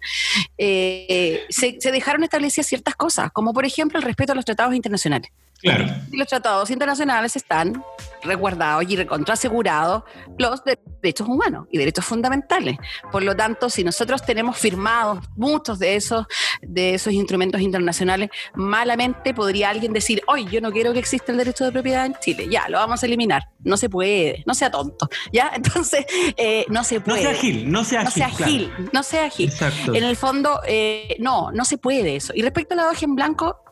eh, 0.58 1.44
se, 1.50 1.76
se, 1.82 1.92
dejaron 1.92 2.24
establecidas 2.24 2.68
ciertas 2.68 2.96
cosas, 2.96 3.30
como 3.34 3.54
por 3.54 3.66
ejemplo 3.66 4.00
el 4.00 4.06
respeto 4.06 4.32
a 4.32 4.36
los 4.36 4.46
tratados 4.46 4.74
internacionales. 4.74 5.32
Claro. 5.62 5.88
Los 6.14 6.28
tratados 6.28 6.70
internacionales 6.70 7.36
están 7.36 7.84
resguardados 8.24 8.86
y 8.88 8.98
asegurados 9.28 10.04
los 10.38 10.62
derechos 11.02 11.28
humanos 11.28 11.68
y 11.70 11.78
derechos 11.78 12.06
fundamentales. 12.06 12.78
Por 13.12 13.24
lo 13.24 13.36
tanto, 13.36 13.70
si 13.70 13.84
nosotros 13.84 14.26
tenemos 14.26 14.58
firmados 14.58 15.20
muchos 15.36 15.78
de 15.78 15.96
esos, 15.96 16.26
de 16.62 16.94
esos 16.94 17.12
instrumentos 17.12 17.60
internacionales, 17.60 18.30
malamente 18.56 19.34
podría 19.34 19.70
alguien 19.70 19.92
decir, 19.92 20.22
hoy 20.28 20.48
yo 20.50 20.62
no 20.62 20.72
quiero 20.72 20.94
que 20.94 21.00
exista 21.00 21.34
el 21.34 21.38
derecho 21.38 21.66
de 21.66 21.72
propiedad 21.74 22.06
en 22.06 22.16
Chile, 22.22 22.48
ya, 22.50 22.70
lo 22.70 22.78
vamos 22.78 23.04
a 23.04 23.08
eliminar. 23.10 23.50
No 23.64 23.78
se 23.78 23.90
puede, 23.90 24.44
no 24.46 24.54
sea 24.54 24.72
tonto, 24.72 25.10
¿ya? 25.32 25.52
Entonces, 25.56 26.06
eh, 26.38 26.66
no 26.70 26.84
se 26.84 27.02
puede. 27.02 27.24
No 27.24 27.30
sea 27.30 27.40
gil, 27.40 27.72
no 27.72 27.84
sea 27.84 28.04
no 28.04 28.12
Sea 28.12 28.30
gil 28.30 28.72
No 28.94 29.04
sea 29.04 29.30
gil, 29.30 29.52
En 29.94 30.04
el 30.04 30.16
fondo, 30.16 30.62
eh, 30.68 31.16
no, 31.20 31.52
no 31.52 31.66
se 31.66 31.78
puede 31.78 32.16
eso. 32.16 32.34
Y 32.36 32.42
respecto 32.42 32.74
a 32.74 32.78
la 32.78 32.90
hoja 32.90 33.06
en 33.06 33.16
blanco, 33.16 33.64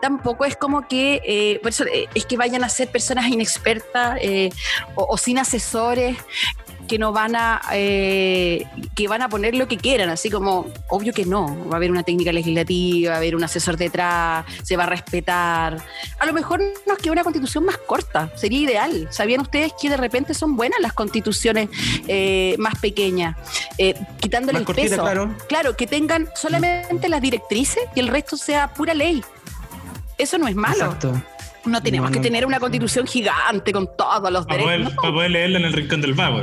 tampoco 0.00 0.44
es 0.44 0.56
como 0.56 0.86
que, 0.86 1.20
eh, 1.24 1.58
por 1.60 1.70
eso 1.70 1.84
eh, 1.84 2.08
es 2.14 2.26
que 2.26 2.36
vayan 2.36 2.64
a 2.64 2.68
ser 2.68 2.88
personas 2.88 3.28
inexpertas 3.28 4.18
eh, 4.20 4.50
o, 4.94 5.16
sin 5.16 5.38
asesores 5.38 6.16
que 6.90 6.98
no 6.98 7.12
van 7.12 7.36
a 7.36 7.60
que 7.70 9.06
van 9.08 9.22
a 9.22 9.28
poner 9.28 9.54
lo 9.54 9.68
que 9.68 9.76
quieran, 9.76 10.10
así 10.10 10.28
como 10.28 10.66
obvio 10.88 11.12
que 11.12 11.24
no, 11.24 11.68
va 11.68 11.74
a 11.74 11.76
haber 11.76 11.92
una 11.92 12.02
técnica 12.02 12.32
legislativa, 12.32 13.10
va 13.10 13.14
a 13.14 13.18
haber 13.18 13.36
un 13.36 13.44
asesor 13.44 13.76
detrás, 13.76 14.44
se 14.64 14.76
va 14.76 14.82
a 14.82 14.86
respetar. 14.86 15.78
A 16.18 16.26
lo 16.26 16.32
mejor 16.32 16.60
nos 16.88 16.98
queda 16.98 17.12
una 17.12 17.22
constitución 17.22 17.64
más 17.64 17.78
corta, 17.78 18.32
sería 18.34 18.58
ideal. 18.58 19.06
¿Sabían 19.10 19.40
ustedes 19.40 19.72
que 19.80 19.88
de 19.88 19.96
repente 19.96 20.34
son 20.34 20.56
buenas 20.56 20.80
las 20.80 20.92
constituciones 20.92 21.68
más 22.58 22.74
pequeñas? 22.80 23.36
quitándole 24.20 24.58
el 24.58 24.64
peso. 24.64 25.02
Claro. 25.02 25.36
claro, 25.48 25.76
que 25.76 25.86
tengan 25.86 26.28
solamente 26.34 27.08
las 27.08 27.22
directrices 27.22 27.84
y 27.94 28.00
el 28.00 28.08
resto 28.08 28.36
sea 28.36 28.74
pura 28.74 28.94
ley. 28.94 29.22
Eso 30.18 30.38
no 30.38 30.48
es 30.48 30.56
malo. 30.56 30.96
No 31.64 31.82
tenemos 31.82 32.10
que 32.10 32.20
tener 32.20 32.46
una 32.46 32.58
constitución 32.58 33.06
gigante 33.06 33.72
con 33.72 33.88
todos 33.96 34.32
los 34.32 34.44
derechos. 34.46 34.92
para 34.96 35.12
poder 35.12 35.30
leerla 35.30 35.58
en 35.58 35.64
el 35.66 35.72
rincón 35.72 36.00
del 36.00 36.14
vago. 36.14 36.42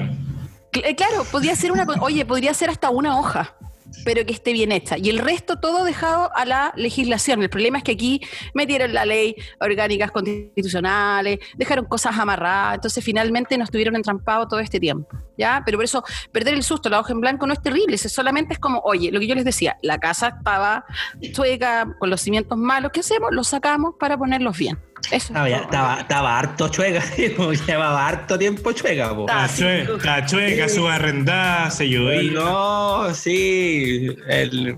Eh, 0.83 0.95
claro, 0.95 1.25
podría 1.31 1.55
ser 1.55 1.71
una. 1.71 1.85
Oye, 2.01 2.25
podría 2.25 2.53
ser 2.53 2.69
hasta 2.69 2.89
una 2.89 3.19
hoja 3.19 3.55
pero 4.03 4.25
que 4.25 4.33
esté 4.33 4.53
bien 4.53 4.71
hecha. 4.71 4.97
Y 4.97 5.09
el 5.09 5.19
resto 5.19 5.59
todo 5.59 5.83
dejado 5.83 6.31
a 6.35 6.45
la 6.45 6.73
legislación. 6.75 7.41
El 7.41 7.49
problema 7.49 7.79
es 7.79 7.83
que 7.83 7.93
aquí 7.93 8.21
metieron 8.53 8.93
la 8.93 9.05
ley, 9.05 9.35
orgánicas 9.59 10.11
constitucionales, 10.11 11.39
dejaron 11.55 11.85
cosas 11.85 12.17
amarradas, 12.17 12.75
entonces 12.75 13.03
finalmente 13.03 13.57
nos 13.57 13.71
tuvieron 13.71 13.95
entrampados 13.95 14.47
todo 14.47 14.59
este 14.59 14.79
tiempo. 14.79 15.07
¿Ya? 15.37 15.61
Pero 15.65 15.77
por 15.77 15.85
eso 15.85 16.03
perder 16.31 16.55
el 16.55 16.63
susto, 16.63 16.89
la 16.89 16.99
hoja 16.99 17.13
en 17.13 17.21
blanco 17.21 17.45
no 17.45 17.53
es 17.53 17.61
terrible, 17.61 17.97
solamente 17.97 18.53
es 18.53 18.59
como, 18.59 18.79
oye, 18.79 19.11
lo 19.11 19.19
que 19.19 19.27
yo 19.27 19.35
les 19.35 19.45
decía, 19.45 19.77
la 19.83 19.99
casa 19.99 20.29
estaba 20.29 20.83
chueca, 21.31 21.95
con 21.99 22.09
los 22.09 22.21
cimientos 22.21 22.57
malos, 22.57 22.91
¿qué 22.91 23.01
hacemos? 23.01 23.29
Los 23.31 23.47
sacamos 23.47 23.95
para 23.99 24.17
ponerlos 24.17 24.57
bien. 24.57 24.79
Estaba, 25.11 25.99
estaba, 25.99 26.39
harto 26.39 26.67
chueca, 26.69 27.03
llevaba 27.67 28.07
harto 28.07 28.37
tiempo 28.37 28.71
chueca. 28.71 29.15
La, 29.27 30.25
chueca, 30.25 30.69
su 30.69 30.87
arrendada, 30.87 31.69
se 31.71 31.89
llovió. 31.89 32.31
No, 32.33 33.13
sí. 33.13 34.07
El, 34.27 34.77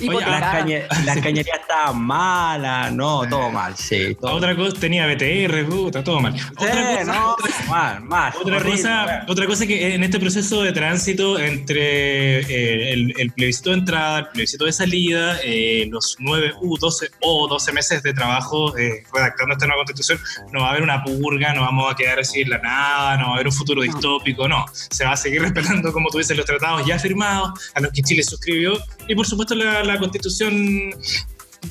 las, 0.00 1.18
cañerías 1.22 1.60
estaban 1.60 2.00
malas, 2.00 2.92
no, 2.92 3.28
todo 3.28 3.50
mal, 3.50 3.76
sí. 3.76 4.16
otra 4.20 4.54
cosa, 4.56 4.76
tenía 4.78 5.06
BTR, 5.06 5.66
puta, 5.68 6.04
todo 6.04 6.20
mal. 6.20 6.34
Otra 6.56 6.98
cosa, 6.98 7.04
no, 7.04 7.36
mal, 7.68 8.00
mal. 8.02 8.32
Otra 8.40 8.62
cosa, 8.62 9.24
otra 9.28 9.46
cosa 9.46 9.66
que 9.66 9.94
en 9.94 10.04
este 10.04 10.18
proceso 10.18 10.62
de 10.62 10.72
tránsito 10.72 11.38
entre 11.38 12.40
eh, 12.40 12.92
el, 12.92 13.32
plebiscito 13.32 13.70
de 13.70 13.76
entrada, 13.76 14.18
el 14.20 14.28
plebiscito 14.28 14.64
de 14.64 14.72
salida, 14.72 15.38
eh, 15.44 15.88
los 15.90 16.16
9 16.18 16.54
u 16.60 16.76
12 16.76 17.10
o 17.20 17.48
12 17.48 17.72
meses 17.72 18.02
de 18.02 18.12
trabajo 18.12 18.76
eh, 18.76 19.04
redactando 19.12 19.53
esta 19.54 19.66
nueva 19.66 19.84
constitución, 19.84 20.18
no 20.52 20.60
va 20.60 20.66
a 20.68 20.70
haber 20.70 20.82
una 20.82 21.02
purga, 21.02 21.54
no 21.54 21.62
vamos 21.62 21.92
a 21.92 21.96
quedar 21.96 22.18
así 22.20 22.42
en 22.42 22.50
la 22.50 22.58
nada, 22.58 23.16
no 23.16 23.24
va 23.26 23.30
a 23.30 23.34
haber 23.34 23.46
un 23.46 23.52
futuro 23.52 23.82
distópico, 23.82 24.48
no. 24.48 24.64
Se 24.72 25.04
va 25.04 25.12
a 25.12 25.16
seguir 25.16 25.42
respetando, 25.42 25.92
como 25.92 26.10
tú 26.10 26.18
dices, 26.18 26.36
los 26.36 26.46
tratados 26.46 26.86
ya 26.86 26.98
firmados, 26.98 27.72
a 27.74 27.80
los 27.80 27.92
que 27.92 28.02
Chile 28.02 28.22
suscribió, 28.22 28.78
y 29.08 29.14
por 29.14 29.26
supuesto 29.26 29.54
la, 29.54 29.98
constitución 29.98 30.90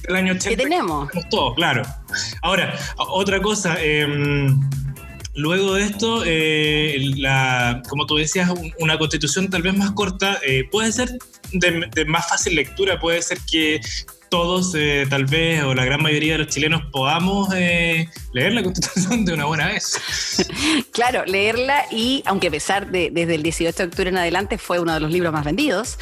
del 0.03 0.15
año 0.15 0.33
80. 0.33 0.49
Que 0.49 0.57
tenemos. 0.57 1.09
Todos, 1.29 1.55
claro. 1.55 1.83
Ahora, 2.41 2.77
otra 2.97 3.41
cosa. 3.41 3.77
Em, 3.81 4.59
luego 5.35 5.73
de 5.73 5.83
esto, 5.83 6.23
eh, 6.25 6.97
la, 7.17 7.81
como 7.89 8.05
tú 8.05 8.15
decías, 8.15 8.51
una 8.79 8.97
constitución 8.97 9.49
tal 9.49 9.61
vez 9.61 9.75
más 9.75 9.91
corta 9.91 10.39
eh, 10.45 10.63
puede 10.71 10.91
ser 10.91 11.17
de, 11.51 12.05
más 12.05 12.29
fácil 12.29 12.55
lectura. 12.55 12.99
Puede 12.99 13.21
ser 13.21 13.39
que 13.49 13.79
todos, 14.33 14.73
eh, 14.73 15.05
tal 15.07 15.25
vez, 15.25 15.63
o 15.63 15.75
la 15.75 15.85
gran 15.85 16.01
mayoría 16.01 16.33
de 16.33 16.39
los 16.39 16.47
chilenos, 16.47 16.81
podamos 16.91 17.49
eh, 17.53 18.09
leer 18.31 18.53
la 18.53 18.63
Constitución 18.63 19.25
de 19.25 19.33
una 19.35 19.45
buena 19.45 19.67
vez. 19.67 19.95
claro, 20.91 21.23
leerla 21.25 21.85
y, 21.91 22.23
aunque 22.25 22.47
a 22.47 22.49
pesar 22.49 22.89
de 22.89 23.11
desde 23.11 23.35
el 23.35 23.43
18 23.43 23.77
de 23.77 23.83
octubre 23.83 24.09
en 24.09 24.17
adelante 24.17 24.57
fue 24.57 24.79
uno 24.79 24.91
de 24.91 24.99
los 25.01 25.11
libros 25.11 25.31
más 25.31 25.45
vendidos, 25.45 25.99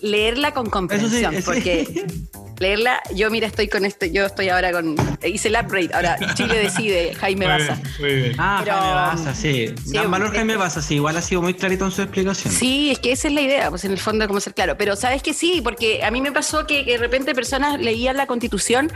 leerla 0.00 0.52
con 0.52 0.68
comprensión, 0.68 1.36
porque 1.44 2.06
leerla, 2.60 3.02
yo 3.14 3.30
mira, 3.30 3.46
estoy 3.46 3.68
con 3.68 3.84
este, 3.84 4.12
yo 4.12 4.26
estoy 4.26 4.50
ahora 4.50 4.70
con, 4.70 4.94
hice 5.24 5.48
el 5.48 5.56
upgrade, 5.56 5.90
ahora 5.94 6.18
Chile 6.34 6.58
decide, 6.58 7.14
Jaime 7.20 7.46
Baza. 7.46 7.80
Ah, 8.38 8.62
Jaime 8.64 8.94
Baza, 8.94 9.34
sí. 9.34 9.74
Valor 10.06 10.32
Jaime 10.32 10.56
Baza, 10.56 10.82
sí, 10.82 10.96
igual 10.96 11.16
ha 11.16 11.22
sido 11.22 11.40
muy 11.40 11.54
clarito 11.54 11.86
en 11.86 11.90
su 11.90 12.02
explicación. 12.02 12.52
Sí, 12.52 12.90
es 12.90 12.98
que 12.98 13.12
esa 13.12 13.28
es 13.28 13.34
la 13.34 13.40
idea, 13.40 13.70
pues 13.70 13.84
en 13.84 13.92
el 13.92 13.98
fondo 13.98 14.26
como 14.28 14.40
ser 14.40 14.52
claro, 14.52 14.76
pero 14.76 14.94
sabes 14.94 15.22
que 15.22 15.32
sí, 15.32 15.62
porque 15.64 16.04
a 16.04 16.10
mí 16.10 16.20
me 16.20 16.32
pasó 16.32 16.66
que, 16.66 16.84
que 16.84 16.92
de 16.92 16.98
repente 16.98 17.34
personas 17.34 17.80
leían 17.80 18.18
la 18.18 18.26
constitución 18.26 18.92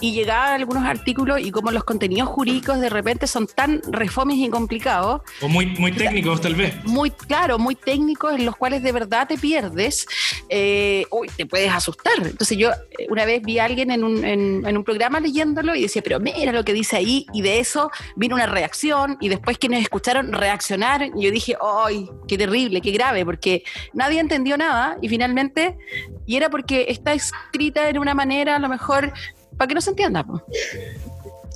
y 0.00 0.12
llegaban 0.12 0.52
algunos 0.52 0.84
artículos 0.84 1.40
y 1.40 1.50
como 1.50 1.70
los 1.70 1.84
contenidos 1.84 2.28
jurídicos 2.28 2.80
de 2.80 2.88
repente 2.88 3.26
son 3.26 3.46
tan 3.46 3.80
refomes 3.90 4.36
y 4.36 4.48
complicados. 4.48 5.22
O 5.40 5.48
muy, 5.48 5.66
muy 5.66 5.92
técnicos 5.92 6.40
tal 6.40 6.54
vez. 6.54 6.74
Muy, 6.84 7.10
claro, 7.10 7.58
muy 7.58 7.74
técnicos 7.74 8.34
en 8.34 8.44
los 8.44 8.56
cuales 8.56 8.82
de 8.82 8.92
verdad 8.92 9.26
te 9.26 9.36
pierdes, 9.36 10.06
eh, 10.48 11.04
uy, 11.10 11.28
te 11.36 11.46
puedes 11.46 11.72
asustar. 11.72 12.14
Entonces 12.18 12.56
yo 12.56 12.70
eh, 12.70 13.06
una 13.10 13.24
vez 13.24 13.42
vi 13.42 13.58
a 13.58 13.64
alguien 13.64 13.90
en 13.90 14.04
un, 14.04 14.24
en, 14.24 14.76
un 14.76 14.84
programa 14.84 15.20
leyéndolo 15.20 15.74
y 15.74 15.82
decía, 15.82 16.02
pero 16.02 16.20
mira 16.20 16.52
lo 16.52 16.64
que 16.64 16.72
dice 16.72 16.96
ahí, 16.96 17.26
y 17.32 17.42
de 17.42 17.58
eso 17.58 17.90
vino 18.16 18.34
una 18.34 18.46
reacción 18.46 19.16
y 19.20 19.28
después 19.28 19.58
quienes 19.58 19.82
escucharon 19.82 20.32
reaccionar, 20.32 21.02
y 21.16 21.22
yo 21.22 21.30
dije, 21.30 21.56
¡ay, 21.60 22.08
qué 22.26 22.38
terrible, 22.38 22.80
qué 22.80 22.92
grave! 22.92 23.24
Porque 23.24 23.64
nadie 23.92 24.20
entendió 24.20 24.56
nada 24.56 24.96
y 25.02 25.08
finalmente, 25.08 25.76
y 26.26 26.36
era 26.36 26.50
porque 26.50 26.86
está 26.88 27.12
escrita 27.12 27.92
de 27.92 27.98
una 27.98 28.14
manera 28.14 28.56
a 28.56 28.58
lo 28.58 28.68
mejor 28.68 29.12
para 29.58 29.68
que 29.68 29.74
no 29.74 29.80
se 29.80 29.90
entienda. 29.90 30.24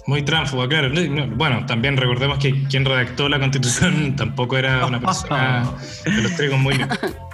Muy 0.06 0.22
tránfuga, 0.22 0.68
claro. 0.68 0.90
Bueno, 1.36 1.64
también 1.66 1.96
recordemos 1.96 2.38
que 2.38 2.64
quien 2.64 2.84
redactó 2.84 3.28
la 3.28 3.38
constitución 3.38 4.16
tampoco 4.16 4.58
era 4.58 4.84
una 4.84 5.00
persona 5.00 5.70
que 6.04 6.10
los 6.10 6.34
traigo 6.34 6.58
muy 6.58 6.76
bien. 6.76 6.88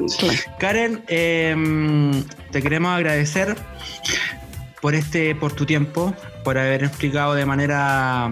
Karen, 0.59 1.03
em, 1.09 2.23
te 2.51 2.62
queremos 2.62 2.95
agradecer 2.95 3.57
por 4.83 4.95
este, 4.95 5.35
por 5.35 5.55
tu 5.55 5.64
tiempo, 5.64 6.14
por 6.45 6.59
haber 6.59 6.85
explicado 6.85 7.35
de 7.35 7.47
manera 7.47 8.31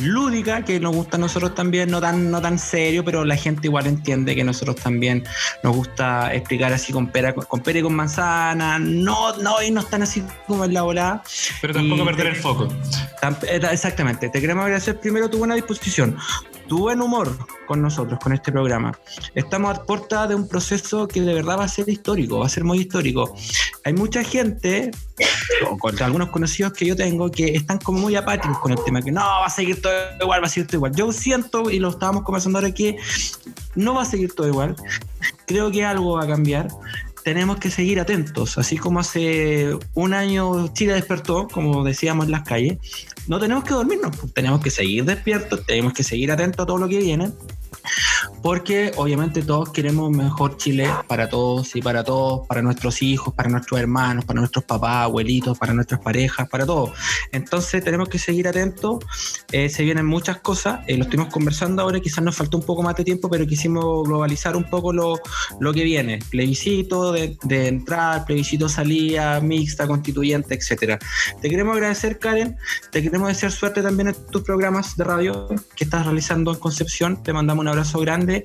lúdica 0.00 0.64
que 0.64 0.80
nos 0.80 0.94
gusta 0.94 1.16
a 1.16 1.20
nosotros 1.20 1.54
también, 1.54 1.90
no 1.90 2.00
tan, 2.00 2.30
no 2.30 2.40
tan 2.40 2.58
serio, 2.58 3.04
pero 3.04 3.24
la 3.24 3.36
gente 3.36 3.68
igual 3.68 3.86
entiende 3.86 4.34
que 4.34 4.44
nosotros 4.44 4.76
también 4.76 5.24
nos 5.62 5.76
gusta 5.76 6.34
explicar 6.34 6.72
así 6.72 6.92
con 6.92 7.08
pera, 7.08 7.34
con 7.34 7.60
pera 7.60 7.78
y 7.78 7.82
con 7.82 7.94
manzana, 7.94 8.78
no, 8.78 9.36
no 9.36 9.62
y 9.62 9.70
no 9.70 9.80
están 9.80 10.02
así 10.02 10.22
como 10.46 10.64
en 10.64 10.74
la 10.74 10.82
volada. 10.82 11.22
Pero 11.60 11.74
tampoco 11.74 12.04
perder 12.04 12.26
el 12.28 12.36
foco. 12.36 12.68
Exactamente, 13.70 14.28
te 14.28 14.40
queremos 14.40 14.64
agradecer 14.64 14.98
primero 14.98 15.28
tu 15.28 15.38
buena 15.38 15.54
disposición, 15.54 16.16
tu 16.70 16.78
buen 16.78 17.02
humor 17.02 17.36
con 17.66 17.82
nosotros, 17.82 18.20
con 18.22 18.32
este 18.32 18.52
programa. 18.52 18.96
Estamos 19.34 19.76
a 19.76 19.82
puerta 19.82 20.28
de 20.28 20.36
un 20.36 20.46
proceso 20.46 21.08
que 21.08 21.20
de 21.20 21.34
verdad 21.34 21.58
va 21.58 21.64
a 21.64 21.68
ser 21.68 21.88
histórico, 21.88 22.38
va 22.38 22.46
a 22.46 22.48
ser 22.48 22.62
muy 22.62 22.78
histórico. 22.78 23.34
Hay 23.84 23.92
mucha 23.92 24.22
gente, 24.22 24.92
o 25.68 25.76
con 25.76 26.00
algunos 26.00 26.30
conocidos 26.30 26.72
que 26.72 26.86
yo 26.86 26.94
tengo, 26.94 27.28
que 27.28 27.56
están 27.56 27.78
como 27.78 27.98
muy 27.98 28.14
apáticos 28.14 28.60
con 28.60 28.70
el 28.70 28.78
tema, 28.84 29.02
que 29.02 29.10
no, 29.10 29.20
va 29.20 29.46
a 29.46 29.50
seguir 29.50 29.82
todo 29.82 29.92
igual, 30.20 30.42
va 30.42 30.46
a 30.46 30.48
seguir 30.48 30.68
todo 30.68 30.76
igual. 30.76 30.94
Yo 30.94 31.10
siento, 31.10 31.68
y 31.72 31.80
lo 31.80 31.88
estábamos 31.88 32.22
conversando 32.22 32.60
ahora, 32.60 32.72
que 32.72 32.98
no 33.74 33.94
va 33.94 34.02
a 34.02 34.04
seguir 34.04 34.32
todo 34.32 34.46
igual. 34.46 34.76
Creo 35.48 35.72
que 35.72 35.84
algo 35.84 36.18
va 36.18 36.22
a 36.22 36.28
cambiar 36.28 36.68
tenemos 37.22 37.58
que 37.58 37.70
seguir 37.70 38.00
atentos, 38.00 38.58
así 38.58 38.76
como 38.76 39.00
hace 39.00 39.76
un 39.94 40.14
año 40.14 40.72
Chile 40.74 40.94
despertó, 40.94 41.48
como 41.48 41.84
decíamos 41.84 42.26
en 42.26 42.32
las 42.32 42.42
calles, 42.42 42.78
no 43.26 43.38
tenemos 43.38 43.64
que 43.64 43.74
dormirnos, 43.74 44.16
tenemos 44.34 44.60
que 44.60 44.70
seguir 44.70 45.04
despiertos, 45.04 45.64
tenemos 45.66 45.92
que 45.92 46.02
seguir 46.02 46.32
atentos 46.32 46.64
a 46.64 46.66
todo 46.66 46.78
lo 46.78 46.88
que 46.88 46.98
viene 46.98 47.30
porque 48.42 48.92
obviamente 48.96 49.42
todos 49.42 49.70
queremos 49.70 50.10
mejor 50.10 50.56
Chile 50.56 50.90
para 51.06 51.28
todos 51.28 51.76
y 51.76 51.82
para 51.82 52.04
todos, 52.04 52.46
para 52.46 52.62
nuestros 52.62 53.02
hijos, 53.02 53.34
para 53.34 53.48
nuestros 53.48 53.80
hermanos, 53.80 54.24
para 54.24 54.40
nuestros 54.40 54.64
papás, 54.64 55.04
abuelitos, 55.04 55.58
para 55.58 55.74
nuestras 55.74 56.00
parejas, 56.00 56.48
para 56.48 56.64
todos. 56.64 56.90
Entonces 57.32 57.82
tenemos 57.84 58.08
que 58.08 58.18
seguir 58.18 58.48
atentos, 58.48 59.04
eh, 59.52 59.68
se 59.68 59.82
vienen 59.82 60.06
muchas 60.06 60.38
cosas, 60.38 60.80
eh, 60.86 60.96
lo 60.96 61.04
estuvimos 61.04 61.32
conversando 61.32 61.82
ahora, 61.82 62.00
quizás 62.00 62.24
nos 62.24 62.36
faltó 62.36 62.56
un 62.56 62.64
poco 62.64 62.82
más 62.82 62.96
de 62.96 63.04
tiempo, 63.04 63.28
pero 63.28 63.46
quisimos 63.46 64.06
globalizar 64.06 64.56
un 64.56 64.64
poco 64.64 64.92
lo, 64.92 65.18
lo 65.58 65.72
que 65.72 65.84
viene, 65.84 66.18
plebiscito 66.30 67.12
de, 67.12 67.36
de 67.42 67.68
entrada, 67.68 68.24
plebiscito 68.24 68.68
salida, 68.68 69.40
mixta, 69.40 69.86
constituyente, 69.86 70.54
etcétera. 70.54 70.98
Te 71.40 71.48
queremos 71.48 71.74
agradecer 71.74 72.18
Karen, 72.18 72.56
te 72.90 73.02
queremos 73.02 73.28
desear 73.28 73.52
suerte 73.52 73.82
también 73.82 74.08
en 74.08 74.14
tus 74.30 74.42
programas 74.42 74.96
de 74.96 75.04
radio 75.04 75.48
que 75.76 75.84
estás 75.84 76.04
realizando 76.04 76.52
en 76.52 76.58
Concepción, 76.58 77.22
te 77.22 77.32
mandamos 77.32 77.62
un 77.62 77.68
abrazo 77.68 77.79
grande 78.00 78.44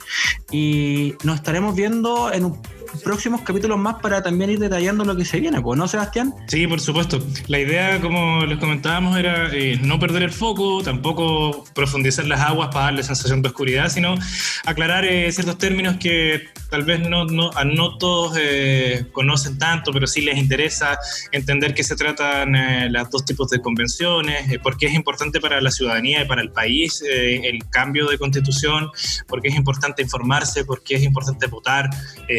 y 0.52 1.14
nos 1.24 1.36
estaremos 1.36 1.76
viendo 1.76 2.32
en 2.32 2.46
un 2.46 2.62
próximos 3.02 3.42
capítulos 3.42 3.78
más 3.78 3.96
para 4.02 4.22
también 4.22 4.50
ir 4.50 4.60
detallando 4.60 5.06
lo 5.06 5.16
que 5.16 5.26
se 5.26 5.40
viene, 5.40 5.62
pues, 5.62 5.78
¿no, 5.78 5.88
Sebastián? 5.88 6.34
Sí, 6.48 6.68
por 6.68 6.80
supuesto. 6.80 7.20
La 7.48 7.60
idea, 7.60 8.00
como 8.02 8.46
les 8.46 8.60
comentábamos, 8.60 9.18
era 9.18 9.54
eh, 9.54 9.80
no 9.82 10.00
perder 10.00 10.24
el 10.24 10.32
foco, 10.32 10.84
tampoco 10.84 11.64
profundizar 11.74 12.26
las 12.26 12.42
aguas 12.42 12.70
para 12.70 12.86
darle 12.86 13.04
sensación 13.04 13.42
de 13.42 13.50
oscuridad, 13.50 13.90
sino 13.90 14.16
aclarar 14.66 15.06
eh, 15.06 15.32
ciertos 15.32 15.58
términos 15.58 15.98
que 16.00 16.48
tal 16.70 16.84
vez 16.84 17.08
no, 17.08 17.26
no, 17.26 17.52
no 17.66 17.98
todos 17.98 18.38
eh, 18.40 19.06
conocen 19.12 19.58
tanto, 19.58 19.92
pero 19.92 20.08
sí 20.08 20.22
les 20.22 20.38
interesa 20.38 20.98
entender 21.32 21.74
que 21.74 21.84
se 21.84 21.96
tratan 21.96 22.54
los 22.92 23.10
dos 23.10 23.26
tipos 23.26 23.50
de 23.50 23.62
convenciones, 23.62 24.58
por 24.60 24.78
qué 24.78 24.88
es 24.88 24.94
importante 24.94 25.40
para 25.40 25.62
la 25.62 25.72
ciudadanía 25.72 26.24
y 26.24 26.28
para 26.28 26.42
el 26.42 26.52
país 26.52 27.04
el 27.06 27.60
cambio 27.70 28.08
de 28.08 28.18
constitución, 28.18 28.90
por 29.28 29.42
qué 29.42 29.50
es 29.50 29.56
importante 29.56 30.02
informarse, 30.02 30.66
por 30.66 30.84
qué 30.84 30.96
es 30.96 31.04
importante 31.04 31.48
votar, 31.48 31.90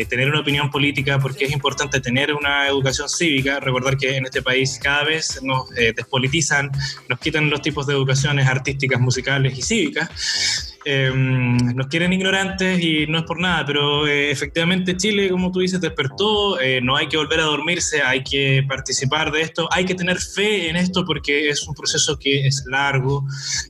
tener 0.08 0.28
una 0.28 0.40
opinión 0.46 0.70
política, 0.70 1.18
porque 1.18 1.46
es 1.46 1.52
importante 1.52 2.00
tener 2.00 2.32
una 2.32 2.68
educación 2.68 3.08
cívica. 3.08 3.58
Recordar 3.58 3.96
que 3.96 4.16
en 4.16 4.26
este 4.26 4.42
país 4.42 4.78
cada 4.80 5.02
vez 5.02 5.42
nos 5.42 5.76
eh, 5.76 5.92
despolitizan, 5.92 6.70
nos 7.08 7.18
quitan 7.18 7.50
los 7.50 7.60
tipos 7.62 7.84
de 7.88 7.94
educaciones 7.94 8.46
artísticas, 8.46 9.00
musicales 9.00 9.58
y 9.58 9.62
cívicas. 9.62 10.72
Em, 10.84 11.56
nos 11.74 11.88
quieren 11.88 12.12
ignorantes 12.12 12.80
y 12.80 13.08
no 13.08 13.18
es 13.18 13.24
por 13.24 13.40
nada, 13.40 13.66
pero 13.66 14.06
eh, 14.06 14.30
efectivamente 14.30 14.96
Chile, 14.96 15.28
como 15.30 15.50
tú 15.50 15.58
dices, 15.58 15.80
despertó, 15.80 16.60
eh, 16.60 16.80
no 16.80 16.94
hay 16.94 17.08
que 17.08 17.16
volver 17.16 17.40
a 17.40 17.42
dormirse, 17.42 18.02
hay 18.02 18.22
que 18.22 18.64
participar 18.68 19.32
de 19.32 19.40
esto, 19.40 19.68
hay 19.72 19.84
que 19.84 19.96
tener 19.96 20.18
fe 20.20 20.68
en 20.68 20.76
esto 20.76 21.04
porque 21.04 21.48
es 21.48 21.66
un 21.66 21.74
proceso 21.74 22.16
que 22.16 22.46
es 22.46 22.64
largo 22.68 23.26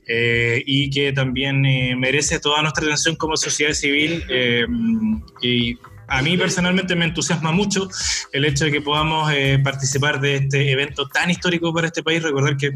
y 0.07 0.91
que 0.91 1.11
también 1.11 1.61
merece 1.99 2.39
toda 2.39 2.61
nuestra 2.61 2.85
atención 2.85 3.15
como 3.15 3.35
sociedad 3.35 3.73
civil 3.73 4.23
em, 4.29 5.19
y 5.41 5.75
a 6.07 6.21
mí 6.21 6.37
personalmente 6.37 6.95
me 6.95 7.05
entusiasma 7.05 7.51
mucho 7.51 7.89
el 8.31 8.45
hecho 8.45 8.65
de 8.65 8.71
que 8.71 8.81
podamos 8.81 9.31
eh, 9.33 9.59
participar 9.63 10.19
de 10.21 10.35
este 10.35 10.71
evento 10.71 11.07
tan 11.07 11.29
histórico 11.29 11.73
para 11.73 11.87
este 11.87 12.03
país. 12.03 12.23
Recordar 12.23 12.55
que 12.57 12.71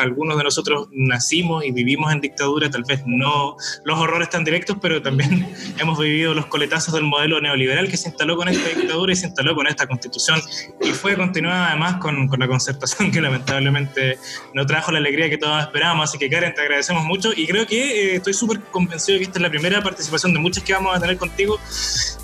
algunos 0.00 0.38
de 0.38 0.44
nosotros 0.44 0.88
nacimos 0.92 1.64
y 1.64 1.72
vivimos 1.72 2.12
en 2.12 2.20
dictadura, 2.20 2.70
tal 2.70 2.84
vez 2.84 3.02
no 3.06 3.56
los 3.84 3.98
horrores 3.98 4.30
tan 4.30 4.44
directos, 4.44 4.78
pero 4.80 5.02
también 5.02 5.48
hemos 5.78 5.98
vivido 5.98 6.34
los 6.34 6.46
coletazos 6.46 6.94
del 6.94 7.04
modelo 7.04 7.40
neoliberal 7.40 7.88
que 7.88 7.96
se 7.96 8.08
instaló 8.08 8.36
con 8.36 8.48
esta 8.48 8.68
dictadura 8.68 9.12
y 9.12 9.16
se 9.16 9.26
instaló 9.26 9.54
con 9.54 9.66
esta 9.66 9.86
constitución 9.86 10.40
y 10.80 10.90
fue 10.90 11.16
continuada 11.16 11.68
además 11.68 11.96
con, 11.96 12.28
con 12.28 12.40
la 12.40 12.48
concertación 12.48 13.10
que 13.10 13.20
lamentablemente 13.20 14.18
no 14.54 14.66
trajo 14.66 14.90
la 14.92 14.98
alegría 14.98 15.28
que 15.28 15.38
todos 15.38 15.60
esperábamos. 15.62 16.08
Así 16.08 16.18
que 16.18 16.30
Karen, 16.30 16.54
te 16.54 16.62
agradecemos 16.62 17.04
mucho 17.04 17.32
y 17.34 17.46
creo 17.46 17.66
que 17.66 18.12
eh, 18.12 18.16
estoy 18.16 18.32
súper 18.32 18.60
convencido 18.60 19.14
de 19.14 19.20
que 19.20 19.24
esta 19.24 19.38
es 19.38 19.42
la 19.42 19.50
primera 19.50 19.82
participación 19.82 20.32
de 20.32 20.38
muchas 20.38 20.64
que 20.64 20.72
vamos 20.72 20.96
a 20.96 21.00
tener 21.00 21.16
contigo. 21.16 21.58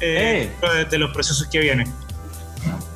Eh, 0.00 0.45
de, 0.90 0.98
los 0.98 1.12
procesos 1.12 1.46
que 1.48 1.60
vienen. 1.60 1.92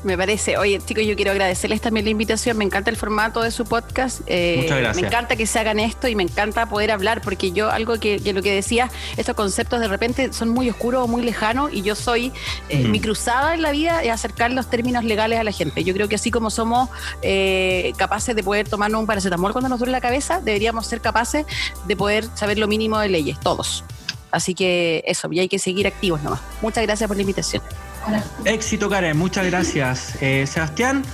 Me 0.02 0.16
parece. 0.16 0.56
Oye, 0.56 0.80
chicos, 0.84 1.04
yo 1.04 1.14
quiero 1.14 1.30
agradecerles 1.30 1.80
también 1.80 2.06
la 2.06 2.10
invitación. 2.10 2.56
Me 2.56 2.64
encanta 2.64 2.90
el 2.90 2.96
formato 2.96 3.42
de 3.42 3.50
su 3.50 3.64
podcast. 3.64 4.22
Eh, 4.26 4.60
Muchas 4.62 4.78
gracias. 4.78 5.02
Me 5.02 5.08
encanta 5.08 5.36
que 5.36 5.46
se 5.46 5.58
hagan 5.58 5.78
esto 5.78 6.08
y 6.08 6.14
me 6.14 6.22
encanta 6.22 6.66
poder 6.66 6.90
hablar, 6.90 7.20
porque 7.20 7.52
yo, 7.52 7.70
algo 7.70 7.98
que, 8.00 8.18
lo 8.32 8.42
que 8.42 8.54
decía, 8.54 8.90
estos 9.18 9.34
conceptos 9.34 9.80
de 9.80 9.88
repente 9.88 10.32
son 10.32 10.48
muy 10.48 10.70
oscuros 10.70 11.04
o 11.04 11.08
muy 11.08 11.22
lejanos 11.22 11.70
y 11.72 11.82
yo 11.82 11.94
soy, 11.94 12.32
eh, 12.70 12.88
mi 12.88 13.00
cruzada 13.00 13.54
en 13.54 13.62
la 13.62 13.72
vida 13.72 14.02
es 14.02 14.10
acercar 14.10 14.50
los 14.52 14.70
términos 14.70 15.04
legales 15.04 15.38
a 15.38 15.44
la 15.44 15.52
gente. 15.52 15.84
Yo 15.84 15.92
creo 15.92 16.08
que 16.08 16.14
así 16.14 16.30
como 16.30 16.50
somos 16.50 16.88
eh, 17.20 17.92
capaces 17.98 18.34
de 18.34 18.42
poder 18.42 18.68
tomarnos 18.68 19.00
un 19.00 19.06
paracetamol 19.06 19.52
cuando 19.52 19.68
nos 19.68 19.78
duele 19.78 19.92
la 19.92 20.00
cabeza, 20.00 20.40
deberíamos 20.40 20.86
ser 20.86 21.02
capaces 21.02 21.44
de 21.86 21.96
poder 21.96 22.26
saber 22.34 22.58
lo 22.58 22.68
mínimo 22.68 22.98
de 22.98 23.10
leyes, 23.10 23.38
todos. 23.38 23.84
Así 24.30 24.54
que 24.54 25.02
eso, 25.06 25.28
y 25.32 25.40
hay 25.40 25.48
que 25.48 25.58
seguir 25.58 25.86
activos 25.86 26.22
nomás. 26.22 26.40
Muchas 26.62 26.84
gracias 26.84 27.08
por 27.08 27.16
la 27.16 27.22
invitación. 27.22 27.62
Éxito, 28.44 28.88
Karen, 28.88 29.16
muchas 29.16 29.46
gracias. 29.46 30.14
Eh, 30.22 30.46
Sebastián, 30.46 31.04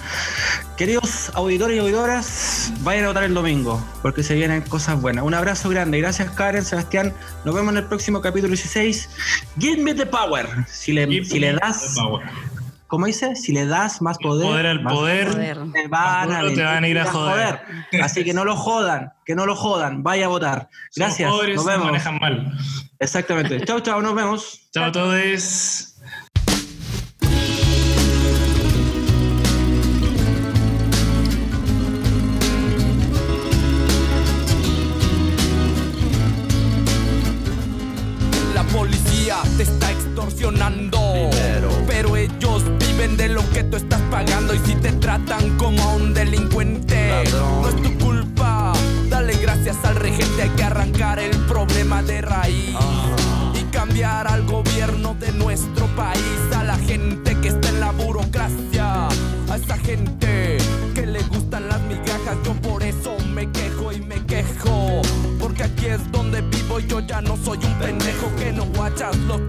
queridos 0.77 1.31
auditores 1.35 1.77
y 1.77 1.81
auditoras, 1.81 2.73
vayan 2.81 3.05
a 3.05 3.09
votar 3.09 3.25
el 3.25 3.35
domingo, 3.35 3.85
porque 4.03 4.23
se 4.23 4.35
vienen 4.35 4.63
cosas 4.63 5.01
buenas. 5.01 5.25
Un 5.25 5.35
abrazo 5.35 5.69
grande, 5.69 5.99
gracias, 5.99 6.31
Karen, 6.31 6.65
Sebastián. 6.65 7.13
Nos 7.45 7.55
vemos 7.55 7.73
en 7.73 7.79
el 7.79 7.85
próximo 7.85 8.21
capítulo 8.21 8.51
16. 8.51 9.09
Give 9.59 9.83
me 9.83 9.95
the 9.95 10.07
power. 10.07 10.47
Si 10.69 10.93
le, 10.93 11.25
si 11.25 11.41
le 11.41 11.55
das. 11.55 11.97
¿Cómo 12.87 13.07
dice? 13.07 13.37
Si 13.37 13.53
le 13.53 13.67
das 13.67 14.03
más 14.03 14.19
poder, 14.19 14.47
poder 14.47 14.67
al 14.67 14.83
poder, 14.83 15.35
te, 15.73 15.89
van 15.89 16.33
a, 16.33 16.89
ir 16.89 16.99
a 16.99 17.05
joder. 17.05 17.61
Así 18.03 18.25
que 18.25 18.33
no 18.33 18.45
lo 18.45 18.57
jodan, 18.57 19.13
que 19.25 19.35
no 19.35 19.47
lo 19.47 19.57
jodan, 19.57 20.03
vaya 20.03 20.27
a 20.27 20.29
votar. 20.29 20.69
Gracias. 20.95 21.31
nos 21.31 21.65
vemos. 21.65 21.87
manejan 21.87 22.19
mal. 22.19 22.53
Exactamente. 22.99 23.65
chao, 23.65 23.81
chao, 23.81 24.01
nos 24.01 24.15
vemos. 24.15 24.69
Chao 24.73 24.87
a 24.87 24.93
todos. 24.93 25.96
Pagando 44.17 44.55
y 44.55 44.59
si 44.61 44.75
te 44.77 44.93
tratan 44.93 45.59
como 45.59 45.83
a 45.83 45.95
un 45.95 46.15
delincuente, 46.15 47.23
no 47.33 47.69
es 47.69 47.77
tu 47.83 47.99
culpa. 47.99 48.73
Dale 49.11 49.35
gracias 49.35 49.77
al 49.85 49.97
regente, 49.97 50.43
hay 50.43 50.49
que 50.57 50.65
arrancar 50.65 51.19
el 51.19 51.37
problema 51.45 52.03
de 52.03 52.23
raíz. 52.23 52.75
Y 53.53 53.65
cambiar 53.65 54.27
al 54.27 54.47
gobierno 54.47 55.15
de 55.21 55.33
nuestro 55.33 55.85
país, 55.95 56.41
a 56.57 56.65
la 56.65 56.79
gente 56.79 57.39
que 57.43 57.49
está 57.49 57.69
en 57.69 57.79
la 57.79 57.91
burocracia, 57.93 59.09
a 59.51 59.57
esa 59.57 59.77
gente 59.77 60.57
que 60.95 61.07
le 61.07 61.23
gustan 61.25 61.69
las 61.69 61.83
migajas, 61.83 62.39
yo 62.43 62.55
por 62.55 62.83
eso 62.83 63.19
me 63.35 63.51
quejo 63.53 63.93
y 63.93 64.01
me 64.01 64.25
quejo 64.25 65.03
que 65.57 65.65
aquí 65.65 65.87
es 65.87 66.13
donde 66.13 66.43
vivo 66.43 66.81
y 66.81 66.87
yo 66.87 67.01
ya 67.01 67.21
no 67.23 67.37
soy 67.37 67.59
un 67.65 67.79
pendejo 67.79 68.35
que 68.37 68.53
no 68.53 68.65
guachas 68.67 69.17
los 69.21 69.41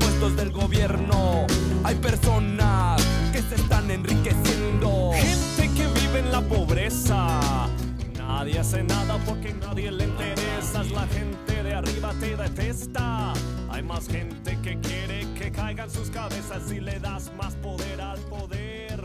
Nadie 8.17 8.59
hace 8.59 8.83
nada 8.83 9.17
porque 9.25 9.53
nadie 9.53 9.91
le 9.91 10.05
interesa. 10.05 10.83
La 10.83 11.07
gente 11.07 11.63
de 11.63 11.73
arriba 11.73 12.13
te 12.19 12.35
detesta. 12.35 13.33
Hay 13.69 13.83
más 13.83 14.07
gente 14.07 14.57
que 14.61 14.79
quiere 14.79 15.25
que 15.33 15.51
caigan 15.51 15.89
sus 15.89 16.09
cabezas 16.09 16.63
si 16.67 16.79
le 16.79 16.99
das 16.99 17.31
más 17.35 17.55
poder 17.55 18.01
al 18.01 18.19
poder. 18.21 19.01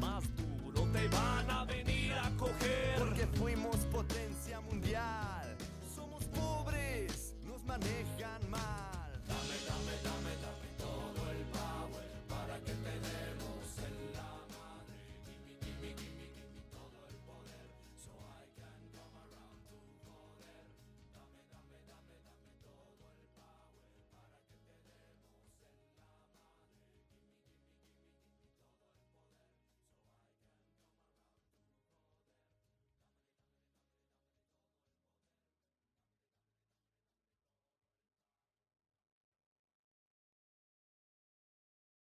Más 0.00 0.24
duro 0.36 0.88
te 0.92 1.08
van 1.08 1.50
a 1.50 1.64
venir 1.64 2.12
a 2.12 2.30
coger. 2.36 2.98
Porque 2.98 3.26
fuimos 3.38 3.76
potencia 3.92 4.60
mundial 4.60 5.44
manejan 7.66 8.50